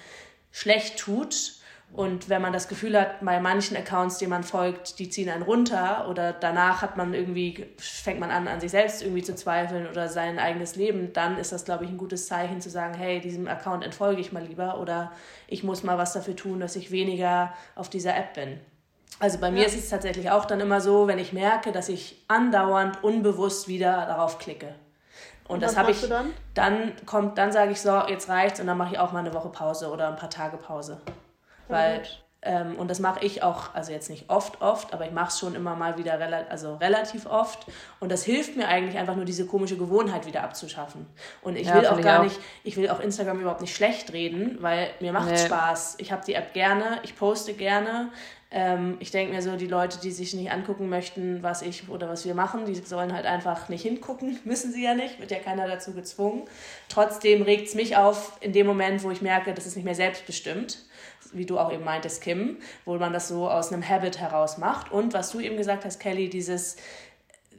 schlecht 0.53 0.99
tut, 0.99 1.60
und 1.93 2.29
wenn 2.29 2.41
man 2.41 2.53
das 2.53 2.69
Gefühl 2.69 2.99
hat, 2.99 3.21
bei 3.21 3.41
manchen 3.41 3.77
Accounts, 3.77 4.19
denen 4.19 4.31
man 4.31 4.45
folgt, 4.45 5.01
die 5.01 5.11
ziehen 5.11 5.29
einen 5.29 5.43
runter 5.43 6.07
oder 6.09 6.33
danach 6.33 6.83
hat 6.83 6.97
man 6.97 7.15
irgendwie, 7.15 7.67
fängt 7.79 8.21
man 8.21 8.31
an, 8.31 8.47
an 8.47 8.61
sich 8.61 8.71
selbst 8.71 9.03
irgendwie 9.03 9.23
zu 9.23 9.35
zweifeln 9.35 9.89
oder 9.89 10.09
sein 10.09 10.39
eigenes 10.39 10.77
Leben, 10.77 11.13
dann 11.13 11.37
ist 11.37 11.51
das, 11.51 11.65
glaube 11.65 11.85
ich, 11.85 11.91
ein 11.91 11.99
gutes 11.99 12.27
Zeichen 12.27 12.61
zu 12.61 12.71
sagen, 12.71 12.95
hey, 12.95 13.21
diesem 13.21 13.49
Account 13.49 13.85
entfolge 13.85 14.21
ich 14.21 14.31
mal 14.31 14.45
lieber 14.45 14.81
oder 14.81 15.11
ich 15.49 15.65
muss 15.65 15.83
mal 15.83 15.99
was 15.99 16.13
dafür 16.13 16.37
tun, 16.37 16.61
dass 16.61 16.77
ich 16.77 16.93
weniger 16.93 17.53
auf 17.75 17.91
dieser 17.91 18.17
App 18.17 18.35
bin. 18.35 18.61
Also 19.19 19.39
bei 19.39 19.51
mir 19.51 19.67
ist 19.67 19.77
es 19.77 19.91
tatsächlich 19.91 20.31
auch 20.31 20.45
dann 20.45 20.61
immer 20.61 20.81
so, 20.81 21.09
wenn 21.09 21.19
ich 21.19 21.33
merke, 21.33 21.73
dass 21.73 21.89
ich 21.89 22.25
andauernd 22.29 23.03
unbewusst 23.03 23.67
wieder 23.67 24.07
darauf 24.07 24.39
klicke. 24.39 24.77
Und, 25.49 25.55
und 25.55 25.63
das 25.65 25.77
habe 25.77 25.91
ich 25.91 26.09
dann? 26.09 26.31
dann 26.55 26.93
kommt 27.05 27.37
dann 27.37 27.51
sage 27.51 27.73
ich 27.73 27.81
so, 27.81 28.01
jetzt 28.07 28.29
reicht's 28.29 28.61
und 28.61 28.69
dann 28.69 28.79
mache 28.79 28.95
ich 28.95 28.99
auch 29.01 29.11
mal 29.11 29.19
eine 29.19 29.35
Woche 29.35 29.49
Pause 29.49 29.91
oder 29.91 30.09
ein 30.09 30.17
paar 30.17 30.31
Tage 30.31 30.57
Pause. 30.57 31.01
Weil 31.71 32.03
Ähm, 32.43 32.77
und 32.77 32.91
das 32.91 33.01
mache 33.01 33.25
ich 33.25 33.43
auch, 33.43 33.75
also 33.75 33.93
jetzt 33.93 34.09
nicht 34.09 34.31
oft, 34.31 34.63
oft, 34.63 34.95
aber 34.95 35.05
ich 35.05 35.13
mache 35.13 35.29
es 35.29 35.39
schon 35.39 35.55
immer 35.55 35.77
mal 35.77 35.99
wieder 35.99 36.19
rela 36.19 36.45
also 36.49 36.77
relativ 36.77 37.27
oft. 37.27 37.67
Und 38.01 38.11
das 38.11 38.25
hilft 38.25 38.57
mir 38.57 38.67
eigentlich 38.67 38.99
einfach 38.99 39.15
nur, 39.15 39.27
diese 39.27 39.45
komische 39.45 39.77
Gewohnheit 39.77 40.27
wieder 40.27 40.43
abzuschaffen. 40.43 41.07
Und 41.43 41.57
ich 41.57 41.67
ja, 41.67 41.75
will 41.75 41.87
auch 41.87 42.01
gar 42.01 42.21
auch. 42.21 42.25
nicht, 42.25 42.41
ich 42.65 42.79
will 42.79 42.89
auch 42.89 43.01
Instagram 43.01 43.41
überhaupt 43.41 43.61
nicht 43.61 43.77
schlecht 43.77 44.15
reden, 44.15 44.57
weil 44.61 44.89
mir 45.01 45.13
macht 45.13 45.31
nee. 45.31 45.37
Spaß. 45.37 45.97
Ich 45.99 46.13
habe 46.13 46.25
die 46.25 46.33
App 46.35 46.55
gerne, 46.55 47.01
ich 47.03 47.15
poste 47.15 47.53
gerne. 47.53 48.09
Ähm, 48.51 48.97
ich 49.01 49.11
denke 49.11 49.35
mir 49.35 49.43
so, 49.43 49.55
die 49.57 49.67
Leute, 49.67 50.01
die 50.01 50.11
sich 50.11 50.33
nicht 50.33 50.51
angucken 50.51 50.89
möchten, 50.89 51.43
was 51.43 51.61
ich 51.61 51.91
oder 51.91 52.09
was 52.09 52.25
wir 52.25 52.35
machen, 52.35 52.65
die 52.65 52.75
sollen 52.75 53.13
halt 53.13 53.27
einfach 53.27 53.69
nicht 53.69 53.83
hingucken. 53.83 54.39
Müssen 54.45 54.73
sie 54.73 54.83
ja 54.83 54.95
nicht, 54.95 55.21
wird 55.21 55.31
ja 55.31 55.39
keiner 55.41 55.69
dazu 55.69 55.93
gezwungen. 55.93 56.45
Trotzdem 56.89 57.43
regt 57.43 57.69
es 57.69 57.75
mich 57.75 57.99
auf 57.99 58.39
in 58.41 58.55
dem 58.55 58.67
Moment, 58.67 59.03
wo 59.03 59.11
ich 59.11 59.21
merke, 59.21 59.53
das 59.53 59.67
ist 59.67 59.77
nicht 59.77 59.85
mehr 59.85 59.95
selbstbestimmt 59.95 60.79
wie 61.33 61.47
du 61.47 61.59
auch 61.59 61.73
eben 61.73 61.85
meintest, 61.85 62.23
Kim, 62.23 62.59
wo 62.85 62.97
man 62.97 63.13
das 63.13 63.29
so 63.29 63.49
aus 63.49 63.73
einem 63.73 63.87
Habit 63.87 64.19
heraus 64.19 64.59
macht. 64.59 64.93
Und 64.93 65.13
was 65.13 65.31
du 65.31 65.41
eben 65.41 65.57
gesagt 65.57 65.85
hast, 65.85 66.01
Kelly, 66.01 66.29
dieses, 66.29 66.77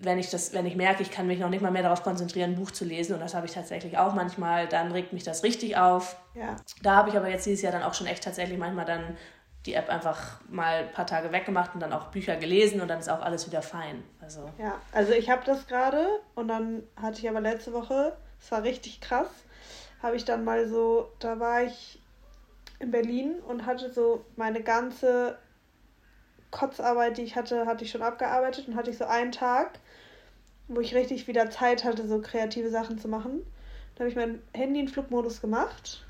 wenn 0.02 0.18
ich 0.18 0.30
das, 0.30 0.54
wenn 0.54 0.66
ich 0.66 0.76
merke, 0.76 1.04
ich 1.04 1.12
kann 1.12 1.28
mich 1.28 1.40
noch 1.40 1.50
nicht 1.50 1.62
mal 1.62 1.72
mehr 1.72 1.84
darauf 1.84 2.04
konzentrieren, 2.04 2.52
ein 2.52 2.56
Buch 2.56 2.72
zu 2.72 2.86
lesen, 2.86 3.14
und 3.14 3.20
das 3.20 3.34
habe 3.34 3.46
ich 3.46 3.54
tatsächlich 3.54 3.98
auch 3.98 4.14
manchmal, 4.14 4.68
dann 4.68 4.92
regt 4.92 5.14
mich 5.14 5.24
das 5.24 5.44
richtig 5.44 5.78
auf. 5.78 6.16
Ja. 6.34 6.56
Da 6.82 6.96
habe 6.96 7.10
ich 7.10 7.18
aber 7.18 7.30
jetzt 7.30 7.46
dieses 7.46 7.62
Jahr 7.62 7.72
dann 7.72 7.84
auch 7.84 7.94
schon 7.94 8.08
echt 8.08 8.24
tatsächlich 8.24 8.58
manchmal 8.58 8.86
dann 8.86 9.18
die 9.66 9.76
App 9.76 9.90
einfach 9.90 10.42
mal 10.50 10.86
ein 10.86 10.92
paar 10.92 11.06
Tage 11.06 11.32
weggemacht 11.32 11.76
und 11.76 11.82
dann 11.82 11.94
auch 11.94 12.06
Bücher 12.08 12.36
gelesen 12.36 12.82
und 12.82 12.88
dann 12.88 13.00
ist 13.00 13.10
auch 13.10 13.22
alles 13.22 13.46
wieder 13.46 13.62
fein. 13.62 14.04
Also. 14.20 14.50
Ja, 14.58 14.82
also 14.92 15.14
ich 15.14 15.30
habe 15.30 15.44
das 15.46 15.68
gerade 15.68 16.08
und 16.34 16.48
dann 16.48 16.84
hatte 17.00 17.20
ich 17.20 17.30
aber 17.30 17.42
letzte 17.42 17.72
Woche, 17.74 18.18
es 18.40 18.52
war 18.52 18.64
richtig 18.64 19.02
krass, 19.02 19.30
habe 20.02 20.16
ich 20.16 20.26
dann 20.26 20.44
mal 20.44 20.68
so, 20.68 21.12
da 21.20 21.40
war 21.40 21.62
ich 21.62 22.01
in 22.82 22.92
Berlin 22.92 23.36
und 23.48 23.66
hatte 23.66 23.92
so 23.92 24.26
meine 24.36 24.62
ganze 24.62 25.38
Kotzarbeit, 26.50 27.18
die 27.18 27.24
ich 27.24 27.36
hatte, 27.36 27.66
hatte 27.66 27.86
ich 27.86 27.92
schon 27.92 28.02
abgearbeitet 28.02 28.68
und 28.68 28.76
hatte 28.76 28.92
ich 28.92 28.98
so 28.98 29.06
einen 29.06 29.32
Tag, 29.32 29.80
wo 30.68 30.82
ich 30.82 30.96
richtig 30.96 31.28
wieder 31.28 31.50
Zeit 31.50 31.84
hatte, 31.84 32.08
so 32.08 32.20
kreative 32.20 32.70
Sachen 32.70 32.98
zu 32.98 33.08
machen. 33.08 33.46
Da 33.96 34.02
habe 34.02 34.10
ich 34.10 34.16
mein 34.16 34.42
Handy 34.54 34.80
in 34.80 34.88
Flugmodus 34.88 35.42
gemacht. 35.42 36.04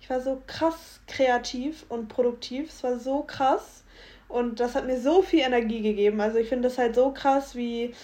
Ich 0.00 0.10
war 0.10 0.20
so 0.20 0.42
krass 0.46 1.00
kreativ 1.06 1.86
und 1.88 2.08
produktiv. 2.08 2.70
Es 2.70 2.82
war 2.82 2.98
so 2.98 3.22
krass. 3.22 3.84
Und 4.28 4.60
das 4.60 4.74
hat 4.74 4.86
mir 4.86 5.00
so 5.00 5.22
viel 5.22 5.40
Energie 5.40 5.82
gegeben. 5.82 6.20
Also 6.20 6.38
ich 6.38 6.48
finde 6.48 6.68
das 6.68 6.78
halt 6.78 6.94
so 6.94 7.12
krass, 7.12 7.54
wie 7.54 7.94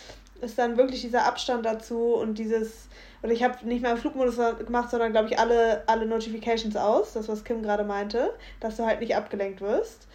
es 0.40 0.54
dann 0.54 0.76
wirklich 0.76 1.00
dieser 1.00 1.24
Abstand 1.24 1.64
dazu 1.66 2.14
und 2.14 2.38
dieses 2.38 2.88
und 3.22 3.30
ich 3.30 3.42
habe 3.42 3.66
nicht 3.66 3.82
mehr 3.82 3.92
im 3.92 3.98
Flugmodus 3.98 4.36
gemacht, 4.64 4.90
sondern 4.90 5.12
glaube 5.12 5.28
ich 5.28 5.38
alle, 5.38 5.82
alle 5.86 6.06
Notifications 6.06 6.76
aus, 6.76 7.14
das 7.14 7.28
was 7.28 7.44
Kim 7.44 7.62
gerade 7.62 7.84
meinte, 7.84 8.34
dass 8.60 8.76
du 8.76 8.86
halt 8.86 9.00
nicht 9.00 9.16
abgelenkt 9.16 9.60
wirst. 9.60 10.06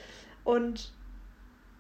Und 0.44 0.92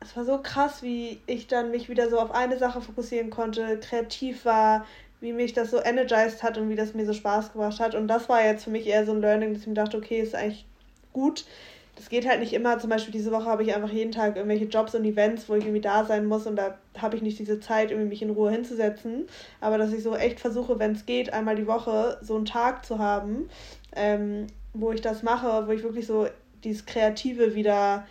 es 0.01 0.15
war 0.17 0.25
so 0.25 0.39
krass, 0.39 0.83
wie 0.83 1.21
ich 1.25 1.47
dann 1.47 1.71
mich 1.71 1.87
wieder 1.87 2.09
so 2.09 2.19
auf 2.19 2.31
eine 2.31 2.57
Sache 2.57 2.81
fokussieren 2.81 3.29
konnte, 3.29 3.79
kreativ 3.79 4.43
war, 4.43 4.85
wie 5.21 5.31
mich 5.31 5.53
das 5.53 5.71
so 5.71 5.81
energized 5.81 6.43
hat 6.43 6.57
und 6.57 6.69
wie 6.69 6.75
das 6.75 6.93
mir 6.93 7.05
so 7.05 7.13
Spaß 7.13 7.53
gemacht 7.53 7.79
hat. 7.79 7.95
Und 7.95 8.09
das 8.09 8.27
war 8.27 8.43
jetzt 8.43 8.65
für 8.65 8.71
mich 8.71 8.85
eher 8.85 9.05
so 9.05 9.13
ein 9.13 9.21
Learning, 9.21 9.53
dass 9.53 9.61
ich 9.61 9.67
mir 9.67 9.73
dachte, 9.75 9.97
okay, 9.97 10.19
ist 10.19 10.35
eigentlich 10.35 10.65
gut, 11.13 11.45
das 11.95 12.09
geht 12.09 12.27
halt 12.27 12.39
nicht 12.39 12.53
immer. 12.53 12.79
Zum 12.79 12.89
Beispiel 12.89 13.11
diese 13.11 13.31
Woche 13.31 13.45
habe 13.45 13.63
ich 13.63 13.75
einfach 13.75 13.91
jeden 13.91 14.11
Tag 14.11 14.35
irgendwelche 14.35 14.65
Jobs 14.65 14.95
und 14.95 15.05
Events, 15.05 15.47
wo 15.47 15.55
ich 15.55 15.63
irgendwie 15.63 15.81
da 15.81 16.05
sein 16.05 16.25
muss 16.25 16.47
und 16.47 16.55
da 16.55 16.77
habe 16.97 17.15
ich 17.15 17.21
nicht 17.21 17.39
diese 17.39 17.59
Zeit, 17.59 17.91
irgendwie 17.91 18.09
mich 18.09 18.21
in 18.21 18.31
Ruhe 18.31 18.51
hinzusetzen. 18.51 19.27
Aber 19.61 19.77
dass 19.77 19.93
ich 19.93 20.03
so 20.03 20.15
echt 20.15 20.39
versuche, 20.39 20.79
wenn 20.79 20.93
es 20.93 21.05
geht, 21.05 21.31
einmal 21.33 21.55
die 21.55 21.67
Woche 21.67 22.17
so 22.21 22.35
einen 22.35 22.45
Tag 22.45 22.85
zu 22.85 22.99
haben, 22.99 23.49
ähm, 23.95 24.47
wo 24.73 24.91
ich 24.91 25.01
das 25.01 25.21
mache, 25.21 25.67
wo 25.67 25.71
ich 25.71 25.83
wirklich 25.83 26.07
so 26.07 26.27
dieses 26.63 26.85
Kreative 26.85 27.55
wieder 27.55 28.05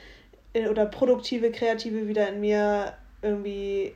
oder 0.70 0.86
produktive 0.86 1.50
Kreative 1.50 2.06
wieder 2.06 2.28
in 2.28 2.40
mir 2.40 2.92
irgendwie 3.22 3.94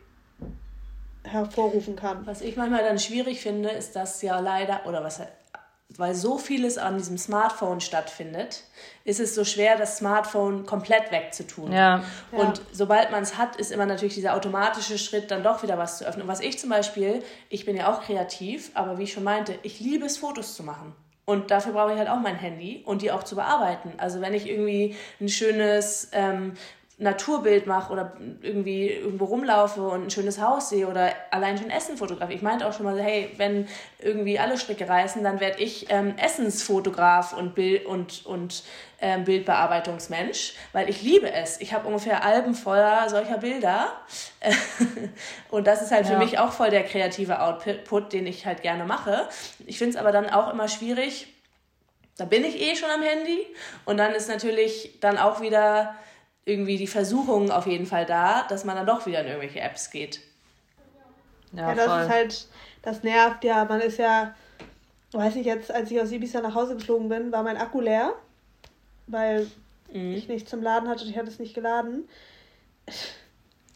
hervorrufen 1.24 1.96
kann. 1.96 2.26
Was 2.26 2.40
ich 2.40 2.56
manchmal 2.56 2.82
dann 2.82 2.98
schwierig 2.98 3.40
finde, 3.40 3.68
ist, 3.68 3.96
dass 3.96 4.22
ja 4.22 4.40
leider, 4.40 4.86
oder 4.86 5.02
was 5.02 5.20
weil 5.88 6.14
so 6.14 6.36
vieles 6.36 6.78
an 6.78 6.98
diesem 6.98 7.16
Smartphone 7.16 7.80
stattfindet, 7.80 8.64
ist 9.04 9.20
es 9.20 9.34
so 9.34 9.44
schwer, 9.44 9.76
das 9.76 9.98
Smartphone 9.98 10.66
komplett 10.66 11.12
wegzutun. 11.12 11.72
Ja. 11.72 12.02
Und 12.32 12.58
ja. 12.58 12.64
sobald 12.72 13.10
man 13.12 13.22
es 13.22 13.36
hat, 13.38 13.56
ist 13.56 13.70
immer 13.70 13.86
natürlich 13.86 14.14
dieser 14.14 14.34
automatische 14.34 14.98
Schritt, 14.98 15.30
dann 15.30 15.42
doch 15.42 15.62
wieder 15.62 15.78
was 15.78 15.98
zu 15.98 16.04
öffnen. 16.04 16.22
Und 16.22 16.28
was 16.28 16.40
ich 16.40 16.58
zum 16.58 16.70
Beispiel, 16.70 17.22
ich 17.48 17.64
bin 17.64 17.76
ja 17.76 17.92
auch 17.92 18.02
kreativ, 18.02 18.70
aber 18.74 18.98
wie 18.98 19.04
ich 19.04 19.12
schon 19.12 19.24
meinte, 19.24 19.58
ich 19.62 19.80
liebe 19.80 20.06
es, 20.06 20.18
Fotos 20.18 20.56
zu 20.56 20.62
machen. 20.62 20.94
Und 21.24 21.50
dafür 21.50 21.72
brauche 21.72 21.92
ich 21.92 21.98
halt 21.98 22.08
auch 22.08 22.20
mein 22.20 22.36
Handy 22.36 22.82
und 22.84 23.02
die 23.02 23.10
auch 23.10 23.24
zu 23.24 23.34
bearbeiten. 23.34 23.94
Also 23.98 24.20
wenn 24.20 24.32
ich 24.32 24.48
irgendwie 24.48 24.94
ein 25.20 25.28
schönes 25.28 26.08
ähm, 26.12 26.54
Naturbild 26.98 27.66
mache 27.66 27.92
oder 27.92 28.14
irgendwie 28.40 28.88
irgendwo 28.88 29.26
rumlaufe 29.26 29.82
und 29.82 30.04
ein 30.04 30.10
schönes 30.10 30.40
Haus 30.40 30.70
sehe 30.70 30.88
oder 30.88 31.12
allein 31.30 31.58
schon 31.58 31.68
Essen 31.68 31.98
fotografiere. 31.98 32.36
Ich 32.36 32.42
meinte 32.42 32.66
auch 32.66 32.72
schon 32.72 32.86
mal, 32.86 32.98
hey, 32.98 33.34
wenn 33.36 33.68
irgendwie 33.98 34.38
alle 34.38 34.56
Stricke 34.56 34.88
reißen, 34.88 35.22
dann 35.22 35.38
werde 35.38 35.62
ich 35.62 35.90
ähm, 35.90 36.14
Essensfotograf 36.16 37.34
und, 37.34 37.54
Bild 37.54 37.84
und, 37.84 38.24
und 38.24 38.64
ähm, 39.02 39.24
Bildbearbeitungsmensch, 39.24 40.54
weil 40.72 40.88
ich 40.88 41.02
liebe 41.02 41.30
es. 41.30 41.60
Ich 41.60 41.74
habe 41.74 41.86
ungefähr 41.86 42.24
Alben 42.24 42.54
voller 42.54 43.10
solcher 43.10 43.36
Bilder 43.36 43.92
und 45.50 45.66
das 45.66 45.82
ist 45.82 45.90
halt 45.90 46.06
ja. 46.06 46.12
für 46.12 46.18
mich 46.18 46.38
auch 46.38 46.52
voll 46.52 46.70
der 46.70 46.84
kreative 46.84 47.42
Output, 47.42 48.14
den 48.14 48.26
ich 48.26 48.46
halt 48.46 48.62
gerne 48.62 48.86
mache. 48.86 49.28
Ich 49.66 49.76
finde 49.76 49.90
es 49.90 49.96
aber 49.96 50.12
dann 50.12 50.30
auch 50.30 50.50
immer 50.50 50.66
schwierig, 50.66 51.26
da 52.16 52.24
bin 52.24 52.42
ich 52.42 52.58
eh 52.58 52.74
schon 52.74 52.88
am 52.88 53.02
Handy 53.02 53.46
und 53.84 53.98
dann 53.98 54.14
ist 54.14 54.30
natürlich 54.30 54.98
dann 55.00 55.18
auch 55.18 55.42
wieder 55.42 55.94
irgendwie 56.46 56.78
die 56.78 56.86
Versuchung 56.86 57.50
auf 57.50 57.66
jeden 57.66 57.84
Fall 57.84 58.06
da, 58.06 58.44
dass 58.48 58.64
man 58.64 58.76
dann 58.76 58.86
doch 58.86 59.04
wieder 59.04 59.20
in 59.20 59.26
irgendwelche 59.26 59.60
Apps 59.60 59.90
geht. 59.90 60.20
Ja, 61.52 61.68
ja 61.68 61.74
das 61.74 61.86
voll. 61.86 62.00
ist 62.00 62.08
halt, 62.08 62.48
das 62.82 63.02
nervt 63.02 63.44
ja. 63.44 63.64
Man 63.66 63.80
ist 63.80 63.98
ja, 63.98 64.34
weiß 65.12 65.36
ich 65.36 65.44
jetzt, 65.44 65.70
als 65.70 65.90
ich 65.90 66.00
aus 66.00 66.12
Ibiza 66.12 66.40
nach 66.40 66.54
Hause 66.54 66.76
geflogen 66.76 67.08
bin, 67.08 67.32
war 67.32 67.42
mein 67.42 67.58
Akku 67.58 67.80
leer, 67.80 68.14
weil 69.08 69.50
mhm. 69.92 70.14
ich 70.14 70.28
nichts 70.28 70.48
zum 70.48 70.62
Laden 70.62 70.88
hatte 70.88 71.04
und 71.04 71.10
ich 71.10 71.18
hatte 71.18 71.28
es 71.28 71.38
nicht 71.38 71.54
geladen 71.54 72.08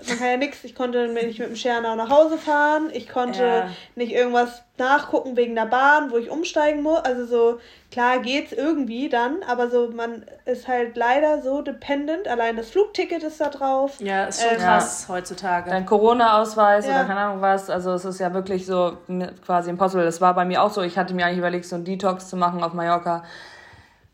man 0.09 0.19
kann 0.19 0.27
ja 0.29 0.37
nichts. 0.37 0.65
Ich 0.65 0.75
konnte 0.75 1.09
nicht 1.09 1.39
mit 1.39 1.49
dem 1.49 1.57
Schernau 1.57 1.95
nach 1.95 2.11
Hause 2.11 2.39
fahren. 2.39 2.91
Ich 2.93 3.09
konnte 3.09 3.45
ja. 3.45 3.69
nicht 3.95 4.13
irgendwas 4.13 4.63
nachgucken 4.79 5.37
wegen 5.37 5.55
der 5.55 5.67
Bahn, 5.67 6.11
wo 6.11 6.17
ich 6.17 6.31
umsteigen 6.31 6.83
muss. 6.83 7.01
Also 7.01 7.27
so, 7.27 7.61
klar 7.91 8.19
geht's 8.21 8.53
irgendwie 8.53 9.09
dann, 9.09 9.43
aber 9.47 9.71
so, 9.71 9.91
man 9.95 10.25
ist 10.47 10.69
halt 10.69 10.97
leider 10.97 11.43
so 11.43 11.63
dependent. 11.63 12.29
Allein 12.29 12.57
das 12.57 12.71
Flugticket 12.71 13.23
ist 13.23 13.41
da 13.41 13.49
drauf. 13.49 14.01
Ja, 14.01 14.25
ist 14.25 14.43
schon 14.43 14.53
ähm, 14.53 14.59
krass 14.59 15.07
ja. 15.07 15.15
heutzutage. 15.15 15.71
Dein 15.71 15.87
Corona-Ausweis 15.87 16.87
ja. 16.87 16.93
oder 16.93 17.05
keine 17.05 17.21
Ahnung 17.21 17.43
was. 17.43 17.71
Also 17.71 17.93
es 17.93 18.05
ist 18.05 18.21
ja 18.21 18.33
wirklich 18.33 18.67
so 18.67 18.97
quasi 19.45 19.71
impossible. 19.71 20.05
Das 20.05 20.21
war 20.21 20.35
bei 20.35 20.45
mir 20.45 20.63
auch 20.63 20.71
so. 20.71 20.83
Ich 20.83 20.99
hatte 20.99 21.15
mir 21.15 21.27
eigentlich 21.27 21.39
überlegt, 21.39 21.67
so 21.67 21.77
einen 21.77 21.85
Detox 21.85 22.29
zu 22.29 22.37
machen 22.37 22.63
auf 22.63 22.73
Mallorca 22.73 23.23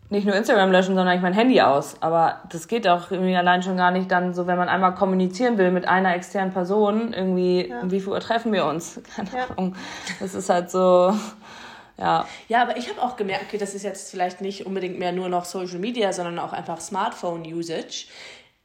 nicht 0.08 0.24
nur 0.24 0.36
Instagram 0.36 0.70
löschen, 0.70 0.94
sondern 0.94 1.16
ich 1.16 1.22
mein 1.22 1.32
Handy 1.32 1.60
aus. 1.60 1.96
Aber 2.00 2.42
das 2.50 2.68
geht 2.68 2.86
auch 2.86 3.10
irgendwie 3.10 3.36
allein 3.36 3.62
schon 3.62 3.76
gar 3.76 3.90
nicht 3.90 4.10
dann 4.10 4.34
so, 4.34 4.46
wenn 4.46 4.56
man 4.56 4.68
einmal 4.68 4.94
kommunizieren 4.94 5.58
will 5.58 5.70
mit 5.70 5.86
einer 5.88 6.14
externen 6.14 6.52
Person, 6.52 7.12
irgendwie, 7.12 7.68
ja. 7.68 7.80
um 7.80 7.90
wie 7.90 8.00
viel 8.00 8.10
Uhr 8.10 8.20
treffen 8.20 8.52
wir 8.52 8.66
uns? 8.66 9.00
Keine 9.16 9.30
ja. 9.32 9.46
Ahnung. 9.50 9.74
Das 10.20 10.34
ist 10.34 10.48
halt 10.48 10.70
so, 10.70 11.12
ja. 11.98 12.26
Ja, 12.48 12.62
aber 12.62 12.76
ich 12.76 12.88
habe 12.88 13.02
auch 13.02 13.16
gemerkt, 13.16 13.46
okay, 13.48 13.58
das 13.58 13.74
ist 13.74 13.82
jetzt 13.82 14.10
vielleicht 14.10 14.40
nicht 14.40 14.66
unbedingt 14.66 14.98
mehr 14.98 15.12
nur 15.12 15.28
noch 15.28 15.44
Social 15.44 15.78
Media, 15.78 16.12
sondern 16.12 16.38
auch 16.38 16.52
einfach 16.52 16.80
Smartphone-Usage. 16.80 18.06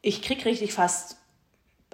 Ich 0.01 0.21
krieg 0.21 0.45
richtig 0.45 0.73
fast 0.73 1.17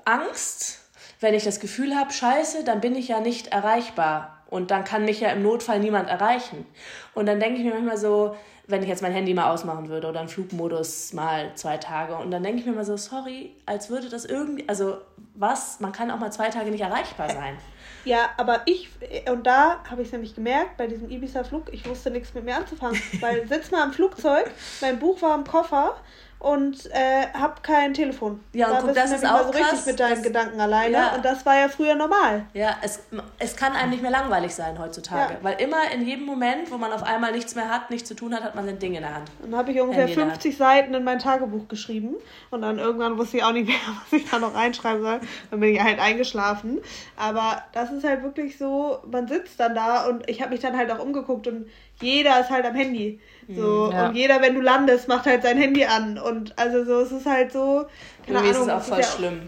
Angst, 0.03 0.81
wenn 1.19 1.33
ich 1.33 1.43
das 1.43 1.59
Gefühl 1.59 1.95
habe, 1.95 2.11
scheiße, 2.11 2.63
dann 2.63 2.81
bin 2.81 2.95
ich 2.95 3.07
ja 3.07 3.19
nicht 3.19 3.47
erreichbar. 3.47 4.43
Und 4.49 4.71
dann 4.71 4.83
kann 4.83 5.03
mich 5.03 5.19
ja 5.19 5.29
im 5.29 5.43
Notfall 5.43 5.79
niemand 5.79 6.09
erreichen. 6.09 6.65
Und 7.13 7.25
dann 7.25 7.39
denke 7.39 7.59
ich 7.59 7.65
mir 7.65 7.73
manchmal 7.73 7.97
so, 7.97 8.35
wenn 8.67 8.83
ich 8.83 8.89
jetzt 8.89 9.01
mein 9.01 9.13
Handy 9.13 9.33
mal 9.33 9.51
ausmachen 9.51 9.87
würde 9.87 10.07
oder 10.07 10.19
einen 10.19 10.29
Flugmodus 10.29 11.13
mal 11.13 11.51
zwei 11.55 11.77
Tage. 11.77 12.17
Und 12.17 12.31
dann 12.31 12.43
denke 12.43 12.59
ich 12.59 12.65
mir 12.65 12.73
mal 12.73 12.83
so, 12.83 12.97
sorry, 12.97 13.51
als 13.65 13.89
würde 13.89 14.09
das 14.09 14.25
irgendwie, 14.25 14.67
also 14.67 14.97
was, 15.35 15.79
man 15.79 15.93
kann 15.93 16.11
auch 16.11 16.19
mal 16.19 16.31
zwei 16.31 16.49
Tage 16.49 16.69
nicht 16.69 16.81
erreichbar 16.81 17.29
sein. 17.29 17.57
Ja, 18.03 18.29
aber 18.37 18.61
ich, 18.65 18.89
und 19.29 19.47
da 19.47 19.83
habe 19.89 20.01
ich 20.01 20.09
es 20.09 20.11
nämlich 20.11 20.35
gemerkt, 20.35 20.77
bei 20.77 20.87
diesem 20.87 21.09
Ibiza-Flug, 21.09 21.73
ich 21.73 21.87
wusste 21.87 22.11
nichts 22.11 22.33
mit 22.33 22.43
mir 22.43 22.55
anzufangen. 22.55 23.01
Weil 23.21 23.47
sitz 23.47 23.71
mal 23.71 23.85
im 23.85 23.93
Flugzeug, 23.93 24.51
mein 24.81 24.99
Buch 24.99 25.21
war 25.21 25.35
im 25.35 25.45
Koffer 25.45 25.95
und 26.39 26.85
äh, 26.91 27.27
hab 27.33 27.63
kein 27.63 27.93
Telefon. 27.93 28.39
Ja, 28.53 28.69
und 28.71 28.85
guck, 28.85 28.93
das 28.93 29.11
ist 29.11 29.25
auch 29.25 29.45
so 29.45 29.51
krass, 29.51 29.71
richtig 29.71 29.85
mit 29.87 29.99
deinen 29.99 30.15
das, 30.15 30.23
Gedanken 30.23 30.61
alleine 30.61 30.93
ja. 30.93 31.15
und 31.15 31.25
das 31.25 31.45
war 31.45 31.57
ja 31.57 31.67
früher 31.67 31.95
normal. 31.95 32.45
Ja, 32.53 32.77
es, 32.81 33.01
es 33.39 33.55
kann 33.55 33.73
einem 33.73 33.89
nicht 33.89 34.01
mehr 34.01 34.11
langweilig 34.11 34.53
sein 34.53 34.77
heutzutage, 34.77 35.33
ja. 35.33 35.39
weil 35.41 35.59
immer 35.59 35.91
in 35.93 36.05
jedem 36.05 36.25
Moment, 36.25 36.71
wo 36.71 36.77
man 36.77 36.91
auf 36.91 37.03
einmal 37.03 37.31
nichts 37.31 37.55
mehr 37.55 37.69
hat, 37.69 37.89
nichts 37.89 38.07
zu 38.07 38.15
tun 38.15 38.35
hat, 38.35 38.43
hat 38.43 38.55
man 38.55 38.67
ein 38.67 38.77
Ding 38.79 38.93
in 38.93 39.01
der 39.01 39.15
Hand. 39.15 39.31
Dann 39.41 39.55
habe 39.55 39.71
ich 39.71 39.81
ungefähr 39.81 40.07
50 40.07 40.55
Seiten 40.55 40.93
in 40.93 41.03
mein 41.03 41.19
Tagebuch 41.19 41.67
geschrieben 41.67 42.15
und 42.51 42.61
dann 42.61 42.77
irgendwann 42.77 43.17
wusste 43.17 43.37
ich 43.37 43.43
auch 43.43 43.51
nicht 43.51 43.67
mehr, 43.67 43.77
was 44.03 44.19
ich 44.19 44.29
da 44.29 44.37
noch 44.37 44.53
reinschreiben 44.53 45.01
soll. 45.01 45.19
Dann 45.49 45.59
bin 45.59 45.73
ich 45.73 45.81
halt 45.81 45.99
eingeschlafen. 45.99 46.79
Aber 47.15 47.63
das 47.73 47.91
ist 47.91 48.03
halt 48.03 48.21
wirklich 48.23 48.57
so, 48.57 48.99
man 49.09 49.27
sitzt 49.27 49.59
dann 49.59 49.73
da 49.73 50.07
und 50.07 50.29
ich 50.29 50.41
habe 50.41 50.51
mich 50.51 50.59
dann 50.59 50.77
halt 50.77 50.91
auch 50.91 50.99
umgeguckt 50.99 51.47
und 51.47 51.67
jeder 52.01 52.39
ist 52.39 52.49
halt 52.49 52.65
am 52.65 52.75
Handy. 52.75 53.19
So, 53.49 53.91
ja. 53.91 54.07
und 54.07 54.15
jeder, 54.15 54.41
wenn 54.41 54.55
du 54.55 54.61
landest, 54.61 55.07
macht 55.07 55.25
halt 55.25 55.41
sein 55.41 55.57
Handy 55.57 55.85
an. 55.85 56.17
Und 56.17 56.57
also 56.57 56.83
so, 56.83 56.99
es 57.01 57.11
ist 57.11 57.25
halt 57.25 57.51
so, 57.51 57.85
keine 58.25 58.39
Irgendwie 58.39 58.49
Ahnung. 58.49 58.51
ist 58.51 58.67
es 58.67 58.69
auch 58.69 58.81
voll 58.81 58.99
ist 58.99 59.05
ja 59.05 59.17
schlimm. 59.17 59.41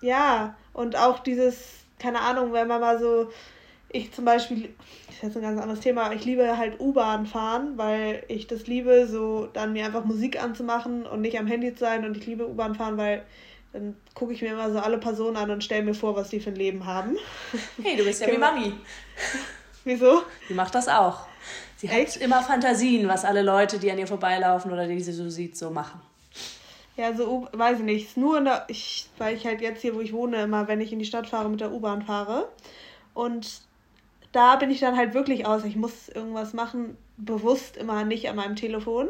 ja, 0.00 0.54
und 0.72 0.96
auch 0.96 1.18
dieses, 1.18 1.84
keine 1.98 2.20
Ahnung, 2.20 2.52
wenn 2.52 2.66
man 2.66 2.80
mal 2.80 2.98
so, 2.98 3.30
ich 3.90 4.10
zum 4.12 4.24
Beispiel, 4.24 4.70
das 5.06 5.16
ist 5.16 5.22
jetzt 5.22 5.36
ein 5.36 5.42
ganz 5.42 5.60
anderes 5.60 5.80
Thema, 5.80 6.12
ich 6.12 6.24
liebe 6.24 6.56
halt 6.56 6.80
U-Bahn 6.80 7.26
fahren, 7.26 7.74
weil 7.76 8.24
ich 8.28 8.46
das 8.46 8.66
liebe, 8.66 9.06
so 9.06 9.48
dann 9.52 9.74
mir 9.74 9.84
einfach 9.84 10.04
Musik 10.04 10.42
anzumachen 10.42 11.06
und 11.06 11.20
nicht 11.20 11.38
am 11.38 11.46
Handy 11.46 11.74
zu 11.74 11.80
sein. 11.80 12.06
Und 12.06 12.16
ich 12.16 12.26
liebe 12.26 12.48
U-Bahn 12.48 12.74
fahren, 12.74 12.96
weil 12.96 13.22
dann 13.74 13.96
gucke 14.14 14.32
ich 14.32 14.40
mir 14.40 14.52
immer 14.52 14.70
so 14.70 14.78
alle 14.78 14.98
Personen 14.98 15.36
an 15.36 15.50
und 15.50 15.62
stelle 15.62 15.82
mir 15.82 15.94
vor, 15.94 16.16
was 16.16 16.30
die 16.30 16.40
für 16.40 16.50
ein 16.50 16.56
Leben 16.56 16.86
haben. 16.86 17.16
Hey, 17.82 17.96
du 17.96 18.04
bist 18.04 18.22
ja 18.22 18.26
wie 18.28 18.32
genau. 18.32 18.52
Mami. 18.52 18.72
Wieso? 19.84 20.22
Die 20.48 20.54
macht 20.54 20.74
das 20.74 20.88
auch. 20.88 21.26
Sie 21.82 21.88
Echt? 21.88 22.14
hat 22.14 22.22
immer 22.22 22.44
Fantasien, 22.44 23.08
was 23.08 23.24
alle 23.24 23.42
Leute, 23.42 23.80
die 23.80 23.90
an 23.90 23.98
ihr 23.98 24.06
vorbeilaufen 24.06 24.70
oder 24.70 24.86
die 24.86 25.00
sie 25.00 25.12
so 25.12 25.28
sieht, 25.28 25.56
so 25.56 25.68
machen. 25.68 26.00
Ja, 26.96 27.12
so, 27.12 27.48
weiß 27.52 27.80
ich 27.80 27.84
nicht. 27.84 28.16
Nur 28.16 28.38
in 28.38 28.44
der, 28.44 28.66
ich, 28.68 29.08
weil 29.18 29.34
ich 29.34 29.44
halt 29.44 29.60
jetzt 29.60 29.82
hier, 29.82 29.96
wo 29.96 30.00
ich 30.00 30.12
wohne, 30.12 30.42
immer, 30.42 30.68
wenn 30.68 30.80
ich 30.80 30.92
in 30.92 31.00
die 31.00 31.04
Stadt 31.04 31.26
fahre, 31.26 31.48
mit 31.48 31.60
der 31.60 31.72
U-Bahn 31.72 32.02
fahre. 32.02 32.48
Und 33.14 33.62
da 34.30 34.54
bin 34.54 34.70
ich 34.70 34.78
dann 34.78 34.96
halt 34.96 35.12
wirklich 35.12 35.44
aus. 35.44 35.64
Ich 35.64 35.74
muss 35.74 36.08
irgendwas 36.08 36.52
machen, 36.52 36.96
bewusst 37.16 37.76
immer 37.76 38.04
nicht 38.04 38.28
an 38.28 38.36
meinem 38.36 38.54
Telefon. 38.54 39.08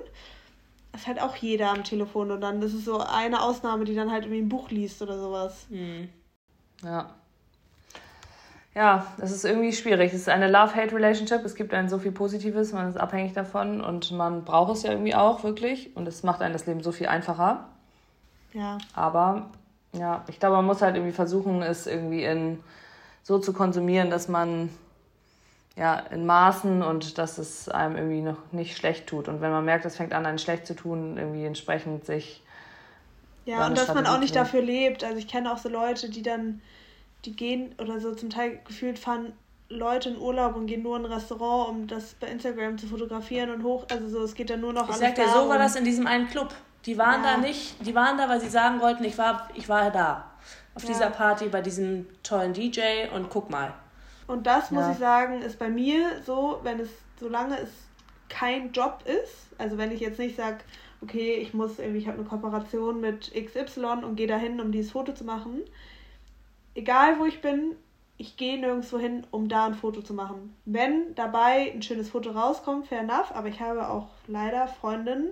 Das 0.93 1.03
ist 1.03 1.09
halt 1.09 1.21
auch 1.21 1.37
jeder 1.37 1.73
am 1.73 1.85
Telefon. 1.85 2.31
Und 2.31 2.41
dann 2.41 2.63
das 2.63 2.73
ist 2.73 2.87
so 2.87 3.01
eine 3.01 3.43
Ausnahme, 3.43 3.85
die 3.85 3.95
dann 3.95 4.11
halt 4.11 4.25
irgendwie 4.25 4.41
ein 4.41 4.49
Buch 4.49 4.71
liest 4.71 5.03
oder 5.03 5.19
sowas. 5.19 5.67
Mhm. 5.69 6.09
Ja. 6.83 7.17
Ja, 8.75 9.07
das 9.19 9.33
ist 9.33 9.45
irgendwie 9.45 9.73
schwierig. 9.73 10.15
Es 10.15 10.23
ist 10.23 10.29
eine 10.31 10.49
Love-Hate-Relationship. 10.49 11.45
Es 11.45 11.55
gibt 11.55 11.75
ein 11.75 11.91
so 11.91 11.99
viel 11.99 12.13
Positives, 12.13 12.73
man 12.73 12.89
ist 12.89 12.97
abhängig 12.97 13.35
davon 13.35 13.83
und 13.83 14.13
man 14.13 14.45
braucht 14.45 14.77
es 14.77 14.83
ja 14.83 14.93
irgendwie 14.93 15.15
auch 15.15 15.45
wirklich. 15.45 15.95
Und 15.95 16.09
es 16.09 16.23
macht 16.23 16.41
einem 16.41 16.55
das 16.55 16.67
Leben 16.67 16.83
so 16.83 16.91
viel 16.91 17.07
einfacher. 17.07 17.69
Ja. 18.55 18.79
Aber 18.95 19.51
ja, 19.93 20.25
ich 20.29 20.41
glaube, 20.41 20.57
man 20.57 20.65
muss 20.65 20.81
halt 20.81 20.97
irgendwie 20.97 21.13
versuchen, 21.13 21.63
es 21.63 21.87
irgendwie 21.87 22.25
in 22.25 22.61
so 23.23 23.39
zu 23.39 23.53
konsumieren, 23.53 24.09
dass 24.09 24.29
man 24.29 24.71
ja 25.77 25.99
in 25.99 26.25
Maßen 26.25 26.83
und 26.83 27.19
dass 27.19 27.39
es 27.39 27.69
einem 27.69 27.97
irgendwie 27.97 28.23
noch 28.23 28.39
nicht 28.53 28.77
schlecht 28.77 29.07
tut. 29.07 29.29
Und 29.29 29.43
wenn 29.43 29.51
man 29.51 29.65
merkt, 29.65 29.85
es 29.85 29.97
fängt 29.97 30.15
an, 30.15 30.25
einen 30.25 30.39
schlecht 30.39 30.67
zu 30.67 30.75
tun, 30.75 31.19
irgendwie 31.19 31.45
entsprechend 31.45 32.07
sich. 32.07 32.43
Ja, 33.45 33.67
und 33.67 33.77
dass 33.77 33.93
man 33.93 34.07
auch 34.07 34.19
nicht 34.19 34.35
dafür 34.35 34.63
lebt. 34.63 35.05
Also 35.05 35.19
ich 35.19 35.29
kenne 35.29 35.53
auch 35.53 35.59
so 35.59 35.69
Leute, 35.69 36.09
die 36.09 36.23
dann 36.23 36.63
die 37.25 37.35
gehen 37.35 37.75
oder 37.79 38.01
so 38.01 38.15
zum 38.15 38.31
Teil 38.31 38.61
gefühlt 38.65 38.99
fahren 38.99 39.33
Leute 39.69 40.11
in 40.11 40.19
Urlaub 40.19 40.55
und 40.57 40.67
gehen 40.67 40.83
nur 40.83 40.97
in 40.97 41.07
ein 41.07 41.13
Restaurant, 41.13 41.71
um 41.71 41.87
das 41.87 42.15
bei 42.15 42.29
Instagram 42.29 42.79
zu 42.79 42.87
fotografieren 42.87 43.51
und 43.51 43.63
hoch. 43.63 43.87
Also 43.91 44.09
so, 44.09 44.23
es 44.23 44.35
geht 44.35 44.51
dann 44.51 44.61
nur 44.61 44.73
noch 44.73 44.89
ich 44.91 44.97
sag 44.97 45.15
dir, 45.15 45.29
so 45.29 45.49
war 45.49 45.59
das 45.59 45.77
in 45.77 45.85
diesem 45.85 46.07
einen 46.07 46.29
Club. 46.29 46.55
Die 46.85 46.99
waren 46.99 47.23
ja. 47.23 47.35
da 47.35 47.37
nicht, 47.39 47.77
die 47.87 47.95
waren 47.95 48.19
da, 48.19 48.29
weil 48.29 48.41
sie 48.41 48.49
sagen 48.49 48.81
wollten, 48.81 49.05
ich 49.05 49.17
war, 49.17 49.49
ich 49.55 49.69
war 49.69 49.91
da. 49.91 50.31
Auf 50.75 50.83
ja. 50.83 50.89
dieser 50.89 51.11
Party 51.11 51.49
bei 51.49 51.61
diesem 51.61 52.07
tollen 52.23 52.53
DJ 52.53 53.09
und 53.15 53.31
guck 53.31 53.51
mal. 53.51 53.73
Und 54.27 54.47
das 54.47 54.71
muss 54.71 54.85
ja. 54.85 54.93
ich 54.93 54.99
sagen, 54.99 55.43
ist 55.43 55.59
bei 55.59 55.69
mir 55.69 56.23
so, 56.25 56.61
wenn 56.63 56.81
es, 56.81 56.89
solange 57.21 57.59
es 57.59 57.69
kein 58.29 58.73
Job 58.73 59.01
ist, 59.05 59.49
also 59.59 59.77
wenn 59.79 59.93
ich 59.93 60.01
jetzt 60.01 60.19
nicht 60.19 60.37
sage, 60.37 60.59
okay, 61.03 61.35
ich 61.35 61.53
muss 61.53 61.79
irgendwie, 61.79 61.99
ich 61.99 62.09
habe 62.09 62.19
eine 62.19 62.27
Kooperation 62.27 63.01
mit 63.01 63.33
XY 63.35 64.05
und 64.05 64.17
gehe 64.17 64.27
dahin, 64.27 64.61
um 64.61 64.73
dieses 64.73 64.93
Foto 64.93 65.13
zu 65.13 65.25
machen, 65.25 65.61
egal 66.75 67.19
wo 67.19 67.27
ich 67.27 67.41
bin, 67.41 67.77
ich 68.19 68.37
gehe 68.37 68.59
nirgendwo 68.59 68.99
hin, 68.99 69.27
um 69.31 69.49
da 69.49 69.67
ein 69.67 69.75
Foto 69.75 70.01
zu 70.03 70.15
machen. 70.15 70.55
Wenn 70.65 71.15
dabei 71.15 71.73
ein 71.73 71.83
schönes 71.83 72.11
Foto 72.11 72.31
rauskommt, 72.31 72.87
fair 72.87 73.01
enough, 73.01 73.33
aber 73.35 73.49
ich 73.49 73.61
habe 73.61 73.89
auch 73.89 74.09
leider 74.29 74.69
Freundinnen, 74.69 75.31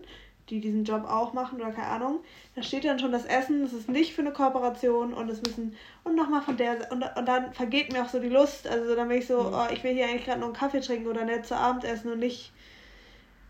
die 0.49 0.61
diesen 0.61 0.85
Job 0.85 1.05
auch 1.05 1.33
machen 1.33 1.61
oder 1.61 1.71
keine 1.71 1.87
Ahnung, 1.87 2.21
da 2.57 2.63
steht 2.63 2.85
dann 2.85 2.99
schon 2.99 3.13
das 3.13 3.25
Essen, 3.25 3.63
das 3.63 3.73
ist 3.73 3.89
nicht 3.89 4.13
für 4.13 4.23
eine 4.23 4.33
Kooperation 4.33 5.15
und 5.15 5.31
es 5.31 5.41
müssen 5.43 5.77
und 6.03 6.17
nochmal 6.17 6.43
von 6.43 6.57
der 6.57 6.91
und, 6.91 7.05
und 7.17 7.27
dann 7.27 7.53
vergeht 7.53 7.93
mir 7.93 8.03
auch 8.03 8.09
so 8.09 8.19
die 8.19 8.29
Lust, 8.29 8.67
also 8.67 8.97
dann 8.97 9.07
bin 9.07 9.19
ich 9.19 9.29
so, 9.29 9.53
oh, 9.53 9.73
ich 9.73 9.85
will 9.85 9.95
hier 9.95 10.07
eigentlich 10.07 10.25
gerade 10.25 10.41
noch 10.41 10.49
einen 10.49 10.57
Kaffee 10.57 10.81
trinken 10.81 11.07
oder 11.07 11.25
nett 11.25 11.47
zu 11.47 11.57
Abend 11.57 11.85
essen 11.85 12.11
und 12.11 12.19
nicht 12.19 12.53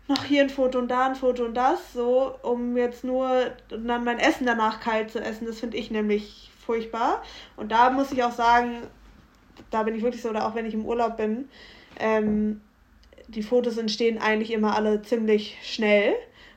noch 0.07 0.23
hier 0.25 0.43
ein 0.43 0.49
Foto 0.51 0.77
und 0.77 0.89
da 0.89 1.07
ein 1.07 1.15
Foto 1.15 1.45
und 1.45 1.55
das, 1.55 1.93
so, 1.93 2.35
um 2.43 2.77
jetzt 2.77 3.03
nur 3.03 3.51
dann 3.69 4.03
mein 4.03 4.19
Essen 4.19 4.45
danach 4.45 4.79
kalt 4.79 5.09
zu 5.09 5.19
essen. 5.19 5.47
Das 5.47 5.59
finde 5.59 5.77
ich 5.77 5.89
nämlich 5.89 6.50
furchtbar. 6.71 7.21
Und 7.57 7.71
da 7.71 7.89
muss 7.89 8.11
ich 8.13 8.23
auch 8.23 8.31
sagen, 8.31 8.77
da 9.71 9.83
bin 9.83 9.93
ich 9.95 10.03
wirklich 10.03 10.21
so, 10.21 10.29
oder 10.29 10.47
auch 10.47 10.55
wenn 10.55 10.65
ich 10.65 10.73
im 10.73 10.85
Urlaub 10.85 11.17
bin, 11.17 11.49
ähm, 11.99 12.61
die 13.27 13.43
Fotos 13.43 13.77
entstehen 13.77 14.17
eigentlich 14.17 14.51
immer 14.51 14.75
alle 14.75 15.01
ziemlich 15.01 15.57
schnell 15.63 16.13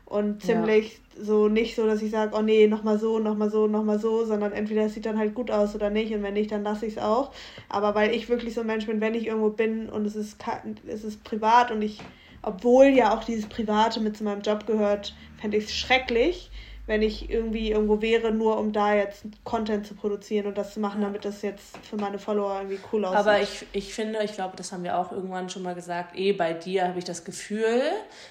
und 0.07 0.43
ziemlich 0.43 1.01
ja. 1.17 1.25
so 1.25 1.49
nicht 1.49 1.75
so, 1.75 1.87
dass 1.87 2.01
ich 2.01 2.12
sage, 2.12 2.37
oh 2.37 2.43
nee, 2.43 2.69
nochmal 2.69 2.99
so, 2.99 3.19
nochmal 3.19 3.51
so, 3.51 3.67
nochmal 3.67 3.99
so, 3.99 4.25
sondern 4.25 4.53
entweder 4.53 4.85
es 4.85 4.95
sieht 4.95 5.07
dann 5.07 5.19
halt 5.19 5.35
gut 5.35 5.51
aus 5.51 5.75
oder 5.75 5.91
nicht 5.91 6.15
und 6.15 6.23
wenn 6.23 6.35
nicht, 6.35 6.53
dann 6.53 6.62
lasse 6.62 6.87
ich 6.87 6.97
es 6.97 7.03
auch. 7.03 7.33
Aber 7.69 7.97
weil 7.97 8.15
ich 8.15 8.29
wirklich 8.29 8.55
so 8.55 8.61
ein 8.61 8.69
Mensch 8.69 8.87
bin, 8.87 9.01
wenn 9.01 9.15
ich 9.15 9.27
irgendwo 9.27 9.51
bin 9.51 9.89
und 9.89 10.07
es 10.07 10.15
ist, 10.15 10.39
es 10.87 11.03
ist 11.03 11.25
privat 11.25 11.73
und 11.73 11.83
ich, 11.83 12.01
obwohl 12.43 12.87
ja 12.87 13.17
auch 13.17 13.25
dieses 13.25 13.47
Private 13.47 14.01
mit 14.01 14.17
zu 14.17 14.23
meinem 14.23 14.43
Job 14.43 14.67
gehört, 14.67 15.15
fände 15.41 15.57
ich 15.57 15.65
es 15.65 15.75
schrecklich, 15.75 16.51
wenn 16.87 17.01
ich 17.01 17.30
irgendwie 17.30 17.70
irgendwo 17.70 18.03
wäre, 18.03 18.30
nur 18.30 18.59
um 18.59 18.72
da 18.72 18.95
jetzt 18.95 19.24
Content 19.43 19.87
zu 19.87 19.95
produzieren 19.95 20.47
und 20.47 20.59
das 20.59 20.74
zu 20.74 20.80
machen, 20.80 21.01
damit 21.01 21.24
das 21.24 21.41
jetzt 21.41 21.78
für 21.78 21.97
meine 21.97 22.18
Follower 22.18 22.57
irgendwie 22.59 22.78
cool 22.93 23.05
aussieht. 23.07 23.18
Aber 23.18 23.41
ich, 23.41 23.66
ich 23.72 23.95
finde, 23.95 24.22
ich 24.22 24.35
glaube, 24.35 24.57
das 24.57 24.70
haben 24.70 24.85
wir 24.85 24.99
auch 24.99 25.11
irgendwann 25.11 25.49
schon 25.49 25.62
mal 25.62 25.74
gesagt, 25.74 26.16
eh, 26.16 26.32
bei 26.32 26.53
dir 26.53 26.89
habe 26.89 26.99
ich 26.99 27.05
das 27.05 27.24
Gefühl, 27.24 27.80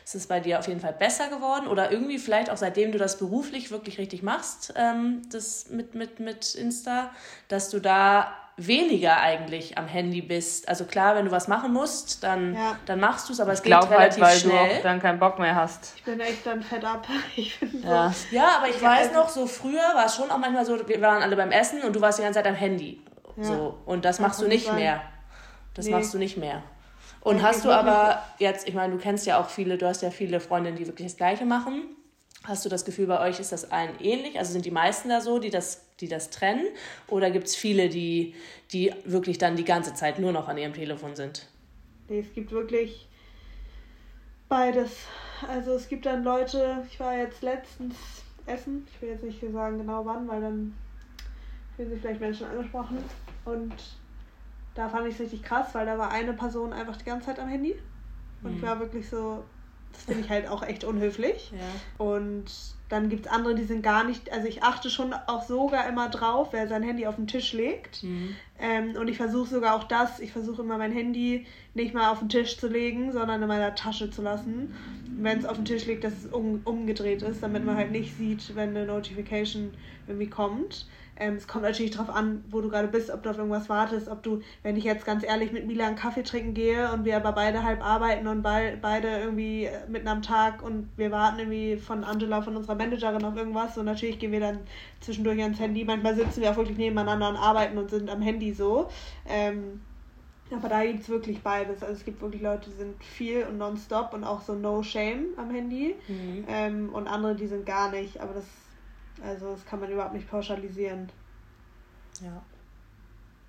es 0.05 0.13
ist 0.13 0.29
bei 0.29 0.39
dir 0.39 0.59
auf 0.59 0.67
jeden 0.67 0.81
Fall 0.81 0.93
besser 0.93 1.29
geworden 1.29 1.67
oder 1.67 1.91
irgendwie 1.91 2.19
vielleicht 2.19 2.51
auch 2.51 2.57
seitdem 2.57 2.91
du 2.91 2.99
das 2.99 3.17
beruflich 3.17 3.71
wirklich 3.71 3.97
richtig 3.97 4.21
machst, 4.21 4.73
ähm, 4.77 5.23
das 5.31 5.69
mit, 5.69 5.95
mit, 5.95 6.19
mit 6.19 6.53
Insta, 6.53 7.11
dass 7.47 7.69
du 7.71 7.79
da 7.79 8.33
weniger 8.55 9.17
eigentlich 9.17 9.77
am 9.77 9.87
Handy 9.87 10.21
bist. 10.21 10.69
Also 10.69 10.85
klar, 10.85 11.15
wenn 11.15 11.25
du 11.25 11.31
was 11.31 11.47
machen 11.47 11.73
musst, 11.73 12.23
dann, 12.23 12.53
ja. 12.53 12.77
dann 12.85 12.99
machst 12.99 13.27
du 13.27 13.33
es, 13.33 13.39
aber 13.39 13.51
es 13.51 13.63
geht 13.63 13.73
halt, 13.73 13.89
relativ 13.89 14.23
halt, 14.23 14.33
weil 14.33 14.39
schnell. 14.39 14.69
du 14.69 14.75
auch 14.75 14.83
dann 14.83 15.01
keinen 15.01 15.19
Bock 15.19 15.39
mehr 15.39 15.55
hast. 15.55 15.93
Ich 15.97 16.03
bin 16.03 16.19
echt 16.19 16.45
dann 16.45 16.61
fett 16.61 16.85
ab. 16.85 17.07
ja. 17.35 18.11
So. 18.11 18.35
ja, 18.35 18.57
aber 18.57 18.69
ich 18.69 18.81
weiß 18.81 19.13
noch, 19.13 19.29
so 19.29 19.47
früher 19.47 19.95
war 19.95 20.05
es 20.05 20.15
schon 20.15 20.29
auch 20.29 20.37
manchmal 20.37 20.65
so, 20.65 20.87
wir 20.87 21.01
waren 21.01 21.23
alle 21.23 21.35
beim 21.35 21.51
Essen 21.51 21.81
und 21.81 21.95
du 21.95 22.01
warst 22.01 22.19
die 22.19 22.23
ganze 22.23 22.39
Zeit 22.39 22.47
am 22.47 22.55
Handy. 22.55 23.01
Ja. 23.37 23.43
So. 23.43 23.79
Und 23.85 24.05
das 24.05 24.19
machst 24.19 24.41
du 24.41 24.47
nicht 24.47 24.67
sein. 24.67 24.75
mehr. 24.75 25.01
Das 25.73 25.85
nee. 25.85 25.91
machst 25.91 26.13
du 26.13 26.19
nicht 26.19 26.37
mehr. 26.37 26.61
Und 27.21 27.37
ja, 27.37 27.43
hast 27.43 27.65
du 27.65 27.71
aber 27.71 28.21
jetzt, 28.37 28.67
ich 28.67 28.75
meine, 28.75 28.93
du 28.93 28.99
kennst 28.99 29.25
ja 29.25 29.39
auch 29.39 29.49
viele, 29.49 29.77
du 29.77 29.87
hast 29.87 30.01
ja 30.01 30.11
viele 30.11 30.39
Freundinnen, 30.39 30.77
die 30.77 30.85
wirklich 30.85 31.07
das 31.07 31.17
Gleiche 31.17 31.45
machen. 31.45 31.83
Hast 32.43 32.65
du 32.65 32.69
das 32.69 32.83
Gefühl, 32.83 33.07
bei 33.07 33.21
euch 33.21 33.39
ist 33.39 33.51
das 33.51 33.71
allen 33.71 33.97
ähnlich? 34.01 34.37
Also 34.37 34.51
sind 34.51 34.65
die 34.65 34.71
meisten 34.71 35.09
da 35.09 35.21
so, 35.21 35.39
die 35.39 35.49
das, 35.49 35.85
die 36.01 36.09
das 36.09 36.29
trennen? 36.29 36.65
Oder 37.07 37.31
gibt 37.31 37.47
es 37.47 37.55
viele, 37.55 37.87
die, 37.87 38.35
die 38.71 38.93
wirklich 39.05 39.37
dann 39.37 39.55
die 39.55 39.63
ganze 39.63 39.93
Zeit 39.93 40.19
nur 40.19 40.33
noch 40.33 40.49
an 40.49 40.57
ihrem 40.57 40.73
Telefon 40.73 41.15
sind? 41.15 41.47
Nee, 42.09 42.19
es 42.19 42.33
gibt 42.33 42.51
wirklich 42.51 43.07
beides. 44.49 44.91
Also 45.47 45.71
es 45.71 45.87
gibt 45.87 46.05
dann 46.05 46.23
Leute, 46.23 46.85
ich 46.89 46.99
war 46.99 47.17
jetzt 47.17 47.41
letztens 47.41 47.95
essen, 48.45 48.85
ich 48.93 49.01
will 49.01 49.09
jetzt 49.09 49.23
nicht 49.23 49.41
sagen 49.53 49.77
genau 49.77 50.05
wann, 50.05 50.27
weil 50.27 50.41
dann 50.41 50.75
fühlen 51.75 51.89
sich 51.89 52.01
vielleicht 52.01 52.19
Menschen 52.19 52.47
angesprochen. 52.47 52.97
Und 53.45 53.73
da 54.75 54.89
fand 54.89 55.07
ich 55.07 55.15
es 55.15 55.21
richtig 55.21 55.43
krass, 55.43 55.67
weil 55.73 55.85
da 55.85 55.97
war 55.97 56.11
eine 56.11 56.33
Person 56.33 56.73
einfach 56.73 56.97
die 56.97 57.05
ganze 57.05 57.27
Zeit 57.27 57.39
am 57.39 57.47
Handy. 57.47 57.75
Und 58.41 58.51
mhm. 58.51 58.57
ich 58.57 58.63
war 58.63 58.79
wirklich 58.79 59.07
so, 59.09 59.43
das 59.93 60.03
finde 60.03 60.21
ich 60.21 60.29
halt 60.29 60.47
auch 60.47 60.63
echt 60.63 60.83
unhöflich. 60.83 61.51
Ja. 61.51 62.03
Und 62.05 62.45
dann 62.89 63.09
gibt 63.09 63.25
es 63.25 63.31
andere, 63.31 63.55
die 63.55 63.63
sind 63.63 63.81
gar 63.81 64.03
nicht, 64.03 64.31
also 64.31 64.47
ich 64.47 64.61
achte 64.61 64.89
schon 64.89 65.13
auch 65.13 65.43
sogar 65.43 65.87
immer 65.87 66.09
drauf, 66.09 66.49
wer 66.51 66.67
sein 66.67 66.83
Handy 66.83 67.07
auf 67.07 67.15
den 67.15 67.27
Tisch 67.27 67.53
legt. 67.53 68.03
Mhm. 68.03 68.35
Ähm, 68.59 68.95
und 68.99 69.07
ich 69.07 69.17
versuche 69.17 69.49
sogar 69.49 69.75
auch 69.75 69.85
das, 69.85 70.19
ich 70.19 70.31
versuche 70.31 70.61
immer 70.61 70.77
mein 70.77 70.91
Handy 70.91 71.47
nicht 71.73 71.93
mal 71.93 72.11
auf 72.11 72.19
den 72.19 72.29
Tisch 72.29 72.57
zu 72.57 72.67
legen, 72.67 73.11
sondern 73.11 73.41
in 73.41 73.47
meiner 73.47 73.73
Tasche 73.73 74.11
zu 74.11 74.21
lassen. 74.21 74.75
Wenn 75.17 75.39
es 75.39 75.45
auf 75.45 75.55
den 75.55 75.65
Tisch 75.65 75.85
liegt, 75.85 76.03
dass 76.03 76.13
es 76.13 76.31
um, 76.31 76.61
umgedreht 76.65 77.21
ist, 77.23 77.41
damit 77.41 77.65
man 77.65 77.77
halt 77.77 77.91
nicht 77.91 78.15
sieht, 78.17 78.55
wenn 78.55 78.69
eine 78.69 78.85
Notification 78.85 79.73
irgendwie 80.07 80.29
kommt. 80.29 80.85
Ähm, 81.23 81.35
es 81.35 81.47
kommt 81.47 81.63
natürlich 81.63 81.91
darauf 81.91 82.09
an, 82.09 82.43
wo 82.49 82.59
du 82.59 82.67
gerade 82.69 82.89
bist, 82.89 83.09
ob 83.09 83.23
du 83.23 83.29
auf 83.29 83.37
irgendwas 83.37 83.69
wartest, 83.69 84.09
ob 84.09 84.21
du, 84.23 84.41
wenn 84.61 84.75
ich 84.75 84.83
jetzt 84.83 85.05
ganz 85.05 85.23
ehrlich 85.23 85.53
mit 85.53 85.65
Milan 85.65 85.95
Kaffee 85.95 86.23
trinken 86.23 86.53
gehe 86.53 86.91
und 86.91 87.05
wir 87.05 87.15
aber 87.15 87.31
beide 87.31 87.63
halb 87.63 87.81
arbeiten 87.81 88.27
und 88.27 88.41
be 88.41 88.77
beide 88.81 89.07
irgendwie 89.19 89.69
mitten 89.87 90.09
am 90.09 90.21
Tag 90.21 90.61
und 90.61 90.89
wir 90.97 91.11
warten 91.11 91.39
irgendwie 91.39 91.77
von 91.77 92.03
Angela, 92.03 92.41
von 92.41 92.57
unserer 92.57 92.75
Managerin 92.75 93.23
auf 93.23 93.37
irgendwas 93.37 93.77
und 93.77 93.85
natürlich 93.85 94.19
gehen 94.19 94.33
wir 94.33 94.41
dann 94.41 94.59
zwischendurch 94.99 95.41
ans 95.41 95.59
Handy. 95.59 95.85
Manchmal 95.85 96.15
sitzen 96.15 96.41
wir 96.41 96.51
auch 96.51 96.57
wirklich 96.57 96.77
nebeneinander 96.77 97.29
und 97.29 97.37
arbeiten 97.37 97.77
und 97.77 97.89
sind 97.89 98.09
am 98.09 98.21
Handy 98.21 98.51
so. 98.51 98.89
Ähm, 99.25 99.79
aber 100.51 100.67
da 100.67 100.83
gibt 100.83 101.01
es 101.01 101.09
wirklich 101.09 101.41
beides. 101.41 101.81
Also 101.81 101.93
es 101.93 102.03
gibt 102.03 102.21
wirklich 102.21 102.41
Leute, 102.41 102.69
die 102.69 102.75
sind 102.75 103.01
viel 103.01 103.45
und 103.45 103.57
nonstop 103.57 104.13
und 104.13 104.25
auch 104.25 104.41
so 104.41 104.55
no 104.55 104.83
shame 104.83 105.27
am 105.37 105.49
Handy. 105.51 105.95
Mhm. 106.09 106.45
Ähm, 106.49 106.89
und 106.93 107.07
andere, 107.07 107.35
die 107.35 107.47
sind 107.47 107.65
gar 107.65 107.91
nicht. 107.91 108.19
Aber 108.19 108.33
das 108.33 108.45
also 109.23 109.51
das 109.51 109.65
kann 109.65 109.79
man 109.79 109.91
überhaupt 109.91 110.13
nicht 110.13 110.29
pauschalisieren. 110.29 111.11
Ja. 112.21 112.43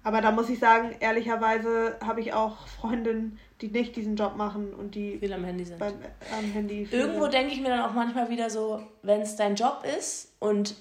Aber 0.02 0.20
da 0.20 0.30
muss 0.30 0.50
ich 0.50 0.58
sagen, 0.58 0.94
ehrlicherweise 1.00 1.98
habe 2.04 2.20
ich 2.20 2.34
auch 2.34 2.66
Freundinnen, 2.66 3.38
die 3.62 3.68
nicht 3.68 3.96
diesen 3.96 4.16
Job 4.16 4.36
machen 4.36 4.74
und 4.74 4.94
die 4.94 5.18
viel 5.18 5.32
am 5.32 5.44
Handy 5.44 5.64
sind. 5.64 5.78
Beim, 5.78 5.94
am 6.38 6.44
Handy 6.52 6.86
Irgendwo 6.90 7.26
denke 7.26 7.54
ich 7.54 7.60
mir 7.60 7.70
dann 7.70 7.80
auch 7.80 7.94
manchmal 7.94 8.28
wieder 8.28 8.50
so, 8.50 8.82
wenn 9.02 9.22
es 9.22 9.36
dein 9.36 9.54
Job 9.54 9.82
ist 9.98 10.34
und 10.40 10.76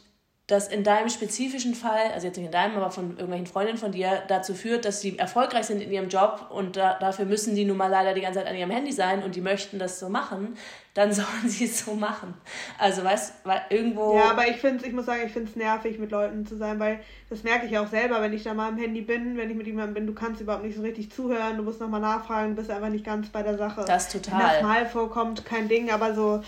das 0.47 0.67
in 0.67 0.83
deinem 0.83 1.07
spezifischen 1.07 1.73
Fall, 1.73 2.11
also 2.13 2.27
jetzt 2.27 2.35
nicht 2.35 2.47
in 2.47 2.51
deinem, 2.51 2.75
aber 2.75 2.91
von 2.91 3.11
irgendwelchen 3.11 3.47
Freundinnen 3.47 3.77
von 3.77 3.93
dir, 3.93 4.23
dazu 4.27 4.53
führt, 4.53 4.83
dass 4.83 4.99
sie 4.99 5.17
erfolgreich 5.17 5.65
sind 5.67 5.81
in 5.81 5.89
ihrem 5.89 6.09
Job 6.09 6.47
und 6.49 6.75
da, 6.75 6.99
dafür 6.99 7.23
müssen 7.23 7.55
die 7.55 7.63
nun 7.63 7.77
mal 7.77 7.87
leider 7.87 8.13
die 8.13 8.19
ganze 8.19 8.39
Zeit 8.39 8.49
an 8.49 8.55
ihrem 8.55 8.69
Handy 8.69 8.91
sein 8.91 9.23
und 9.23 9.35
die 9.35 9.41
möchten 9.41 9.79
das 9.79 10.01
so 10.01 10.09
machen, 10.09 10.57
dann 10.95 11.13
sollen 11.13 11.47
sie 11.47 11.63
es 11.63 11.85
so 11.85 11.95
machen. 11.95 12.33
Also 12.77 13.05
weißt 13.05 13.35
weil 13.45 13.61
irgendwo. 13.69 14.17
Ja, 14.17 14.31
aber 14.31 14.49
ich 14.49 14.57
finde 14.57 14.85
ich 14.85 14.91
muss 14.91 15.05
sagen, 15.05 15.21
ich 15.25 15.31
finde 15.31 15.49
es 15.49 15.55
nervig, 15.55 15.97
mit 15.97 16.11
Leuten 16.11 16.45
zu 16.45 16.57
sein, 16.57 16.77
weil 16.77 16.99
das 17.29 17.43
merke 17.43 17.65
ich 17.65 17.77
auch 17.77 17.87
selber, 17.87 18.21
wenn 18.21 18.33
ich 18.33 18.43
da 18.43 18.53
mal 18.53 18.67
am 18.67 18.77
Handy 18.77 18.99
bin, 18.99 19.37
wenn 19.37 19.49
ich 19.49 19.55
mit 19.55 19.65
jemandem 19.65 19.93
bin, 19.93 20.07
du 20.07 20.13
kannst 20.13 20.41
überhaupt 20.41 20.65
nicht 20.65 20.75
so 20.75 20.81
richtig 20.81 21.09
zuhören, 21.09 21.55
du 21.55 21.63
musst 21.63 21.79
nochmal 21.79 22.01
nachfragen, 22.01 22.49
du 22.49 22.55
bist 22.57 22.69
einfach 22.69 22.89
nicht 22.89 23.05
ganz 23.05 23.29
bei 23.29 23.43
der 23.43 23.57
Sache. 23.57 23.85
Das 23.87 24.09
total. 24.09 24.39
Wenn 24.39 24.47
das 24.47 24.61
mal 24.61 24.85
vorkommt, 24.85 25.45
kein 25.45 25.69
Ding, 25.69 25.89
aber 25.89 26.13
so 26.13 26.41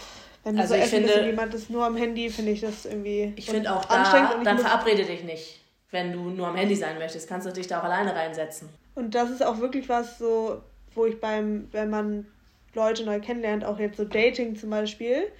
wenn 0.45 0.59
also 0.59 0.75
so 0.75 0.79
ich 0.79 0.85
finde, 0.85 1.11
ist 1.11 1.25
jemand 1.25 1.53
ist 1.55 1.69
nur 1.71 1.83
am 1.83 1.97
Handy, 1.97 2.29
finde 2.29 2.51
ich 2.51 2.61
das 2.61 2.85
irgendwie 2.85 3.33
Ich 3.35 3.47
finde 3.47 3.75
auch 3.75 3.83
da, 3.83 4.39
dann 4.43 4.59
verabrede 4.59 5.03
dich 5.03 5.23
nicht, 5.23 5.59
wenn 5.89 6.13
du 6.13 6.29
nur 6.29 6.47
am 6.47 6.55
Handy 6.55 6.75
sein 6.75 6.99
möchtest. 6.99 7.27
Kannst 7.27 7.47
du 7.47 7.51
dich 7.51 7.65
da 7.65 7.79
auch 7.79 7.83
alleine 7.83 8.15
reinsetzen. 8.15 8.69
Und 8.93 9.15
das 9.15 9.31
ist 9.31 9.43
auch 9.43 9.59
wirklich 9.59 9.89
was 9.89 10.19
so, 10.19 10.61
wo 10.93 11.07
ich 11.07 11.19
beim, 11.19 11.67
wenn 11.71 11.89
man 11.89 12.27
Leute 12.75 13.03
neu 13.05 13.19
kennenlernt, 13.19 13.65
auch 13.65 13.79
jetzt 13.79 13.97
so 13.97 14.05
Dating 14.05 14.55
zum 14.55 14.69
Beispiel, 14.69 15.31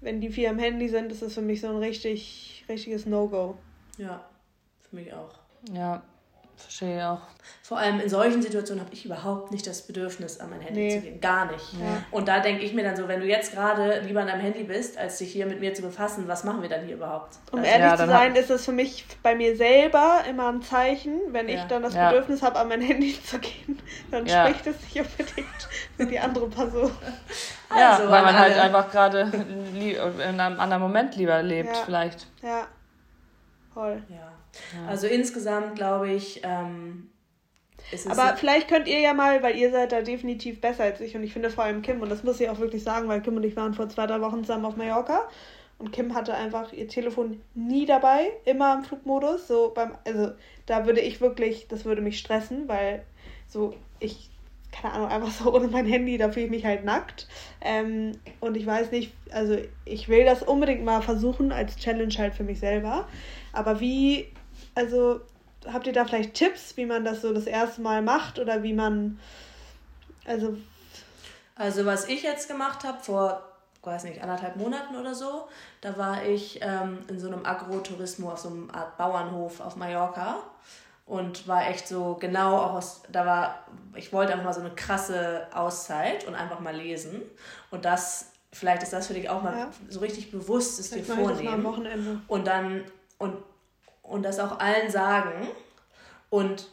wenn 0.00 0.22
die 0.22 0.30
viel 0.30 0.48
am 0.48 0.58
Handy 0.58 0.88
sind, 0.88 1.12
ist 1.12 1.20
das 1.20 1.34
für 1.34 1.42
mich 1.42 1.60
so 1.60 1.68
ein 1.68 1.76
richtig, 1.76 2.64
richtiges 2.66 3.04
No-Go. 3.04 3.58
Ja, 3.98 4.24
für 4.88 4.96
mich 4.96 5.12
auch. 5.12 5.34
Ja, 5.74 6.02
Verstehe 6.56 6.96
ich 6.96 7.02
auch. 7.02 7.20
Vor 7.62 7.78
allem 7.78 8.00
in 8.00 8.08
solchen 8.08 8.40
Situationen 8.42 8.84
habe 8.84 8.94
ich 8.94 9.04
überhaupt 9.04 9.50
nicht 9.50 9.66
das 9.66 9.82
Bedürfnis, 9.82 10.40
an 10.40 10.50
mein 10.50 10.60
Handy 10.60 10.80
nee. 10.80 10.96
zu 10.96 11.00
gehen. 11.00 11.20
Gar 11.20 11.50
nicht. 11.50 11.72
Ja. 11.74 12.02
Und 12.10 12.28
da 12.28 12.40
denke 12.40 12.64
ich 12.64 12.72
mir 12.72 12.82
dann 12.84 12.96
so, 12.96 13.08
wenn 13.08 13.20
du 13.20 13.26
jetzt 13.26 13.52
gerade 13.52 14.00
lieber 14.00 14.20
an 14.20 14.28
deinem 14.28 14.40
Handy 14.40 14.62
bist, 14.62 14.96
als 14.96 15.18
dich 15.18 15.32
hier 15.32 15.46
mit 15.46 15.60
mir 15.60 15.74
zu 15.74 15.82
befassen, 15.82 16.28
was 16.28 16.44
machen 16.44 16.62
wir 16.62 16.68
dann 16.68 16.84
hier 16.84 16.94
überhaupt? 16.94 17.36
Um 17.50 17.58
also, 17.58 17.70
ehrlich 17.70 17.86
ja, 17.86 17.96
zu 17.96 18.06
sein, 18.06 18.34
ist 18.36 18.50
es 18.50 18.64
für 18.64 18.72
mich 18.72 19.04
bei 19.22 19.34
mir 19.34 19.56
selber 19.56 20.22
immer 20.28 20.52
ein 20.52 20.62
Zeichen, 20.62 21.20
wenn 21.32 21.48
ja. 21.48 21.56
ich 21.56 21.62
dann 21.64 21.82
das 21.82 21.94
Bedürfnis 21.94 22.42
habe, 22.42 22.58
an 22.58 22.68
mein 22.68 22.80
Handy 22.80 23.20
zu 23.24 23.38
gehen, 23.38 23.80
dann 24.10 24.26
spricht 24.26 24.66
es 24.66 24.80
nicht 24.82 25.00
unbedingt 25.00 25.68
für 25.96 26.06
die 26.06 26.18
andere 26.18 26.48
Person. 26.48 26.90
Ja, 27.76 27.96
also, 27.96 28.08
weil 28.12 28.22
man 28.22 28.38
halt 28.38 28.56
einfach 28.56 28.92
gerade 28.92 29.22
in 29.22 30.40
einem 30.40 30.60
anderen 30.60 30.80
Moment 30.80 31.16
lieber 31.16 31.42
lebt, 31.42 31.76
vielleicht. 31.78 32.28
Ja, 32.40 32.68
voll. 33.74 34.00
Ja. 34.08 34.35
Also 34.88 35.06
insgesamt 35.06 35.76
glaube 35.76 36.10
ich, 36.10 36.40
ähm. 36.44 37.10
Aber 38.08 38.36
vielleicht 38.36 38.68
könnt 38.68 38.88
ihr 38.88 38.98
ja 38.98 39.14
mal, 39.14 39.42
weil 39.44 39.56
ihr 39.56 39.70
seid 39.70 39.92
da 39.92 40.02
definitiv 40.02 40.60
besser 40.60 40.84
als 40.84 41.00
ich 41.00 41.14
und 41.14 41.22
ich 41.22 41.32
finde 41.32 41.50
vor 41.50 41.64
allem 41.64 41.82
Kim, 41.82 42.02
und 42.02 42.08
das 42.10 42.24
muss 42.24 42.40
ich 42.40 42.48
auch 42.48 42.58
wirklich 42.58 42.82
sagen, 42.82 43.06
weil 43.08 43.20
Kim 43.20 43.36
und 43.36 43.44
ich 43.44 43.54
waren 43.54 43.74
vor 43.74 43.88
zwei, 43.88 44.06
drei 44.06 44.20
Wochen 44.20 44.40
zusammen 44.40 44.64
auf 44.64 44.76
Mallorca 44.76 45.28
und 45.78 45.92
Kim 45.92 46.14
hatte 46.14 46.34
einfach 46.34 46.72
ihr 46.72 46.88
Telefon 46.88 47.40
nie 47.54 47.86
dabei, 47.86 48.32
immer 48.44 48.74
im 48.74 48.84
Flugmodus. 48.84 49.46
So 49.46 49.72
beim, 49.74 49.94
also 50.06 50.32
da 50.64 50.86
würde 50.86 51.00
ich 51.00 51.20
wirklich, 51.20 51.68
das 51.68 51.84
würde 51.84 52.02
mich 52.02 52.18
stressen, 52.18 52.66
weil 52.66 53.04
so 53.46 53.74
ich 54.00 54.30
keine 54.72 54.94
Ahnung, 54.94 55.08
einfach 55.08 55.30
so 55.30 55.54
ohne 55.54 55.68
mein 55.68 55.86
Handy, 55.86 56.18
da 56.18 56.30
fühle 56.30 56.46
ich 56.46 56.50
mich 56.50 56.64
halt 56.64 56.84
nackt. 56.84 57.26
Ähm, 57.60 58.12
und 58.40 58.56
ich 58.56 58.66
weiß 58.66 58.90
nicht, 58.90 59.12
also 59.30 59.56
ich 59.84 60.08
will 60.08 60.24
das 60.24 60.42
unbedingt 60.42 60.84
mal 60.84 61.02
versuchen 61.02 61.52
als 61.52 61.76
Challenge 61.76 62.14
halt 62.18 62.34
für 62.34 62.44
mich 62.44 62.60
selber. 62.60 63.08
Aber 63.52 63.80
wie 63.80 64.26
also 64.76 65.20
habt 65.72 65.86
ihr 65.88 65.92
da 65.92 66.04
vielleicht 66.04 66.34
Tipps, 66.34 66.76
wie 66.76 66.86
man 66.86 67.04
das 67.04 67.22
so 67.22 67.32
das 67.32 67.46
erste 67.46 67.80
Mal 67.80 68.02
macht 68.02 68.38
oder 68.38 68.62
wie 68.62 68.74
man, 68.74 69.18
also. 70.24 70.56
Also 71.56 71.86
was 71.86 72.06
ich 72.08 72.22
jetzt 72.22 72.48
gemacht 72.48 72.84
habe 72.84 73.02
vor, 73.02 73.42
weiß 73.82 74.04
nicht, 74.04 74.22
anderthalb 74.22 74.56
Monaten 74.56 74.94
oder 74.94 75.14
so, 75.14 75.48
da 75.80 75.96
war 75.96 76.24
ich 76.24 76.60
ähm, 76.62 76.98
in 77.08 77.18
so 77.18 77.28
einem 77.28 77.44
Agrotourismus 77.44 78.32
auf 78.32 78.38
so 78.38 78.48
einem 78.48 78.70
Art 78.70 78.96
Bauernhof 78.98 79.60
auf 79.60 79.76
Mallorca 79.76 80.36
und 81.06 81.48
war 81.48 81.68
echt 81.68 81.88
so 81.88 82.14
genau 82.20 82.58
auch 82.58 82.74
aus, 82.74 83.02
da 83.10 83.24
war, 83.24 83.64
ich 83.94 84.12
wollte 84.12 84.32
einfach 84.32 84.44
mal 84.44 84.52
so 84.52 84.60
eine 84.60 84.74
krasse 84.74 85.46
Auszeit 85.54 86.26
und 86.26 86.34
einfach 86.34 86.60
mal 86.60 86.76
lesen 86.76 87.22
und 87.70 87.86
das, 87.86 88.32
vielleicht 88.52 88.82
ist 88.82 88.92
das 88.92 89.06
für 89.06 89.14
dich 89.14 89.30
auch 89.30 89.42
mal 89.42 89.56
ja. 89.56 89.70
so 89.88 90.00
richtig 90.00 90.30
bewusst, 90.30 90.78
ist 90.78 90.94
dir 90.94 91.04
vornehmen. 91.04 92.22
Und 92.26 92.46
dann, 92.46 92.84
und 93.18 93.36
und 94.08 94.22
das 94.22 94.38
auch 94.38 94.58
allen 94.58 94.90
sagen. 94.90 95.48
Und 96.30 96.68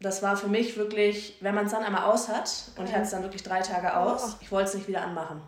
das 0.00 0.22
war 0.22 0.36
für 0.36 0.48
mich 0.48 0.76
wirklich, 0.76 1.36
wenn 1.40 1.54
man 1.54 1.66
es 1.66 1.72
dann 1.72 1.82
einmal 1.82 2.04
aus 2.04 2.28
hat, 2.28 2.50
und 2.76 2.86
ich 2.86 2.92
hatte 2.92 3.04
es 3.04 3.10
dann 3.10 3.22
wirklich 3.22 3.42
drei 3.42 3.60
Tage 3.60 3.96
aus, 3.96 4.36
ich 4.40 4.52
wollte 4.52 4.68
es 4.68 4.74
nicht 4.74 4.88
wieder 4.88 5.02
anmachen. 5.02 5.40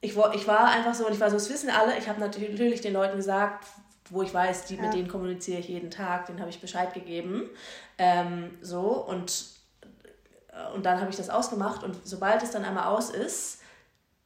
Ich, 0.00 0.16
ich 0.16 0.46
war 0.46 0.68
einfach 0.68 0.94
so, 0.94 1.06
und 1.06 1.12
ich 1.12 1.20
war 1.20 1.30
so, 1.30 1.36
das 1.36 1.50
wissen 1.50 1.70
alle, 1.70 1.96
ich 1.98 2.08
habe 2.08 2.20
natürlich 2.20 2.80
den 2.80 2.92
Leuten 2.92 3.16
gesagt, 3.16 3.66
wo 4.10 4.22
ich 4.22 4.32
weiß, 4.32 4.66
die, 4.66 4.76
ja. 4.76 4.82
mit 4.82 4.94
denen 4.94 5.08
kommuniziere 5.08 5.60
ich 5.60 5.68
jeden 5.68 5.90
Tag, 5.90 6.26
denen 6.26 6.40
habe 6.40 6.50
ich 6.50 6.60
Bescheid 6.60 6.92
gegeben. 6.92 7.48
Ähm, 7.96 8.56
so, 8.60 8.80
und, 8.80 9.46
und 10.74 10.84
dann 10.84 11.00
habe 11.00 11.10
ich 11.10 11.16
das 11.16 11.30
ausgemacht, 11.30 11.82
und 11.82 11.96
sobald 12.06 12.42
es 12.42 12.50
dann 12.50 12.64
einmal 12.64 12.86
aus 12.86 13.10
ist 13.10 13.60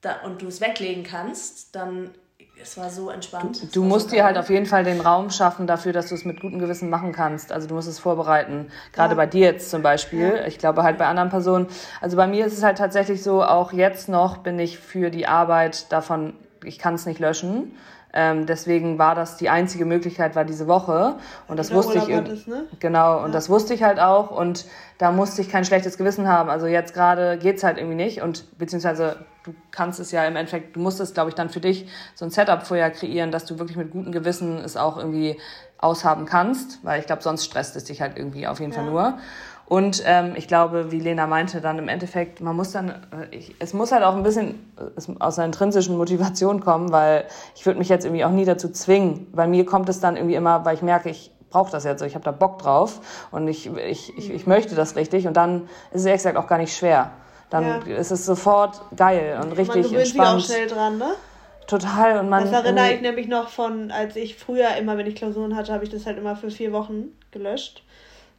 da, 0.00 0.22
und 0.22 0.42
du 0.42 0.48
es 0.48 0.60
weglegen 0.60 1.04
kannst, 1.04 1.74
dann 1.74 2.12
es 2.60 2.76
war 2.76 2.90
so 2.90 3.10
entspannt. 3.10 3.62
Du, 3.62 3.66
du 3.80 3.84
musst 3.84 4.10
so 4.10 4.16
dir 4.16 4.24
halt 4.24 4.36
auf 4.36 4.50
jeden 4.50 4.66
Fall 4.66 4.84
den 4.84 5.00
Raum 5.00 5.30
schaffen 5.30 5.66
dafür, 5.66 5.92
dass 5.92 6.08
du 6.08 6.14
es 6.14 6.24
mit 6.24 6.40
gutem 6.40 6.58
Gewissen 6.58 6.90
machen 6.90 7.12
kannst. 7.12 7.52
Also 7.52 7.68
du 7.68 7.74
musst 7.74 7.88
es 7.88 7.98
vorbereiten. 7.98 8.68
Gerade 8.92 9.12
ja. 9.12 9.16
bei 9.16 9.26
dir 9.26 9.46
jetzt 9.46 9.70
zum 9.70 9.82
Beispiel. 9.82 10.34
Ja. 10.36 10.46
Ich 10.46 10.58
glaube 10.58 10.82
halt 10.82 10.98
bei 10.98 11.06
anderen 11.06 11.30
Personen. 11.30 11.66
Also 12.00 12.16
bei 12.16 12.26
mir 12.26 12.46
ist 12.46 12.56
es 12.56 12.62
halt 12.62 12.78
tatsächlich 12.78 13.22
so, 13.22 13.42
auch 13.42 13.72
jetzt 13.72 14.08
noch 14.08 14.38
bin 14.38 14.58
ich 14.58 14.78
für 14.78 15.10
die 15.10 15.26
Arbeit 15.26 15.90
davon, 15.92 16.34
ich 16.64 16.78
kann 16.78 16.94
es 16.94 17.06
nicht 17.06 17.20
löschen. 17.20 17.76
Ähm, 18.12 18.46
deswegen 18.46 18.98
war 18.98 19.14
das 19.14 19.36
die 19.36 19.50
einzige 19.50 19.84
Möglichkeit, 19.84 20.34
war 20.34 20.44
diese 20.44 20.66
Woche. 20.66 21.16
Und 21.46 21.58
das 21.58 21.72
wusste 21.72 21.98
ich. 21.98 22.14
Hattest, 22.14 22.48
ne? 22.48 22.64
Genau, 22.80 23.18
und 23.18 23.26
ja. 23.26 23.32
das 23.32 23.50
wusste 23.50 23.74
ich 23.74 23.82
halt 23.82 24.00
auch. 24.00 24.30
Und 24.30 24.64
da 24.96 25.12
musste 25.12 25.42
ich 25.42 25.50
kein 25.50 25.64
schlechtes 25.64 25.98
Gewissen 25.98 26.26
haben. 26.26 26.48
Also 26.48 26.66
jetzt 26.66 26.94
gerade 26.94 27.38
geht's 27.38 27.62
halt 27.62 27.76
irgendwie 27.76 27.96
nicht. 27.96 28.22
Und 28.22 28.58
beziehungsweise 28.58 29.16
du 29.48 29.54
kannst 29.70 30.00
es 30.00 30.12
ja 30.12 30.24
im 30.24 30.36
Endeffekt, 30.36 30.76
du 30.76 30.80
musst 30.80 31.00
es, 31.00 31.14
glaube 31.14 31.30
ich, 31.30 31.34
dann 31.34 31.48
für 31.48 31.60
dich 31.60 31.86
so 32.14 32.24
ein 32.24 32.30
Setup 32.30 32.66
vorher 32.66 32.90
kreieren, 32.90 33.30
dass 33.30 33.44
du 33.44 33.58
wirklich 33.58 33.76
mit 33.76 33.90
gutem 33.90 34.12
Gewissen 34.12 34.58
es 34.58 34.76
auch 34.76 34.96
irgendwie 34.96 35.38
aushaben 35.78 36.26
kannst. 36.26 36.84
Weil 36.84 37.00
ich 37.00 37.06
glaube, 37.06 37.22
sonst 37.22 37.44
stresst 37.44 37.76
es 37.76 37.84
dich 37.84 38.00
halt 38.00 38.16
irgendwie 38.16 38.46
auf 38.46 38.60
jeden 38.60 38.72
ja. 38.72 38.78
Fall 38.78 38.90
nur. 38.90 39.18
Und 39.66 40.02
ähm, 40.06 40.32
ich 40.34 40.48
glaube, 40.48 40.92
wie 40.92 40.98
Lena 40.98 41.26
meinte, 41.26 41.60
dann 41.60 41.78
im 41.78 41.88
Endeffekt, 41.88 42.40
man 42.40 42.56
muss 42.56 42.72
dann, 42.72 42.88
äh, 42.88 43.36
ich, 43.36 43.54
es 43.58 43.74
muss 43.74 43.92
halt 43.92 44.02
auch 44.02 44.16
ein 44.16 44.22
bisschen 44.22 44.72
äh, 44.78 45.12
aus 45.18 45.38
einer 45.38 45.44
intrinsischen 45.44 45.98
Motivation 45.98 46.60
kommen, 46.60 46.90
weil 46.90 47.26
ich 47.54 47.66
würde 47.66 47.78
mich 47.78 47.90
jetzt 47.90 48.06
irgendwie 48.06 48.24
auch 48.24 48.30
nie 48.30 48.46
dazu 48.46 48.70
zwingen. 48.70 49.30
Bei 49.32 49.46
mir 49.46 49.66
kommt 49.66 49.90
es 49.90 50.00
dann 50.00 50.16
irgendwie 50.16 50.36
immer, 50.36 50.64
weil 50.64 50.74
ich 50.74 50.82
merke, 50.82 51.10
ich 51.10 51.32
brauche 51.50 51.70
das 51.70 51.84
jetzt 51.84 52.00
so, 52.00 52.06
ich 52.06 52.14
habe 52.14 52.24
da 52.24 52.32
Bock 52.32 52.58
drauf 52.58 53.28
und 53.30 53.46
ich, 53.46 53.66
ich, 53.74 54.16
ich, 54.16 54.30
ich 54.30 54.46
möchte 54.46 54.74
das 54.74 54.96
richtig 54.96 55.26
und 55.26 55.36
dann 55.36 55.68
ist 55.90 56.00
es 56.00 56.06
ehrlich 56.06 56.20
gesagt 56.20 56.38
auch 56.38 56.46
gar 56.46 56.58
nicht 56.58 56.74
schwer. 56.74 57.12
Dann 57.50 57.86
ja. 57.86 57.96
ist 57.96 58.10
es 58.10 58.26
sofort 58.26 58.80
geil 58.96 59.38
und 59.42 59.52
richtig 59.52 59.90
man 59.90 60.00
entspannt. 60.00 60.06
Sich 60.06 60.20
auch 60.20 60.56
schnell 60.56 60.66
dran, 60.68 60.98
ne? 60.98 61.14
Total 61.66 62.18
und 62.18 62.28
man. 62.28 62.44
Das 62.44 62.64
erinnere 62.64 62.92
ich 62.92 63.00
nämlich 63.00 63.28
noch 63.28 63.48
von, 63.48 63.90
als 63.90 64.16
ich 64.16 64.36
früher 64.36 64.76
immer, 64.76 64.96
wenn 64.96 65.06
ich 65.06 65.14
Klausuren 65.14 65.54
hatte, 65.54 65.72
habe 65.72 65.84
ich 65.84 65.90
das 65.90 66.06
halt 66.06 66.18
immer 66.18 66.36
für 66.36 66.50
vier 66.50 66.72
Wochen 66.72 67.08
gelöscht 67.30 67.82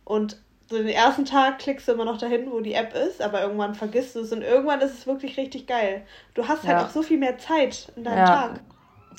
und 0.03 0.38
so 0.70 0.78
den 0.78 0.88
ersten 0.88 1.26
Tag 1.26 1.60
klickst 1.60 1.88
du 1.88 1.93
immer 1.93 2.05
noch 2.05 2.18
dahin, 2.18 2.51
wo 2.51 2.60
die 2.60 2.74
App 2.74 2.93
ist, 2.93 3.22
aber 3.22 3.41
irgendwann 3.41 3.74
vergisst 3.74 4.16
du 4.16 4.20
es 4.20 4.32
und 4.32 4.43
irgendwann 4.43 4.82
ist 4.82 4.93
es 4.93 5.07
wirklich 5.07 5.38
richtig 5.38 5.66
geil. 5.66 6.03
Du 6.36 6.47
hast 6.47 6.64
halt 6.64 6.80
ja. 6.80 6.86
auch 6.86 6.89
so 6.89 7.01
viel 7.01 7.18
mehr 7.18 7.39
Zeit 7.39 7.91
in 7.95 8.03
deinem 8.03 8.18
ja. 8.20 8.26
Tag. 8.26 8.60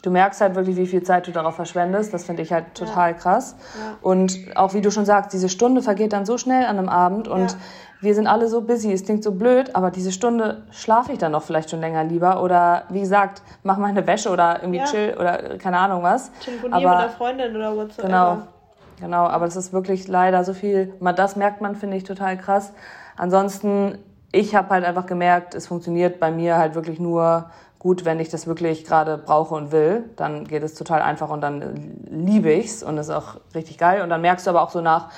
Du 0.02 0.10
merkst 0.10 0.40
halt 0.40 0.54
wirklich, 0.54 0.76
wie 0.76 0.86
viel 0.86 1.02
Zeit 1.02 1.26
du 1.26 1.30
darauf 1.30 1.56
verschwendest. 1.56 2.14
Das 2.14 2.24
finde 2.24 2.42
ich 2.42 2.52
halt 2.52 2.74
total 2.74 3.10
ja. 3.10 3.16
krass. 3.16 3.56
Und 4.00 4.38
auch 4.54 4.72
wie 4.72 4.80
du 4.80 4.90
schon 4.90 5.04
sagst, 5.04 5.32
diese 5.32 5.48
Stunde 5.48 5.82
vergeht 5.82 6.12
dann 6.12 6.24
so 6.24 6.38
schnell 6.38 6.64
an 6.64 6.78
einem 6.78 6.88
Abend 6.88 7.28
und 7.28 7.56
wir 8.00 8.14
sind 8.14 8.26
alle 8.26 8.48
so 8.48 8.62
busy. 8.62 8.92
Es 8.92 9.04
klingt 9.04 9.22
so 9.22 9.32
blöd, 9.32 9.76
aber 9.76 9.90
diese 9.90 10.10
Stunde 10.10 10.62
schlafe 10.70 11.12
ich 11.12 11.18
dann 11.18 11.32
noch 11.32 11.42
vielleicht 11.42 11.68
schon 11.68 11.80
länger 11.80 12.02
lieber 12.02 12.42
oder 12.42 12.84
wie 12.88 13.00
gesagt, 13.00 13.42
mach 13.62 13.76
meine 13.76 14.06
Wäsche 14.06 14.30
oder 14.30 14.62
irgendwie 14.62 14.82
chill 14.84 15.14
oder 15.18 15.58
keine 15.58 15.78
Ahnung 15.78 16.02
was. 16.02 16.32
Telefonier 16.40 16.76
aber, 16.76 16.88
mit 16.88 16.98
einer 16.98 17.10
Freundin 17.10 17.56
oder 17.56 17.76
whatsoever. 17.76 18.08
Genau. 18.08 18.38
Genau, 19.00 19.26
aber 19.26 19.46
das 19.46 19.56
ist 19.56 19.72
wirklich 19.72 20.08
leider 20.08 20.44
so 20.44 20.52
viel. 20.52 20.92
Das 21.16 21.34
merkt 21.34 21.62
man, 21.62 21.74
finde 21.74 21.96
ich, 21.96 22.04
total 22.04 22.36
krass. 22.36 22.72
Ansonsten, 23.16 23.98
ich 24.30 24.54
habe 24.54 24.68
halt 24.68 24.84
einfach 24.84 25.06
gemerkt, 25.06 25.54
es 25.54 25.66
funktioniert 25.66 26.20
bei 26.20 26.30
mir 26.30 26.58
halt 26.58 26.74
wirklich 26.74 27.00
nur 27.00 27.50
gut, 27.80 28.04
wenn 28.04 28.20
ich 28.20 28.28
das 28.28 28.46
wirklich 28.46 28.84
gerade 28.84 29.18
brauche 29.18 29.56
und 29.56 29.72
will. 29.72 30.04
Dann 30.14 30.46
geht 30.46 30.62
es 30.62 30.74
total 30.74 31.02
einfach 31.02 31.30
und 31.30 31.40
dann 31.40 31.96
liebe 32.08 32.52
ich's 32.52 32.84
und 32.84 32.96
ist 32.98 33.10
auch 33.10 33.38
richtig 33.54 33.78
geil. 33.78 34.02
Und 34.02 34.10
dann 34.10 34.20
merkst 34.20 34.46
du 34.46 34.50
aber 34.50 34.62
auch 34.62 34.70
so 34.70 34.80
nach 34.80 35.08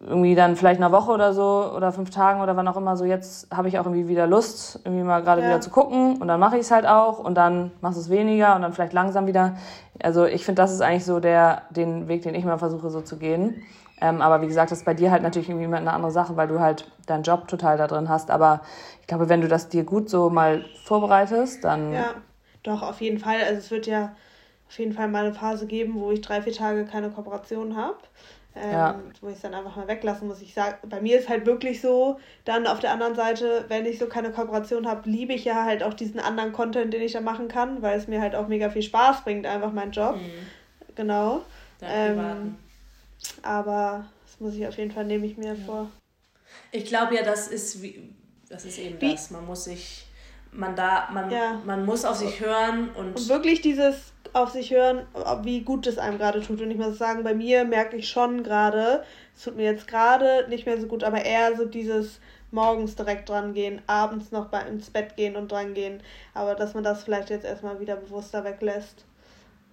irgendwie 0.00 0.34
dann 0.34 0.54
vielleicht 0.54 0.80
einer 0.80 0.92
Woche 0.92 1.10
oder 1.10 1.32
so 1.32 1.72
oder 1.74 1.90
fünf 1.90 2.10
Tagen 2.10 2.40
oder 2.40 2.56
wann 2.56 2.68
auch 2.68 2.76
immer 2.76 2.96
so, 2.96 3.04
jetzt 3.04 3.48
habe 3.52 3.66
ich 3.66 3.78
auch 3.78 3.86
irgendwie 3.86 4.06
wieder 4.06 4.28
Lust, 4.28 4.80
irgendwie 4.84 5.02
mal 5.02 5.22
gerade 5.22 5.40
ja. 5.42 5.48
wieder 5.48 5.60
zu 5.60 5.70
gucken 5.70 6.18
und 6.20 6.28
dann 6.28 6.38
mache 6.38 6.56
ich 6.56 6.62
es 6.62 6.70
halt 6.70 6.86
auch 6.86 7.18
und 7.18 7.34
dann 7.34 7.72
machst 7.80 7.96
du 7.96 8.02
es 8.02 8.10
weniger 8.10 8.54
und 8.54 8.62
dann 8.62 8.72
vielleicht 8.72 8.92
langsam 8.92 9.26
wieder. 9.26 9.56
Also 10.00 10.24
ich 10.24 10.44
finde, 10.44 10.62
das 10.62 10.72
ist 10.72 10.82
eigentlich 10.82 11.04
so 11.04 11.18
der, 11.18 11.62
den 11.70 12.06
Weg, 12.06 12.22
den 12.22 12.34
ich 12.34 12.44
mal 12.44 12.58
versuche 12.58 12.90
so 12.90 13.00
zu 13.00 13.16
gehen. 13.16 13.62
Ähm, 14.00 14.22
aber 14.22 14.42
wie 14.42 14.46
gesagt, 14.46 14.70
das 14.70 14.78
ist 14.78 14.84
bei 14.84 14.94
dir 14.94 15.10
halt 15.10 15.22
natürlich 15.22 15.48
irgendwie 15.48 15.74
eine 15.74 15.92
andere 15.92 16.12
Sache, 16.12 16.36
weil 16.36 16.48
du 16.48 16.60
halt 16.60 16.90
deinen 17.06 17.22
Job 17.22 17.48
total 17.48 17.76
da 17.76 17.86
drin 17.86 18.08
hast. 18.08 18.30
Aber 18.30 18.60
ich 19.00 19.06
glaube, 19.06 19.28
wenn 19.28 19.40
du 19.40 19.48
das 19.48 19.68
dir 19.68 19.84
gut 19.84 20.08
so 20.08 20.30
mal 20.30 20.64
vorbereitest, 20.84 21.64
dann. 21.64 21.92
Ja, 21.92 22.14
doch, 22.62 22.82
auf 22.82 23.00
jeden 23.00 23.18
Fall. 23.18 23.42
Also 23.42 23.58
es 23.58 23.70
wird 23.70 23.86
ja 23.86 24.14
auf 24.68 24.78
jeden 24.78 24.92
Fall 24.92 25.08
mal 25.08 25.24
eine 25.24 25.34
Phase 25.34 25.66
geben, 25.66 25.94
wo 25.96 26.10
ich 26.10 26.20
drei, 26.20 26.42
vier 26.42 26.52
Tage 26.52 26.84
keine 26.84 27.10
Kooperation 27.10 27.76
habe. 27.76 27.98
Ähm, 28.54 28.72
ja. 28.72 28.94
Wo 29.20 29.28
ich 29.28 29.36
es 29.36 29.42
dann 29.42 29.54
einfach 29.54 29.76
mal 29.76 29.88
weglassen 29.88 30.26
muss. 30.26 30.42
Ich 30.42 30.52
sage, 30.54 30.76
bei 30.88 31.00
mir 31.00 31.18
ist 31.18 31.28
halt 31.28 31.46
wirklich 31.46 31.80
so, 31.80 32.18
dann 32.44 32.66
auf 32.66 32.80
der 32.80 32.92
anderen 32.92 33.14
Seite, 33.14 33.64
wenn 33.68 33.86
ich 33.86 33.98
so 33.98 34.06
keine 34.06 34.30
Kooperation 34.30 34.88
habe, 34.88 35.08
liebe 35.08 35.32
ich 35.32 35.44
ja 35.44 35.64
halt 35.64 35.82
auch 35.82 35.94
diesen 35.94 36.18
anderen 36.18 36.52
Content, 36.52 36.92
den 36.92 37.02
ich 37.02 37.12
da 37.12 37.20
machen 37.20 37.48
kann, 37.48 37.82
weil 37.82 37.96
es 37.96 38.08
mir 38.08 38.20
halt 38.20 38.34
auch 38.34 38.48
mega 38.48 38.68
viel 38.70 38.82
Spaß 38.82 39.22
bringt, 39.22 39.46
einfach 39.46 39.72
mein 39.72 39.92
Job. 39.92 40.16
Mhm. 40.16 40.94
Genau. 40.96 41.42
Ähm, 41.80 42.56
aber 43.42 44.06
das 44.26 44.40
muss 44.40 44.54
ich 44.54 44.66
auf 44.66 44.76
jeden 44.76 44.90
Fall, 44.90 45.04
nehme 45.04 45.26
ich 45.26 45.36
mir 45.36 45.54
ja. 45.54 45.64
vor. 45.66 45.90
Ich 46.72 46.84
glaube 46.84 47.14
ja, 47.14 47.22
das 47.22 47.48
ist 47.48 47.82
wie, 47.82 48.12
das 48.48 48.64
ist 48.64 48.78
eben 48.78 49.00
wie? 49.00 49.12
das. 49.12 49.30
Man 49.30 49.46
muss 49.46 49.64
sich, 49.64 50.06
man 50.52 50.76
da, 50.76 51.08
man, 51.12 51.30
ja. 51.30 51.60
man 51.64 51.84
muss 51.84 52.04
auf 52.04 52.16
sich 52.16 52.40
hören 52.40 52.90
und, 52.90 53.14
und 53.14 53.28
wirklich 53.28 53.60
dieses 53.60 54.12
auf 54.32 54.50
sich 54.50 54.70
hören, 54.70 55.06
wie 55.42 55.62
gut 55.62 55.86
es 55.86 55.98
einem 55.98 56.18
gerade 56.18 56.40
tut. 56.40 56.60
Und 56.60 56.70
ich 56.70 56.76
muss 56.76 56.98
sagen, 56.98 57.24
bei 57.24 57.34
mir 57.34 57.64
merke 57.64 57.96
ich 57.96 58.08
schon 58.08 58.42
gerade, 58.42 59.04
es 59.34 59.44
tut 59.44 59.56
mir 59.56 59.64
jetzt 59.64 59.88
gerade 59.88 60.46
nicht 60.48 60.66
mehr 60.66 60.80
so 60.80 60.86
gut, 60.86 61.04
aber 61.04 61.24
eher 61.24 61.56
so 61.56 61.64
dieses 61.64 62.20
morgens 62.50 62.96
direkt 62.96 63.28
dran 63.28 63.52
gehen, 63.52 63.82
abends 63.86 64.32
noch 64.32 64.46
bei, 64.46 64.60
ins 64.62 64.90
Bett 64.90 65.16
gehen 65.16 65.36
und 65.36 65.52
dran 65.52 65.74
gehen. 65.74 66.02
Aber 66.34 66.54
dass 66.54 66.74
man 66.74 66.84
das 66.84 67.04
vielleicht 67.04 67.30
jetzt 67.30 67.44
erstmal 67.44 67.80
wieder 67.80 67.96
bewusster 67.96 68.44
weglässt. 68.44 69.04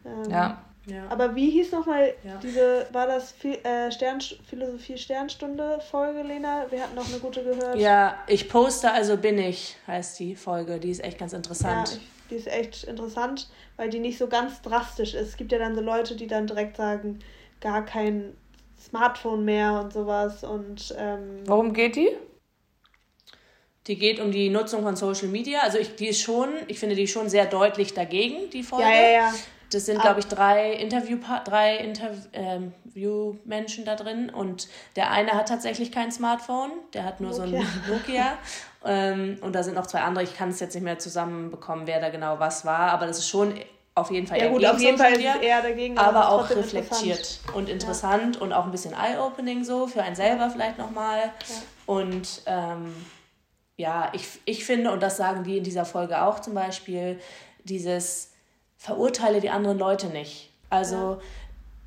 Ähm, 0.06 0.30
ja. 0.30 0.62
Ja. 0.88 1.08
Aber 1.10 1.36
wie 1.36 1.50
hieß 1.50 1.72
nochmal 1.72 2.14
ja. 2.24 2.38
diese, 2.38 2.88
war 2.92 3.08
das 3.08 3.34
äh, 3.44 3.92
Stern, 3.92 4.22
Philosophie 4.22 4.98
Sternstunde 4.98 5.80
Folge, 5.90 6.22
Lena? 6.22 6.66
Wir 6.70 6.84
hatten 6.84 6.96
noch 6.96 7.08
eine 7.08 7.20
gute 7.20 7.44
gehört. 7.44 7.78
Ja, 7.78 8.18
ich 8.28 8.50
poste, 8.50 8.92
also 8.92 9.18
bin 9.18 9.38
ich, 9.38 9.78
heißt 9.88 10.20
die 10.20 10.36
Folge. 10.36 10.80
Die 10.80 10.92
ist 10.92 11.04
echt 11.04 11.18
ganz 11.18 11.34
interessant. 11.34 11.90
Ja, 11.92 12.00
die 12.30 12.36
ist 12.36 12.48
echt 12.48 12.84
interessant, 12.84 13.50
weil 13.78 13.90
die 13.90 14.00
nicht 14.00 14.18
so 14.18 14.28
ganz 14.28 14.62
drastisch 14.62 15.14
ist. 15.14 15.30
Es 15.30 15.38
gibt 15.38 15.52
ja 15.52 15.58
dann 15.58 15.76
so 15.76 15.82
Leute, 15.82 16.16
die 16.16 16.28
dann 16.28 16.48
direkt 16.48 16.78
sagen, 16.78 17.20
gar 17.62 17.84
kein 17.84 18.36
Smartphone 18.80 19.44
mehr 19.44 19.82
und 19.82 19.92
sowas. 19.92 20.44
Und 20.44 20.94
ähm, 20.98 21.42
worum 21.46 21.74
geht 21.74 21.96
die? 21.96 22.10
Die 23.88 23.98
geht 23.98 24.20
um 24.20 24.32
die 24.32 24.50
Nutzung 24.50 24.82
von 24.84 24.96
Social 24.96 25.28
Media. 25.28 25.60
Also 25.62 25.78
ich, 25.78 25.96
die 25.96 26.08
ist 26.08 26.22
schon, 26.22 26.50
ich 26.68 26.80
finde 26.80 26.96
die 26.96 27.08
schon 27.08 27.30
sehr 27.30 27.46
deutlich 27.46 27.94
dagegen, 27.94 28.50
die 28.50 28.64
Folge. 28.64 28.88
Ja, 28.88 28.94
ja, 28.94 29.12
ja. 29.12 29.34
Das 29.72 29.86
sind, 29.86 30.02
glaube 30.02 30.20
ich, 30.20 30.28
drei 30.28 30.74
Interview 30.74 31.18
drei 31.44 31.78
Interviewmenschen 31.78 33.86
da 33.86 33.96
drin 33.96 34.30
und 34.30 34.68
der 34.96 35.12
eine 35.12 35.32
hat 35.32 35.50
tatsächlich 35.50 35.92
kein 35.92 36.12
Smartphone, 36.12 36.72
der 36.94 37.04
hat 37.04 37.20
nur 37.20 37.32
Nokia. 37.32 37.48
so 37.48 37.56
ein 37.56 37.68
Nokia 37.90 38.38
ähm, 38.86 39.38
und 39.42 39.54
da 39.54 39.64
sind 39.64 39.76
noch 39.76 39.88
zwei 39.88 40.02
andere. 40.02 40.24
Ich 40.24 40.36
kann 40.36 40.50
es 40.50 40.60
jetzt 40.60 40.76
nicht 40.76 40.84
mehr 40.84 41.00
zusammenbekommen, 41.00 41.88
wer 41.88 42.00
da 42.00 42.10
genau 42.10 42.40
was 42.40 42.66
war, 42.66 42.92
aber 42.92 43.08
das 43.08 43.20
ist 43.20 43.30
schon 43.30 43.54
auf 43.96 44.12
jeden 44.12 44.28
Fall 44.28 44.38
ja, 44.38 44.46
eher 44.46 44.52
gut, 44.52 44.66
auf 44.66 44.80
jeden 44.80 44.98
Fall 44.98 45.14
es 45.14 45.20
eher 45.20 45.62
dagegen, 45.62 45.98
aber 45.98 46.30
auch 46.30 46.50
reflektiert 46.50 47.18
interessant. 47.18 47.56
und 47.56 47.70
interessant 47.70 48.36
ja. 48.36 48.42
und 48.42 48.54
auch 48.54 48.66
ein 48.66 48.72
bisschen 48.72 48.94
eye-opening 48.94 49.64
so 49.64 49.88
für 49.88 50.04
einen 50.04 50.18
selber 50.18 50.50
vielleicht 50.50 50.78
nochmal. 50.78 51.20
Ja. 51.20 51.56
Und 51.86 52.42
ähm, 52.46 52.94
ja, 53.78 54.12
ich, 54.14 54.28
ich 54.44 54.66
finde, 54.66 54.92
und 54.92 55.02
das 55.02 55.18
sagen 55.18 55.44
die 55.44 55.58
in 55.58 55.64
dieser 55.64 55.86
Folge 55.86 56.22
auch 56.22 56.40
zum 56.40 56.54
Beispiel, 56.54 57.20
dieses 57.64 58.34
verurteile 58.86 59.42
die 59.42 59.50
anderen 59.50 59.80
Leute 59.80 60.08
nicht. 60.08 60.52
Also 60.70 60.96
ja. 60.96 61.18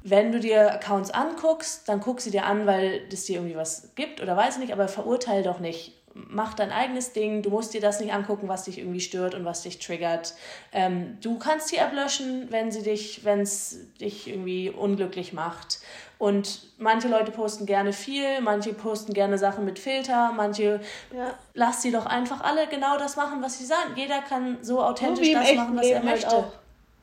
wenn 0.02 0.32
du 0.32 0.40
dir 0.40 0.72
Accounts 0.72 1.12
anguckst, 1.12 1.88
dann 1.88 2.00
guck 2.00 2.20
sie 2.20 2.32
dir 2.32 2.44
an, 2.44 2.66
weil 2.66 3.02
es 3.12 3.24
dir 3.24 3.36
irgendwie 3.36 3.56
was 3.56 3.94
gibt 3.94 4.20
oder 4.20 4.36
weiß 4.36 4.58
nicht, 4.58 4.72
aber 4.72 4.88
verurteile 4.88 5.44
doch 5.44 5.60
nicht. 5.60 5.94
Mach 6.12 6.54
dein 6.54 6.72
eigenes 6.72 7.12
Ding, 7.12 7.42
du 7.42 7.50
musst 7.50 7.72
dir 7.72 7.80
das 7.80 8.00
nicht 8.00 8.12
angucken, 8.12 8.48
was 8.48 8.64
dich 8.64 8.78
irgendwie 8.78 8.98
stört 8.98 9.36
und 9.36 9.44
was 9.44 9.62
dich 9.62 9.78
triggert. 9.78 10.34
Ähm, 10.72 11.18
du 11.20 11.38
kannst 11.38 11.70
die 11.70 11.76
App 11.76 11.92
löschen, 11.92 12.48
wenn 12.50 12.72
sie 12.72 12.82
dich, 12.82 13.24
wenn 13.24 13.42
es 13.42 13.76
dich 14.00 14.26
irgendwie 14.26 14.68
unglücklich 14.68 15.32
macht. 15.32 15.78
Und 16.18 16.62
manche 16.78 17.06
Leute 17.06 17.30
posten 17.30 17.64
gerne 17.64 17.92
viel, 17.92 18.40
manche 18.40 18.74
posten 18.74 19.12
gerne 19.12 19.38
Sachen 19.38 19.64
mit 19.64 19.78
Filter, 19.78 20.32
manche 20.32 20.80
ja. 21.14 21.34
lass 21.54 21.80
sie 21.82 21.92
doch 21.92 22.06
einfach 22.06 22.40
alle 22.40 22.66
genau 22.66 22.98
das 22.98 23.14
machen, 23.14 23.40
was 23.40 23.58
sie 23.58 23.66
sagen. 23.66 23.92
Jeder 23.94 24.20
kann 24.22 24.58
so 24.62 24.82
authentisch 24.82 25.30
das 25.30 25.54
machen, 25.54 25.76
was 25.76 25.84
Leben 25.84 25.94
er 25.94 26.02
halt 26.02 26.22
möchte. 26.22 26.32
Halt 26.32 26.52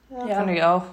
ja. 0.10 0.38
Finde 0.38 0.54
ich 0.54 0.64
auch. 0.64 0.84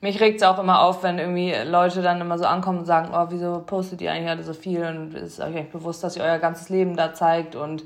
Mich 0.00 0.20
regt 0.20 0.40
es 0.40 0.46
auch 0.46 0.58
immer 0.58 0.80
auf, 0.80 1.04
wenn 1.04 1.18
irgendwie 1.18 1.54
Leute 1.64 2.02
dann 2.02 2.20
immer 2.20 2.36
so 2.36 2.44
ankommen 2.44 2.80
und 2.80 2.86
sagen, 2.86 3.10
oh, 3.14 3.26
wieso 3.30 3.62
postet 3.64 4.00
ihr 4.00 4.10
eigentlich 4.10 4.30
alle 4.30 4.42
so 4.42 4.52
viel 4.52 4.84
und 4.84 5.14
ist 5.14 5.38
euch 5.38 5.46
eigentlich 5.46 5.70
bewusst, 5.70 6.02
dass 6.02 6.16
ihr 6.16 6.24
euer 6.24 6.38
ganzes 6.38 6.68
Leben 6.70 6.96
da 6.96 7.14
zeigt 7.14 7.54
und 7.54 7.84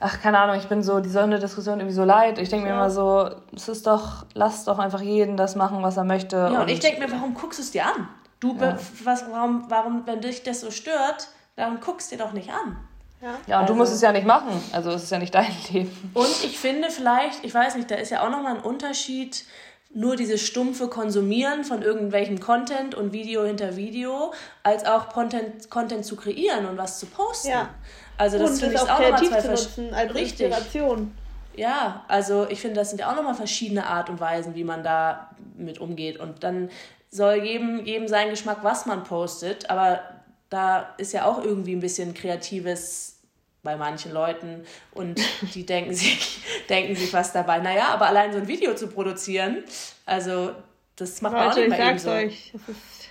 ach, 0.00 0.20
keine 0.20 0.38
Ahnung, 0.38 0.56
ich 0.56 0.66
bin 0.66 0.82
so, 0.82 1.00
die 1.00 1.08
so 1.08 1.20
eine 1.20 1.38
Diskussion 1.38 1.78
irgendwie 1.78 1.94
so 1.94 2.04
leid. 2.04 2.38
Ich 2.38 2.48
denke 2.48 2.66
ja. 2.66 2.74
mir 2.74 2.80
immer 2.80 2.90
so, 2.90 3.30
es 3.54 3.68
ist 3.68 3.86
doch, 3.86 4.26
lass 4.34 4.64
doch 4.64 4.78
einfach 4.78 5.00
jeden 5.00 5.36
das 5.36 5.56
machen, 5.56 5.82
was 5.82 5.96
er 5.96 6.04
möchte. 6.04 6.36
Ja, 6.36 6.46
und, 6.46 6.56
und 6.56 6.68
ich 6.70 6.80
denke 6.80 7.00
mir, 7.00 7.12
warum 7.12 7.34
guckst 7.34 7.58
du 7.58 7.62
es 7.62 7.70
dir 7.70 7.84
an? 7.84 8.08
Du, 8.40 8.56
ja. 8.58 8.76
was, 9.04 9.24
warum, 9.30 9.64
warum, 9.68 10.02
wenn 10.06 10.20
dich 10.20 10.42
das 10.42 10.60
so 10.62 10.70
stört, 10.70 11.28
dann 11.56 11.78
guckst 11.80 12.10
du 12.10 12.16
dir 12.16 12.24
doch 12.24 12.32
nicht 12.32 12.50
an. 12.50 12.76
Ja, 13.20 13.28
ja 13.46 13.56
und 13.56 13.62
also, 13.62 13.74
du 13.74 13.78
musst 13.78 13.92
es 13.92 14.00
ja 14.00 14.12
nicht 14.12 14.26
machen. 14.26 14.48
Also 14.72 14.90
es 14.90 15.04
ist 15.04 15.12
ja 15.12 15.18
nicht 15.18 15.34
dein 15.34 15.54
Leben. 15.70 16.10
Und 16.14 16.44
ich 16.44 16.58
finde 16.58 16.90
vielleicht, 16.90 17.44
ich 17.44 17.52
weiß 17.52 17.76
nicht, 17.76 17.90
da 17.90 17.96
ist 17.96 18.10
ja 18.10 18.26
auch 18.26 18.30
nochmal 18.30 18.56
ein 18.56 18.62
Unterschied, 18.62 19.44
nur 19.92 20.16
dieses 20.16 20.40
stumpfe 20.40 20.88
Konsumieren 20.88 21.64
von 21.64 21.82
irgendwelchem 21.82 22.38
Content 22.40 22.94
und 22.94 23.12
Video 23.12 23.44
hinter 23.44 23.76
Video, 23.76 24.32
als 24.62 24.84
auch 24.86 25.08
Content, 25.08 25.68
Content 25.68 26.04
zu 26.04 26.16
kreieren 26.16 26.66
und 26.66 26.78
was 26.78 27.00
zu 27.00 27.06
posten. 27.06 27.50
Ja. 27.50 27.70
Also 28.16 28.38
das 28.38 28.60
finde 28.60 28.76
ich 28.76 28.80
auch, 28.80 28.88
auch 28.88 29.00
nochmal 29.00 29.24
zwei 29.24 29.40
zu 29.40 29.48
nutzen 29.48 29.94
als 29.94 30.14
Richtig. 30.14 30.46
Inspiration. 30.46 31.12
Ja, 31.56 32.04
also 32.06 32.46
ich 32.48 32.60
finde, 32.60 32.76
das 32.76 32.90
sind 32.90 33.00
ja 33.00 33.10
auch 33.10 33.16
nochmal 33.16 33.34
verschiedene 33.34 33.86
Art 33.86 34.08
und 34.08 34.20
Weisen, 34.20 34.54
wie 34.54 34.64
man 34.64 34.84
da 34.84 35.30
mit 35.56 35.80
umgeht. 35.80 36.18
Und 36.18 36.44
dann 36.44 36.70
soll 37.10 37.34
jedem, 37.34 37.84
jedem 37.84 38.06
sein 38.06 38.30
Geschmack, 38.30 38.58
was 38.62 38.86
man 38.86 39.02
postet, 39.02 39.68
aber 39.68 40.00
da 40.48 40.94
ist 40.98 41.12
ja 41.12 41.24
auch 41.24 41.42
irgendwie 41.44 41.74
ein 41.74 41.80
bisschen 41.80 42.14
kreatives 42.14 43.19
bei 43.62 43.76
manchen 43.76 44.12
Leuten 44.12 44.64
und 44.92 45.20
die 45.54 45.66
denken 45.66 45.94
sich, 45.94 46.40
denken 46.68 46.96
sich 46.96 47.12
was 47.12 47.32
dabei. 47.32 47.58
Naja, 47.58 47.88
aber 47.88 48.06
allein 48.06 48.32
so 48.32 48.38
ein 48.38 48.48
Video 48.48 48.74
zu 48.74 48.88
produzieren, 48.88 49.64
also 50.06 50.52
das 50.96 51.20
macht 51.22 51.34
man 51.34 51.50
auch 51.50 51.56
nicht 51.56 51.68
mal 51.68 51.80
eben 51.80 51.98
so. 51.98 52.10
Euch, 52.10 52.52
das 52.52 52.76
ist 52.76 53.10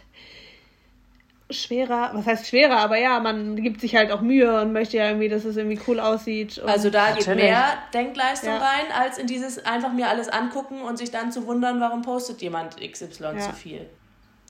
schwerer, 1.51 2.11
was 2.13 2.25
heißt 2.25 2.47
schwerer, 2.47 2.77
aber 2.77 2.97
ja, 2.97 3.19
man 3.19 3.55
gibt 3.55 3.81
sich 3.81 3.95
halt 3.95 4.11
auch 4.11 4.21
Mühe 4.21 4.61
und 4.61 4.71
möchte 4.71 4.97
ja 4.97 5.07
irgendwie, 5.07 5.29
dass 5.29 5.45
es 5.45 5.57
irgendwie 5.57 5.79
cool 5.87 5.99
aussieht. 5.99 6.61
also 6.63 6.89
da 6.89 7.13
geht 7.13 7.27
mehr 7.35 7.79
Denkleistung 7.93 8.53
ja. 8.53 8.57
rein, 8.57 8.85
als 8.95 9.17
in 9.17 9.25
dieses 9.25 9.65
einfach 9.65 9.91
mir 9.91 10.09
alles 10.09 10.29
angucken 10.29 10.81
und 10.81 10.97
sich 10.97 11.09
dann 11.09 11.31
zu 11.31 11.47
wundern, 11.47 11.79
warum 11.81 12.03
postet 12.03 12.41
jemand 12.41 12.77
XY 12.77 13.23
ja. 13.23 13.39
zu 13.39 13.53
viel. 13.53 13.89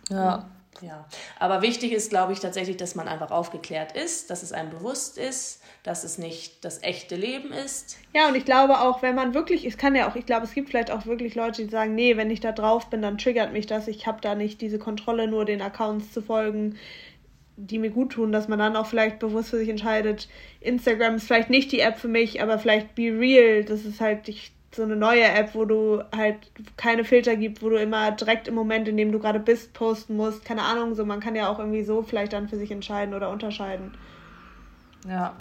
Ja. 0.10 0.46
Ja, 0.82 1.06
aber 1.40 1.62
wichtig 1.62 1.92
ist, 1.92 2.10
glaube 2.10 2.32
ich, 2.32 2.40
tatsächlich, 2.40 2.78
dass 2.78 2.96
man 2.96 3.10
einfach 3.10 3.32
aufgeklärt 3.32 3.98
ist, 3.98 4.30
dass 4.30 4.44
es 4.44 4.54
einem 4.54 4.70
bewusst 4.70 5.18
ist, 5.18 5.59
dass 5.84 6.04
es 6.04 6.18
nicht 6.18 6.64
das 6.66 6.84
echte 6.84 7.16
Leben 7.16 7.52
ist. 7.52 7.98
Ja, 8.14 8.28
und 8.28 8.36
ich 8.36 8.46
glaube 8.46 8.80
auch, 8.82 9.02
wenn 9.02 9.16
man 9.16 9.34
wirklich, 9.34 9.66
es 9.66 9.78
kann 9.78 9.96
ja 9.96 10.10
auch, 10.10 10.16
ich 10.16 10.26
glaube, 10.26 10.46
es 10.46 10.54
gibt 10.54 10.70
vielleicht 10.70 10.92
auch 10.92 11.06
wirklich 11.06 11.36
Leute, 11.36 11.64
die 11.64 11.70
sagen, 11.70 11.96
nee, 11.96 12.18
wenn 12.18 12.32
ich 12.32 12.42
da 12.42 12.52
drauf 12.52 12.90
bin, 12.90 13.02
dann 13.02 13.18
triggert 13.18 13.54
mich 13.54 13.66
das, 13.66 13.88
ich 13.88 14.06
habe 14.06 14.20
da 14.22 14.36
nicht 14.36 14.62
diese 14.62 14.80
Kontrolle, 14.80 15.28
nur 15.28 15.46
den 15.46 15.62
Accounts 15.62 16.12
zu 16.12 16.22
folgen, 16.22 16.78
die 17.56 17.80
mir 17.80 17.90
gut 17.90 18.14
tun, 18.14 18.32
dass 18.32 18.48
man 18.48 18.60
dann 18.60 18.76
auch 18.76 18.86
vielleicht 18.86 19.20
bewusst 19.20 19.50
für 19.50 19.58
sich 19.58 19.70
entscheidet, 19.70 20.30
Instagram 20.62 21.16
ist 21.16 21.28
vielleicht 21.28 21.50
nicht 21.50 21.72
die 21.72 21.82
App 21.82 21.98
für 21.98 22.08
mich, 22.08 22.42
aber 22.42 22.60
vielleicht 22.60 22.96
Be 22.96 23.18
Real, 23.18 23.64
das 23.64 23.86
ist 23.86 24.00
halt, 24.00 24.28
ich 24.30 24.52
so 24.76 24.84
eine 24.84 24.96
neue 24.96 25.24
App, 25.24 25.56
wo 25.56 25.66
du 25.66 26.04
halt 26.16 26.38
keine 26.78 27.04
Filter 27.04 27.36
gibt, 27.36 27.62
wo 27.62 27.70
du 27.70 27.78
immer 27.78 28.12
direkt 28.12 28.48
im 28.48 28.56
Moment, 28.56 28.88
in 28.88 28.98
dem 28.98 29.12
du 29.12 29.20
gerade 29.20 29.40
bist, 29.40 29.74
posten 29.74 30.16
musst. 30.16 30.46
Keine 30.46 30.62
Ahnung, 30.62 30.94
so 30.96 31.06
man 31.06 31.20
kann 31.20 31.36
ja 31.36 31.50
auch 31.50 31.60
irgendwie 31.60 31.84
so 31.84 32.04
vielleicht 32.04 32.34
dann 32.34 32.48
für 32.48 32.58
sich 32.58 32.72
entscheiden 32.72 33.14
oder 33.14 33.30
unterscheiden. 33.30 33.98
Ja. 35.08 35.36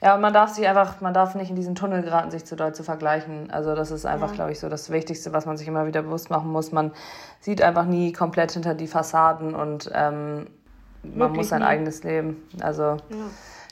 Ja, 0.00 0.14
und 0.14 0.20
man 0.20 0.32
darf 0.32 0.50
sich 0.50 0.66
einfach, 0.66 1.00
man 1.00 1.14
darf 1.14 1.34
nicht 1.34 1.50
in 1.50 1.56
diesen 1.56 1.74
Tunnel 1.74 2.02
geraten, 2.02 2.30
sich 2.30 2.44
zu 2.44 2.56
doll 2.56 2.74
zu 2.74 2.82
vergleichen. 2.82 3.50
Also 3.50 3.74
das 3.74 3.90
ist 3.90 4.06
einfach, 4.06 4.30
ja. 4.30 4.34
glaube 4.34 4.52
ich, 4.52 4.60
so 4.60 4.68
das 4.68 4.90
Wichtigste, 4.90 5.32
was 5.32 5.46
man 5.46 5.56
sich 5.56 5.68
immer 5.68 5.86
wieder 5.86 6.02
bewusst 6.02 6.30
machen 6.30 6.50
muss. 6.50 6.72
Man 6.72 6.92
sieht 7.40 7.62
einfach 7.62 7.84
nie 7.84 8.12
komplett 8.12 8.52
hinter 8.52 8.74
die 8.74 8.88
Fassaden 8.88 9.54
und 9.54 9.90
ähm, 9.94 10.48
man 11.02 11.32
muss 11.32 11.48
sein 11.48 11.60
nie. 11.60 11.66
eigenes 11.66 12.02
Leben. 12.02 12.48
Also 12.60 12.82
ja. 12.82 12.98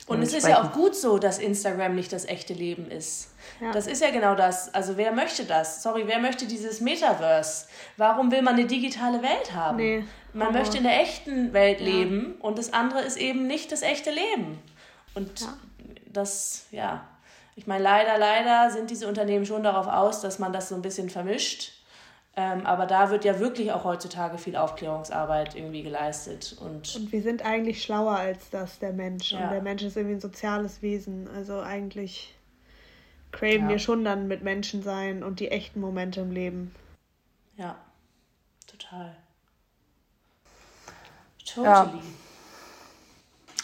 Und 0.09 0.23
es 0.23 0.33
ist 0.33 0.47
ja 0.47 0.63
auch 0.63 0.71
gut 0.73 0.95
so, 0.95 1.19
dass 1.19 1.37
Instagram 1.37 1.93
nicht 1.93 2.11
das 2.11 2.25
echte 2.25 2.53
Leben 2.53 2.89
ist. 2.89 3.29
Ja. 3.61 3.71
Das 3.71 3.85
ist 3.85 4.01
ja 4.01 4.09
genau 4.09 4.33
das. 4.33 4.73
Also 4.73 4.97
wer 4.97 5.11
möchte 5.11 5.45
das? 5.45 5.83
Sorry, 5.83 6.05
wer 6.07 6.19
möchte 6.19 6.47
dieses 6.47 6.81
Metaverse? 6.81 7.67
Warum 7.95 8.31
will 8.31 8.41
man 8.41 8.55
eine 8.55 8.65
digitale 8.65 9.21
Welt 9.21 9.53
haben? 9.53 9.77
Nee. 9.77 10.03
Man 10.33 10.51
möchte 10.51 10.77
in 10.77 10.83
der 10.83 10.99
echten 10.99 11.53
Welt 11.53 11.79
leben 11.79 12.35
und 12.39 12.57
das 12.57 12.73
andere 12.73 13.01
ist 13.01 13.17
eben 13.17 13.45
nicht 13.45 13.71
das 13.71 13.83
echte 13.83 14.09
Leben. 14.09 14.59
Und 15.13 15.41
ja. 15.41 15.47
Das, 16.09 16.65
ja, 16.71 17.07
ich 17.55 17.67
meine, 17.67 17.83
leider, 17.83 18.17
leider 18.17 18.71
sind 18.71 18.89
diese 18.89 19.07
Unternehmen 19.07 19.45
schon 19.45 19.63
darauf 19.63 19.87
aus, 19.87 20.21
dass 20.21 20.39
man 20.39 20.53
das 20.53 20.69
so 20.69 20.75
ein 20.75 20.81
bisschen 20.81 21.09
vermischt. 21.09 21.73
Ähm, 22.35 22.65
aber 22.65 22.85
da 22.85 23.09
wird 23.09 23.25
ja 23.25 23.39
wirklich 23.39 23.73
auch 23.73 23.83
heutzutage 23.83 24.37
viel 24.37 24.55
Aufklärungsarbeit 24.55 25.55
irgendwie 25.55 25.83
geleistet. 25.83 26.55
Und, 26.61 26.95
und 26.95 27.11
wir 27.11 27.21
sind 27.21 27.43
eigentlich 27.43 27.83
schlauer 27.83 28.15
als 28.15 28.49
das, 28.49 28.79
der 28.79 28.93
Mensch. 28.93 29.33
Ja. 29.33 29.39
Und 29.39 29.51
der 29.51 29.61
Mensch 29.61 29.83
ist 29.83 29.97
irgendwie 29.97 30.15
ein 30.15 30.21
soziales 30.21 30.81
Wesen. 30.81 31.27
Also 31.35 31.59
eigentlich 31.59 32.33
craven 33.31 33.63
ja. 33.63 33.69
wir 33.69 33.79
schon 33.79 34.05
dann 34.05 34.27
mit 34.27 34.41
Menschen 34.41 34.83
sein 34.83 35.21
und 35.21 35.41
die 35.41 35.51
echten 35.51 35.81
Momente 35.81 36.21
im 36.21 36.31
Leben. 36.31 36.73
Ja, 37.57 37.75
total. 38.67 39.15
Totally. 41.45 41.65
Ja. 41.65 42.01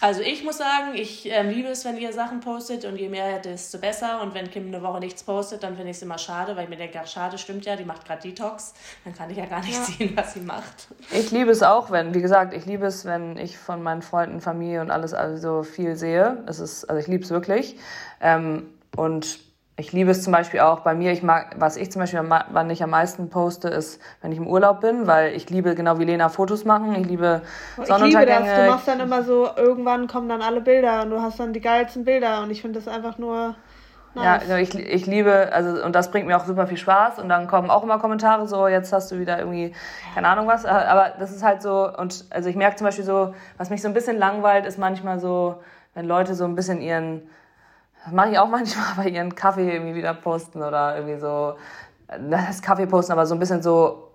Also 0.01 0.21
ich 0.21 0.43
muss 0.43 0.57
sagen, 0.57 0.93
ich 0.93 1.25
ähm, 1.31 1.49
liebe 1.49 1.69
es, 1.69 1.85
wenn 1.85 1.97
ihr 1.97 2.11
Sachen 2.11 2.41
postet 2.41 2.85
und 2.85 2.97
je 2.97 3.07
mehr, 3.09 3.39
desto 3.39 3.77
besser. 3.77 4.21
Und 4.21 4.33
wenn 4.33 4.51
Kim 4.51 4.67
eine 4.67 4.81
Woche 4.81 4.99
nichts 4.99 5.23
postet, 5.23 5.63
dann 5.63 5.75
finde 5.75 5.91
ich 5.91 5.97
es 5.97 6.03
immer 6.03 6.17
schade, 6.17 6.55
weil 6.55 6.65
ich 6.65 6.69
mir 6.69 6.77
denke, 6.77 6.99
ach, 7.01 7.07
schade, 7.07 7.37
stimmt 7.37 7.65
ja, 7.65 7.75
die 7.75 7.85
macht 7.85 8.05
gerade 8.05 8.21
Detox. 8.21 8.73
Dann 9.03 9.15
kann 9.15 9.29
ich 9.29 9.37
ja 9.37 9.45
gar 9.45 9.61
nicht 9.61 9.73
ja. 9.73 9.83
sehen, 9.83 10.11
was 10.15 10.33
sie 10.33 10.41
macht. 10.41 10.89
Ich 11.11 11.31
liebe 11.31 11.51
es 11.51 11.63
auch, 11.63 11.91
wenn, 11.91 12.13
wie 12.13 12.21
gesagt, 12.21 12.53
ich 12.53 12.65
liebe 12.65 12.85
es, 12.85 13.05
wenn 13.05 13.37
ich 13.37 13.57
von 13.57 13.81
meinen 13.81 14.01
Freunden, 14.01 14.41
Familie 14.41 14.81
und 14.81 14.91
alles 14.91 15.13
also 15.13 15.63
viel 15.63 15.95
sehe. 15.95 16.43
Es 16.47 16.59
ist, 16.59 16.85
also 16.85 16.99
ich 16.99 17.07
liebe 17.07 17.23
es 17.23 17.29
wirklich. 17.29 17.77
Ähm, 18.19 18.73
und 18.95 19.39
ich 19.77 19.91
liebe 19.91 20.11
es 20.11 20.23
zum 20.23 20.31
Beispiel 20.31 20.61
auch 20.61 20.79
bei 20.79 20.95
mir, 20.95 21.11
ich 21.11 21.21
mag, 21.21 21.55
was 21.57 21.75
ich 21.75 21.91
zum 21.91 21.99
Beispiel, 21.99 22.21
wann 22.49 22.69
ich 22.69 22.81
am 22.81 22.91
meisten 22.91 23.29
poste, 23.29 23.67
ist, 23.67 23.99
wenn 24.21 24.31
ich 24.31 24.37
im 24.37 24.47
Urlaub 24.47 24.79
bin, 24.79 25.05
weil 25.05 25.33
ich 25.33 25.49
liebe, 25.49 25.75
genau 25.75 25.99
wie 25.99 26.05
Lena, 26.05 26.29
Fotos 26.29 26.63
machen. 26.63 26.95
Ich 26.95 27.07
liebe 27.07 27.41
Sonnenuntergänge. 27.83 28.39
Ich 28.39 28.45
liebe 28.45 28.45
das. 28.45 28.65
Du 28.65 28.71
machst 28.71 28.87
dann 28.87 28.99
immer 29.01 29.23
so, 29.23 29.49
irgendwann 29.57 30.07
kommen 30.07 30.29
dann 30.29 30.41
alle 30.41 30.61
Bilder 30.61 31.01
und 31.01 31.09
du 31.09 31.21
hast 31.21 31.39
dann 31.41 31.51
die 31.51 31.59
geilsten 31.59 32.05
Bilder 32.05 32.41
und 32.41 32.51
ich 32.51 32.61
finde 32.61 32.79
das 32.79 32.87
einfach 32.87 33.17
nur 33.17 33.55
nice. 34.13 34.23
Ja, 34.23 34.33
also 34.37 34.55
ich, 34.55 34.73
ich 34.75 35.05
liebe, 35.07 35.49
also, 35.51 35.83
und 35.83 35.93
das 35.93 36.09
bringt 36.09 36.25
mir 36.25 36.37
auch 36.37 36.45
super 36.45 36.67
viel 36.67 36.77
Spaß 36.77 37.19
und 37.19 37.27
dann 37.27 37.47
kommen 37.47 37.69
auch 37.69 37.83
immer 37.83 37.99
Kommentare 37.99 38.47
so, 38.47 38.69
jetzt 38.69 38.93
hast 38.93 39.11
du 39.11 39.19
wieder 39.19 39.39
irgendwie, 39.39 39.73
keine 40.13 40.29
Ahnung 40.29 40.47
was, 40.47 40.63
aber 40.63 41.15
das 41.19 41.31
ist 41.31 41.43
halt 41.43 41.61
so, 41.61 41.91
und 41.97 42.23
also 42.29 42.47
ich 42.47 42.55
merke 42.55 42.77
zum 42.77 42.85
Beispiel 42.85 43.03
so, 43.03 43.33
was 43.57 43.69
mich 43.69 43.81
so 43.81 43.89
ein 43.89 43.93
bisschen 43.93 44.17
langweilt, 44.17 44.65
ist 44.65 44.79
manchmal 44.79 45.19
so, 45.19 45.55
wenn 45.95 46.05
Leute 46.05 46.33
so 46.33 46.45
ein 46.45 46.55
bisschen 46.55 46.79
ihren, 46.79 47.23
mache 48.11 48.31
ich 48.31 48.39
auch 48.39 48.47
manchmal 48.49 48.87
bei 48.95 49.09
ihren 49.09 49.33
Kaffee 49.35 49.73
irgendwie 49.73 49.95
wieder 49.95 50.13
posten 50.13 50.61
oder 50.61 50.95
irgendwie 50.95 51.19
so, 51.19 51.55
das 52.07 52.61
Kaffee 52.61 52.85
posten, 52.85 53.13
aber 53.13 53.25
so 53.25 53.35
ein 53.35 53.39
bisschen 53.39 53.61
so, 53.61 54.11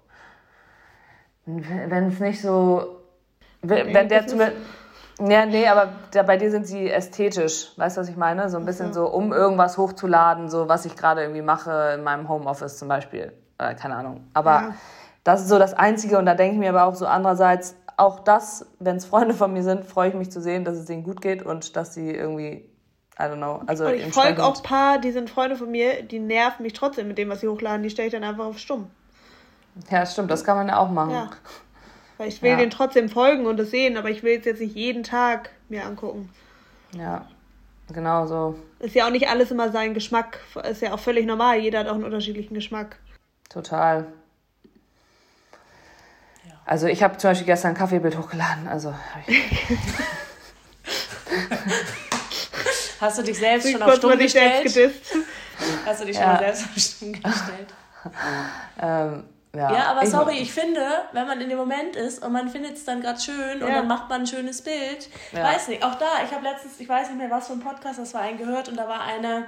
wenn 1.46 2.08
es 2.08 2.20
nicht 2.20 2.40
so, 2.40 3.00
wenn, 3.62 3.92
wenn 3.92 4.08
der 4.08 4.26
zum 4.26 4.40
ja, 5.28 5.44
nee, 5.44 5.66
aber 5.66 5.90
da, 6.12 6.22
bei 6.22 6.38
dir 6.38 6.50
sind 6.50 6.66
sie 6.66 6.90
ästhetisch. 6.90 7.72
Weißt 7.76 7.96
du, 7.96 8.00
was 8.00 8.08
ich 8.08 8.16
meine? 8.16 8.48
So 8.48 8.56
ein 8.56 8.64
bisschen 8.64 8.94
so, 8.94 9.06
um 9.06 9.32
irgendwas 9.32 9.76
hochzuladen, 9.76 10.48
so 10.48 10.68
was 10.68 10.86
ich 10.86 10.96
gerade 10.96 11.20
irgendwie 11.22 11.42
mache 11.42 11.92
in 11.94 12.02
meinem 12.02 12.28
Homeoffice 12.28 12.78
zum 12.78 12.88
Beispiel. 12.88 13.32
Äh, 13.58 13.74
keine 13.74 13.96
Ahnung. 13.96 14.24
Aber 14.32 14.50
ja. 14.50 14.74
das 15.24 15.42
ist 15.42 15.48
so 15.48 15.58
das 15.58 15.74
Einzige 15.74 16.16
und 16.16 16.24
da 16.24 16.34
denke 16.34 16.54
ich 16.54 16.58
mir 16.58 16.70
aber 16.70 16.84
auch 16.84 16.94
so 16.94 17.06
andererseits, 17.06 17.76
auch 17.98 18.20
das, 18.20 18.64
wenn 18.78 18.96
es 18.96 19.04
Freunde 19.04 19.34
von 19.34 19.52
mir 19.52 19.62
sind, 19.62 19.84
freue 19.84 20.08
ich 20.08 20.14
mich 20.14 20.30
zu 20.30 20.40
sehen, 20.40 20.64
dass 20.64 20.76
es 20.76 20.88
ihnen 20.88 21.02
gut 21.02 21.20
geht 21.20 21.42
und 21.42 21.76
dass 21.76 21.92
sie 21.92 22.10
irgendwie 22.10 22.69
I 23.20 23.24
don't 23.24 23.36
know. 23.36 23.62
Also 23.66 23.86
und 23.86 23.94
ich 23.94 24.14
folge 24.14 24.42
auch 24.42 24.56
ein 24.56 24.62
paar, 24.62 24.98
die 24.98 25.12
sind 25.12 25.28
Freunde 25.28 25.54
von 25.54 25.70
mir, 25.70 26.02
die 26.02 26.18
nerven 26.18 26.62
mich 26.62 26.72
trotzdem 26.72 27.06
mit 27.06 27.18
dem, 27.18 27.28
was 27.28 27.40
sie 27.40 27.48
hochladen. 27.48 27.82
Die 27.82 27.90
stelle 27.90 28.06
ich 28.06 28.12
dann 28.12 28.24
einfach 28.24 28.46
auf 28.46 28.58
stumm. 28.58 28.90
Ja, 29.90 30.06
stimmt, 30.06 30.30
das 30.30 30.42
kann 30.42 30.56
man 30.56 30.68
ja 30.68 30.78
auch 30.78 30.90
machen. 30.90 31.10
Ja. 31.10 31.30
Weil 32.18 32.28
ich 32.28 32.40
will 32.42 32.50
ja. 32.50 32.56
denen 32.56 32.70
trotzdem 32.70 33.10
folgen 33.10 33.46
und 33.46 33.58
das 33.58 33.70
sehen, 33.70 33.96
aber 33.96 34.10
ich 34.10 34.22
will 34.22 34.38
es 34.38 34.44
jetzt 34.46 34.60
nicht 34.60 34.74
jeden 34.74 35.02
Tag 35.02 35.50
mir 35.68 35.84
angucken. 35.84 36.30
Ja, 36.92 37.26
genau 37.92 38.26
so. 38.26 38.58
Ist 38.78 38.94
ja 38.94 39.06
auch 39.06 39.10
nicht 39.10 39.28
alles 39.28 39.50
immer 39.50 39.70
sein 39.70 39.94
Geschmack. 39.94 40.40
Ist 40.68 40.82
ja 40.82 40.94
auch 40.94 40.98
völlig 40.98 41.26
normal. 41.26 41.58
Jeder 41.58 41.80
hat 41.80 41.88
auch 41.88 41.94
einen 41.94 42.04
unterschiedlichen 42.04 42.54
Geschmack. 42.54 42.96
Total. 43.48 44.06
Ja. 46.46 46.52
Also 46.64 46.86
ich 46.86 47.02
habe 47.02 47.16
zum 47.16 47.30
Beispiel 47.30 47.46
gestern 47.46 47.70
ein 47.70 47.76
Kaffeebild 47.76 48.18
hochgeladen. 48.18 48.68
Also 48.68 48.94
Hast 53.00 53.18
du 53.18 53.22
dich 53.22 53.38
selbst 53.38 53.64
ich 53.66 53.72
schon 53.72 53.82
auf 53.82 53.94
Stumm 53.94 54.18
gestellt? 54.18 54.68
Selbst 54.68 55.14
Hast 55.86 56.00
du 56.02 56.06
dich 56.06 56.16
schon 56.16 56.24
ja. 56.24 56.32
mal 56.34 56.38
selbst 56.38 56.64
auf 56.64 56.82
Stumm 56.82 57.12
gestellt? 57.12 57.74
ähm, 58.82 59.24
ja, 59.54 59.72
ja, 59.72 59.84
aber 59.86 60.06
sorry, 60.06 60.38
ich 60.38 60.52
finde, 60.52 60.80
wenn 61.12 61.26
man 61.26 61.40
in 61.40 61.48
dem 61.48 61.58
Moment 61.58 61.96
ist 61.96 62.24
und 62.24 62.32
man 62.32 62.48
findet 62.48 62.76
es 62.76 62.84
dann 62.84 63.00
gerade 63.00 63.20
schön 63.20 63.58
ja. 63.58 63.66
und 63.66 63.72
dann 63.72 63.88
macht 63.88 64.08
man 64.08 64.20
ein 64.20 64.26
schönes 64.26 64.62
Bild, 64.62 65.08
ja. 65.32 65.42
weiß 65.42 65.68
nicht, 65.68 65.82
auch 65.82 65.96
da, 65.96 66.06
ich 66.24 66.30
habe 66.32 66.44
letztens, 66.44 66.78
ich 66.78 66.88
weiß 66.88 67.08
nicht 67.08 67.18
mehr, 67.18 67.30
was 67.30 67.48
für 67.48 67.54
ein 67.54 67.60
Podcast 67.60 67.98
das 67.98 68.14
war, 68.14 68.32
gehört 68.34 68.68
und 68.68 68.76
da 68.76 68.86
war 68.86 69.02
eine, 69.02 69.46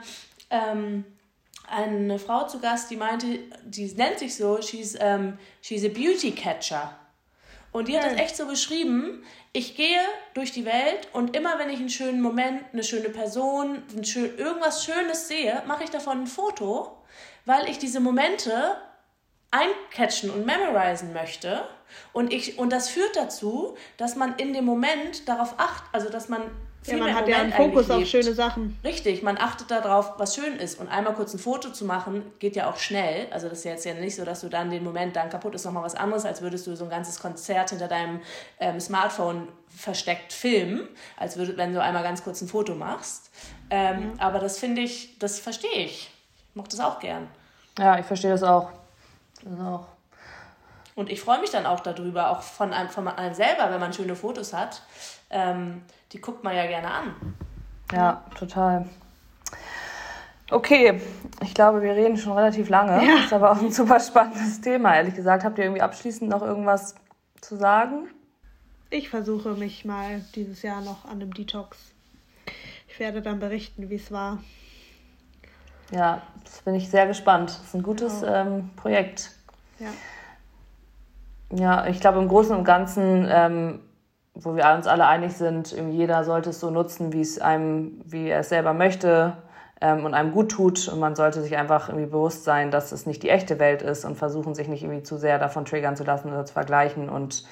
ähm, 0.51 1.05
eine 1.69 2.19
Frau 2.19 2.49
zu 2.49 2.59
Gast, 2.59 2.91
die 2.91 2.97
meinte, 2.97 3.39
die 3.65 3.87
nennt 3.93 4.19
sich 4.19 4.35
so, 4.35 4.61
she's, 4.61 4.97
ähm, 5.01 5.39
she's 5.61 5.85
a 5.85 5.89
beauty 5.89 6.33
catcher. 6.33 6.97
Und 7.73 7.89
die 7.89 7.99
hat 7.99 8.05
das 8.05 8.19
echt 8.19 8.37
so 8.37 8.47
beschrieben, 8.47 9.25
ich 9.55 9.77
gehe 9.77 10.01
durch 10.35 10.53
die 10.53 10.67
Welt 10.67 11.09
und 11.13 11.35
immer 11.35 11.59
wenn 11.59 11.71
ich 11.71 11.81
einen 11.81 11.89
schönen 11.89 12.21
Moment, 12.21 12.63
eine 12.73 12.85
schöne 12.85 13.09
Person, 13.09 13.83
ein 13.97 14.05
schön, 14.05 14.37
irgendwas 14.37 14.85
Schönes 14.85 15.27
sehe, 15.27 15.63
mache 15.67 15.85
ich 15.85 15.91
davon 15.91 16.23
ein 16.23 16.27
Foto, 16.27 16.99
weil 17.47 17.69
ich 17.69 17.79
diese 17.79 18.01
Momente 18.01 18.77
eincatchen 19.51 20.31
und 20.31 20.45
memorisen 20.47 21.13
möchte. 21.13 21.67
Und, 22.13 22.33
ich, 22.33 22.59
und 22.59 22.71
das 22.71 22.89
führt 22.89 23.17
dazu, 23.17 23.77
dass 23.97 24.17
man 24.17 24.37
in 24.37 24.53
dem 24.53 24.65
Moment 24.65 25.29
darauf 25.29 25.55
achtet, 25.59 25.89
also 25.93 26.09
dass 26.09 26.29
man 26.29 26.43
ja, 26.87 26.97
man 26.97 27.15
hat 27.15 27.29
ja 27.29 27.39
einen 27.39 27.53
Fokus 27.53 27.91
auf 27.91 28.05
schöne 28.07 28.35
Sachen. 28.35 28.79
Richtig, 28.83 29.23
man 29.23 29.39
achtet 29.39 29.71
darauf, 29.71 30.19
was 30.19 30.35
schön 30.35 30.57
ist. 30.57 30.81
Und 30.81 30.89
einmal 30.89 31.15
kurz 31.15 31.33
ein 31.33 31.39
Foto 31.39 31.71
zu 31.71 31.85
machen, 31.85 32.25
geht 32.39 32.57
ja 32.57 32.69
auch 32.69 32.77
schnell. 32.77 33.29
Also 33.31 33.49
das 33.49 33.59
ist 33.59 33.65
jetzt 33.65 33.85
ja 33.85 33.95
nicht 33.95 34.17
so, 34.17 34.25
dass 34.25 34.41
du 34.41 34.49
dann 34.49 34.71
den 34.71 34.83
Moment 34.83 35.15
dann 35.15 35.31
kaputt 35.31 35.55
ist, 35.55 35.65
nochmal 35.65 35.85
was 35.85 35.95
anderes, 35.95 36.25
als 36.25 36.43
würdest 36.43 36.67
du 36.67 36.75
so 36.75 36.85
ein 36.85 36.91
ganzes 36.91 37.21
Konzert 37.21 37.71
hinter 37.71 37.89
deinem 37.89 38.21
ähm, 38.59 38.81
Smartphone 38.81 39.49
versteckt 39.69 40.33
filmen, 40.33 40.89
als 41.17 41.37
würde, 41.37 41.57
wenn 41.57 41.73
du 41.73 41.81
einmal 41.81 42.03
ganz 42.03 42.25
kurz 42.25 42.41
ein 42.43 42.49
Foto 42.49 42.75
machst. 42.75 43.31
Ähm, 43.71 44.13
mhm. 44.13 44.21
Aber 44.21 44.39
das 44.39 44.59
finde 44.59 44.83
ich, 44.83 45.19
das 45.19 45.39
verstehe 45.39 45.85
ich. 45.85 46.11
Ich 46.51 46.57
mochte 46.57 46.77
das 46.77 46.85
auch 46.85 46.99
gern. 46.99 47.29
Ja, 47.79 47.99
ich 47.99 48.07
verstehe 48.07 48.31
das 48.31 48.43
auch. 48.43 48.71
Das 49.45 49.61
auch. 49.61 49.87
Und 50.95 51.11
ich 51.11 51.21
freue 51.21 51.41
mich 51.41 51.51
dann 51.51 51.65
auch 51.65 51.81
darüber, 51.81 52.31
auch 52.31 52.43
von 52.43 52.73
einem, 52.73 52.91
von 52.91 53.09
einem 53.09 53.35
selber, 53.35 53.71
wenn 53.71 53.81
man 53.81 53.93
schöne 53.93 54.15
Fotos 54.15 54.53
hat. 54.53 54.83
Ähm, 55.33 55.83
die 56.13 56.21
guckt 56.21 56.45
man 56.45 56.55
ja 56.55 56.67
gerne 56.67 56.91
an. 56.91 57.35
Ja, 57.93 58.25
total. 58.39 58.87
Okay, 60.51 61.01
ich 61.43 61.55
glaube, 61.55 61.81
wir 61.81 61.95
reden 61.95 62.19
schon 62.19 62.35
relativ 62.35 62.69
lange. 62.69 63.05
Ja. 63.05 63.17
Das 63.17 63.25
ist 63.27 63.33
aber 63.33 63.53
auch 63.53 63.61
ein 63.61 63.73
super 63.73 63.99
spannendes 63.99 64.61
Thema, 64.61 64.95
ehrlich 64.95 65.15
gesagt. 65.15 65.45
Habt 65.45 65.57
ihr 65.59 65.65
irgendwie 65.65 65.81
abschließend 65.81 66.31
noch 66.31 66.43
irgendwas 66.43 66.95
zu 67.41 67.57
sagen? 67.57 68.09
Ich 68.91 69.09
versuche 69.09 69.55
mich 69.55 69.87
mal 69.87 70.21
dieses 70.35 70.61
Jahr 70.61 70.83
noch 70.83 71.07
an 71.07 71.21
dem 71.21 71.33
Detox. 71.33 71.79
Ich 72.89 73.01
werde 73.01 73.23
dann 73.23 73.39
berichten, 73.39 73.89
wie 73.89 73.95
es 73.95 74.13
war. 74.13 74.39
Ja, 75.91 76.21
das 76.45 76.61
bin 76.61 76.75
ich 76.75 76.91
sehr 76.91 77.07
gespannt. 77.07 77.49
Das 77.49 77.69
ist 77.69 77.75
ein 77.75 77.83
gutes 77.83 78.23
oh. 78.23 78.27
ähm, 78.27 78.71
Projekt. 78.77 79.31
Ja. 79.79 79.89
Ja, 81.55 81.87
ich 81.87 82.01
glaube, 82.01 82.19
im 82.19 82.29
Großen 82.29 82.55
und 82.55 82.65
Ganzen 82.65 83.27
ähm, 83.31 83.81
wo 84.35 84.57
wir 84.57 84.71
uns 84.75 84.87
alle 84.87 85.07
einig 85.07 85.35
sind, 85.35 85.73
jeder 85.91 86.25
sollte 86.25 86.51
es 86.51 86.61
so 86.61 86.71
nutzen, 86.71 87.13
wie 87.13 87.21
es 87.21 87.41
einem, 87.41 88.01
wie 88.05 88.29
er 88.29 88.41
es 88.41 88.49
selber 88.49 88.73
möchte 88.73 89.37
ähm, 89.81 90.05
und 90.05 90.15
einem 90.15 90.33
gut 90.33 90.51
tut. 90.51 90.89
Und 90.89 91.01
man 91.01 91.15
sollte 91.15 91.43
sich 91.43 91.57
einfach 91.57 91.89
irgendwie 91.89 92.07
bewusst 92.07 92.45
sein, 92.45 92.71
dass 92.71 92.93
es 92.93 93.05
nicht 93.05 93.23
die 93.23 93.29
echte 93.29 93.59
Welt 93.59 93.83
ist 93.83 94.05
und 94.05 94.17
versuchen, 94.17 94.55
sich 94.55 94.69
nicht 94.69 94.83
irgendwie 94.83 95.03
zu 95.03 95.19
sehr 95.19 95.39
davon 95.39 95.65
triggern 95.65 95.97
zu 95.97 96.05
lassen 96.05 96.29
oder 96.33 96.47
zu 96.47 96.55
vergleichen 96.55 97.09
und 97.09 97.45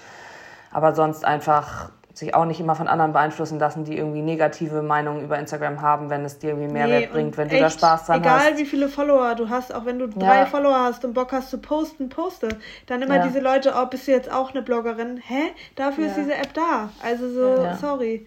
aber 0.72 0.94
sonst 0.94 1.24
einfach 1.24 1.90
sich 2.12 2.34
auch 2.34 2.44
nicht 2.44 2.60
immer 2.60 2.74
von 2.74 2.88
anderen 2.88 3.12
beeinflussen 3.12 3.58
lassen, 3.58 3.84
die 3.84 3.96
irgendwie 3.96 4.22
negative 4.22 4.82
Meinungen 4.82 5.22
über 5.22 5.38
Instagram 5.38 5.80
haben, 5.80 6.10
wenn 6.10 6.24
es 6.24 6.38
dir 6.38 6.50
irgendwie 6.50 6.72
Mehrwert 6.72 7.00
nee, 7.00 7.06
bringt, 7.06 7.36
wenn 7.36 7.48
echt, 7.48 7.58
du 7.58 7.62
da 7.62 7.70
Spaß 7.70 8.06
dran 8.06 8.20
egal 8.20 8.32
hast. 8.32 8.46
Egal 8.46 8.58
wie 8.58 8.64
viele 8.64 8.88
Follower 8.88 9.34
du 9.34 9.48
hast, 9.48 9.74
auch 9.74 9.84
wenn 9.84 9.98
du 9.98 10.08
drei 10.08 10.40
ja. 10.40 10.46
Follower 10.46 10.78
hast 10.78 11.04
und 11.04 11.14
Bock 11.14 11.32
hast 11.32 11.50
zu 11.50 11.58
posten, 11.58 12.08
poste. 12.08 12.48
Dann 12.86 13.02
immer 13.02 13.16
ja. 13.16 13.26
diese 13.26 13.40
Leute, 13.40 13.74
oh, 13.76 13.86
bist 13.86 14.06
du 14.08 14.12
jetzt 14.12 14.30
auch 14.30 14.50
eine 14.50 14.62
Bloggerin? 14.62 15.18
Hä? 15.24 15.52
Dafür 15.76 16.04
ja. 16.04 16.10
ist 16.10 16.16
diese 16.16 16.34
App 16.34 16.52
da. 16.54 16.90
Also 17.04 17.30
so, 17.30 17.68
sorry. 17.80 18.26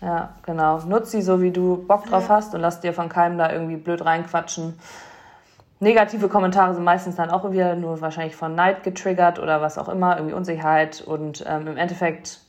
Ja, 0.00 0.34
genau. 0.44 0.80
Nutz 0.80 1.12
sie 1.12 1.22
so, 1.22 1.40
wie 1.40 1.50
du 1.50 1.82
Bock 1.86 2.06
drauf 2.06 2.28
hast 2.28 2.54
und 2.54 2.60
lass 2.60 2.80
dir 2.80 2.92
von 2.92 3.08
keinem 3.08 3.38
da 3.38 3.50
irgendwie 3.50 3.76
blöd 3.76 4.04
reinquatschen. 4.04 4.78
Negative 5.80 6.28
Kommentare 6.28 6.74
sind 6.74 6.84
meistens 6.84 7.16
dann 7.16 7.30
auch 7.30 7.50
wieder 7.50 7.74
nur 7.74 8.00
wahrscheinlich 8.00 8.36
von 8.36 8.54
Neid 8.54 8.82
getriggert 8.84 9.38
oder 9.38 9.60
was 9.60 9.78
auch 9.78 9.88
immer, 9.88 10.16
irgendwie 10.16 10.34
Unsicherheit. 10.34 11.00
Und 11.00 11.44
ähm, 11.46 11.66
im 11.68 11.76
Endeffekt 11.76 12.40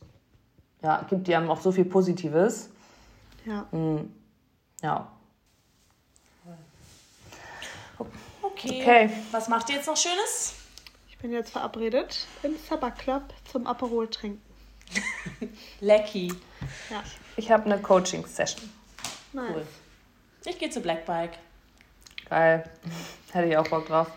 ja, 0.86 1.04
gibt 1.10 1.28
die 1.28 1.36
einem 1.36 1.50
auch 1.50 1.60
so 1.60 1.72
viel 1.72 1.86
Positives. 1.86 2.70
Ja. 3.44 3.66
Mhm. 3.72 4.14
Ja. 4.84 5.12
Okay. 8.44 8.82
okay. 8.82 9.10
Was 9.32 9.50
macht 9.50 9.70
ihr 9.70 9.78
jetzt 9.78 9.88
noch 9.88 9.98
Schönes? 9.98 10.54
Ich 11.10 11.18
bin 11.18 11.32
jetzt 11.32 11.50
verabredet 11.50 12.28
im 12.44 12.56
Sabbat 12.70 13.00
Club 13.00 13.24
zum 13.52 13.66
Aperol 13.66 14.08
trinken. 14.08 14.42
Lecky. 15.80 16.32
Ja. 16.92 17.04
Ich 17.36 17.50
habe 17.50 17.66
eine 17.66 17.82
Coaching-Session. 17.82 18.70
Nice. 19.34 19.52
Cool. 19.56 19.68
Ich 20.46 20.60
gehe 20.60 20.70
zu 20.70 20.82
Blackbike. 20.82 21.40
Geil. 22.30 22.64
Hätte 23.32 23.48
ich 23.50 23.58
auch 23.58 23.68
Bock 23.68 23.88
drauf. 23.88 24.08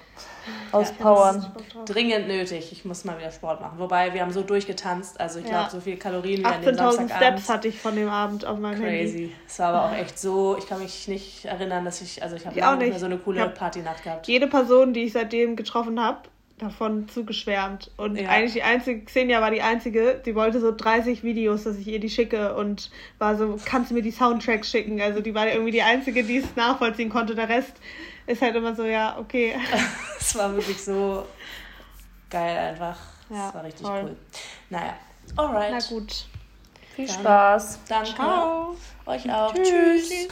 Auspowern. 0.72 1.52
Ja, 1.74 1.84
dringend 1.84 2.28
nötig. 2.28 2.72
Ich 2.72 2.84
muss 2.84 3.04
mal 3.04 3.18
wieder 3.18 3.30
Sport 3.30 3.60
machen. 3.60 3.78
Wobei, 3.78 4.14
wir 4.14 4.22
haben 4.22 4.32
so 4.32 4.42
durchgetanzt. 4.42 5.20
Also 5.20 5.40
ich 5.40 5.44
Ja. 5.46 5.50
glaube, 5.50 5.70
so 5.70 5.80
viele 5.80 5.96
Kalorien 5.96 6.40
wie 6.40 6.44
an 6.46 6.62
dem 6.62 6.74
18.000 6.74 6.76
Samstagabend. 6.76 7.38
Steps 7.40 7.48
hatte 7.48 7.68
ich 7.68 7.78
von 7.80 7.94
dem 7.94 8.08
Abend 8.08 8.44
auf 8.46 8.58
meinem 8.58 8.80
Handy. 8.80 9.04
Crazy. 9.04 9.32
Es 9.46 9.58
war 9.58 9.68
aber 9.74 9.84
auch 9.86 9.98
echt 9.98 10.18
so, 10.18 10.56
ich 10.56 10.66
kann 10.66 10.80
mich 10.80 11.06
nicht 11.08 11.44
erinnern, 11.44 11.84
dass 11.84 12.00
ich, 12.00 12.22
also 12.22 12.36
ich 12.36 12.46
habe 12.46 12.66
auch 12.66 12.76
nicht 12.76 12.90
mehr 12.90 12.98
so 12.98 13.06
eine 13.06 13.18
coole 13.18 13.48
Partynacht 13.50 14.02
gehabt. 14.04 14.26
Jede 14.26 14.46
Person, 14.46 14.94
die 14.94 15.04
ich 15.04 15.12
seitdem 15.12 15.54
getroffen 15.56 16.00
habe, 16.02 16.20
davon 16.58 17.08
zugeschwärmt. 17.08 17.90
Und 17.96 18.16
Ja. 18.16 18.28
eigentlich 18.28 18.52
die 18.54 18.62
einzige, 18.62 19.04
Xenia 19.04 19.40
war 19.40 19.50
die 19.50 19.62
einzige, 19.62 20.20
die 20.24 20.34
wollte 20.34 20.60
so 20.60 20.74
30 20.74 21.22
Videos, 21.22 21.64
dass 21.64 21.76
ich 21.76 21.86
ihr 21.88 22.00
die 22.00 22.10
schicke 22.10 22.54
und 22.54 22.90
war 23.18 23.36
so, 23.36 23.58
kannst 23.64 23.90
du 23.90 23.94
mir 23.94 24.02
die 24.02 24.10
Soundtracks 24.10 24.70
schicken? 24.70 25.00
Also 25.00 25.20
die 25.20 25.34
war 25.34 25.46
irgendwie 25.48 25.70
die 25.72 25.82
einzige, 25.82 26.24
die 26.24 26.38
es 26.38 26.56
nachvollziehen 26.56 27.08
konnte. 27.08 27.34
Der 27.34 27.48
Rest 27.48 27.72
ist 28.26 28.42
halt 28.42 28.54
immer 28.56 28.74
so, 28.74 28.84
ja, 28.84 29.16
okay. 29.18 29.54
Es 30.20 30.36
war 30.36 30.54
wirklich 30.54 30.82
so 30.82 31.24
geil 32.30 32.56
einfach. 32.58 32.98
Ja, 33.30 33.48
Es 33.48 33.54
war 33.54 33.64
richtig 33.64 33.86
voll. 33.86 34.00
cool. 34.04 34.16
Naja, 34.70 34.94
alright. 35.36 35.70
Na 35.72 35.78
gut. 35.96 36.26
Viel 36.96 37.06
Dann- 37.06 37.14
Spaß. 37.20 37.78
Danke. 37.88 38.14
Ciao. 38.14 38.76
Euch 39.06 39.30
auch. 39.32 39.54
Tschüss. 39.54 40.08
Tschüss. 40.08 40.28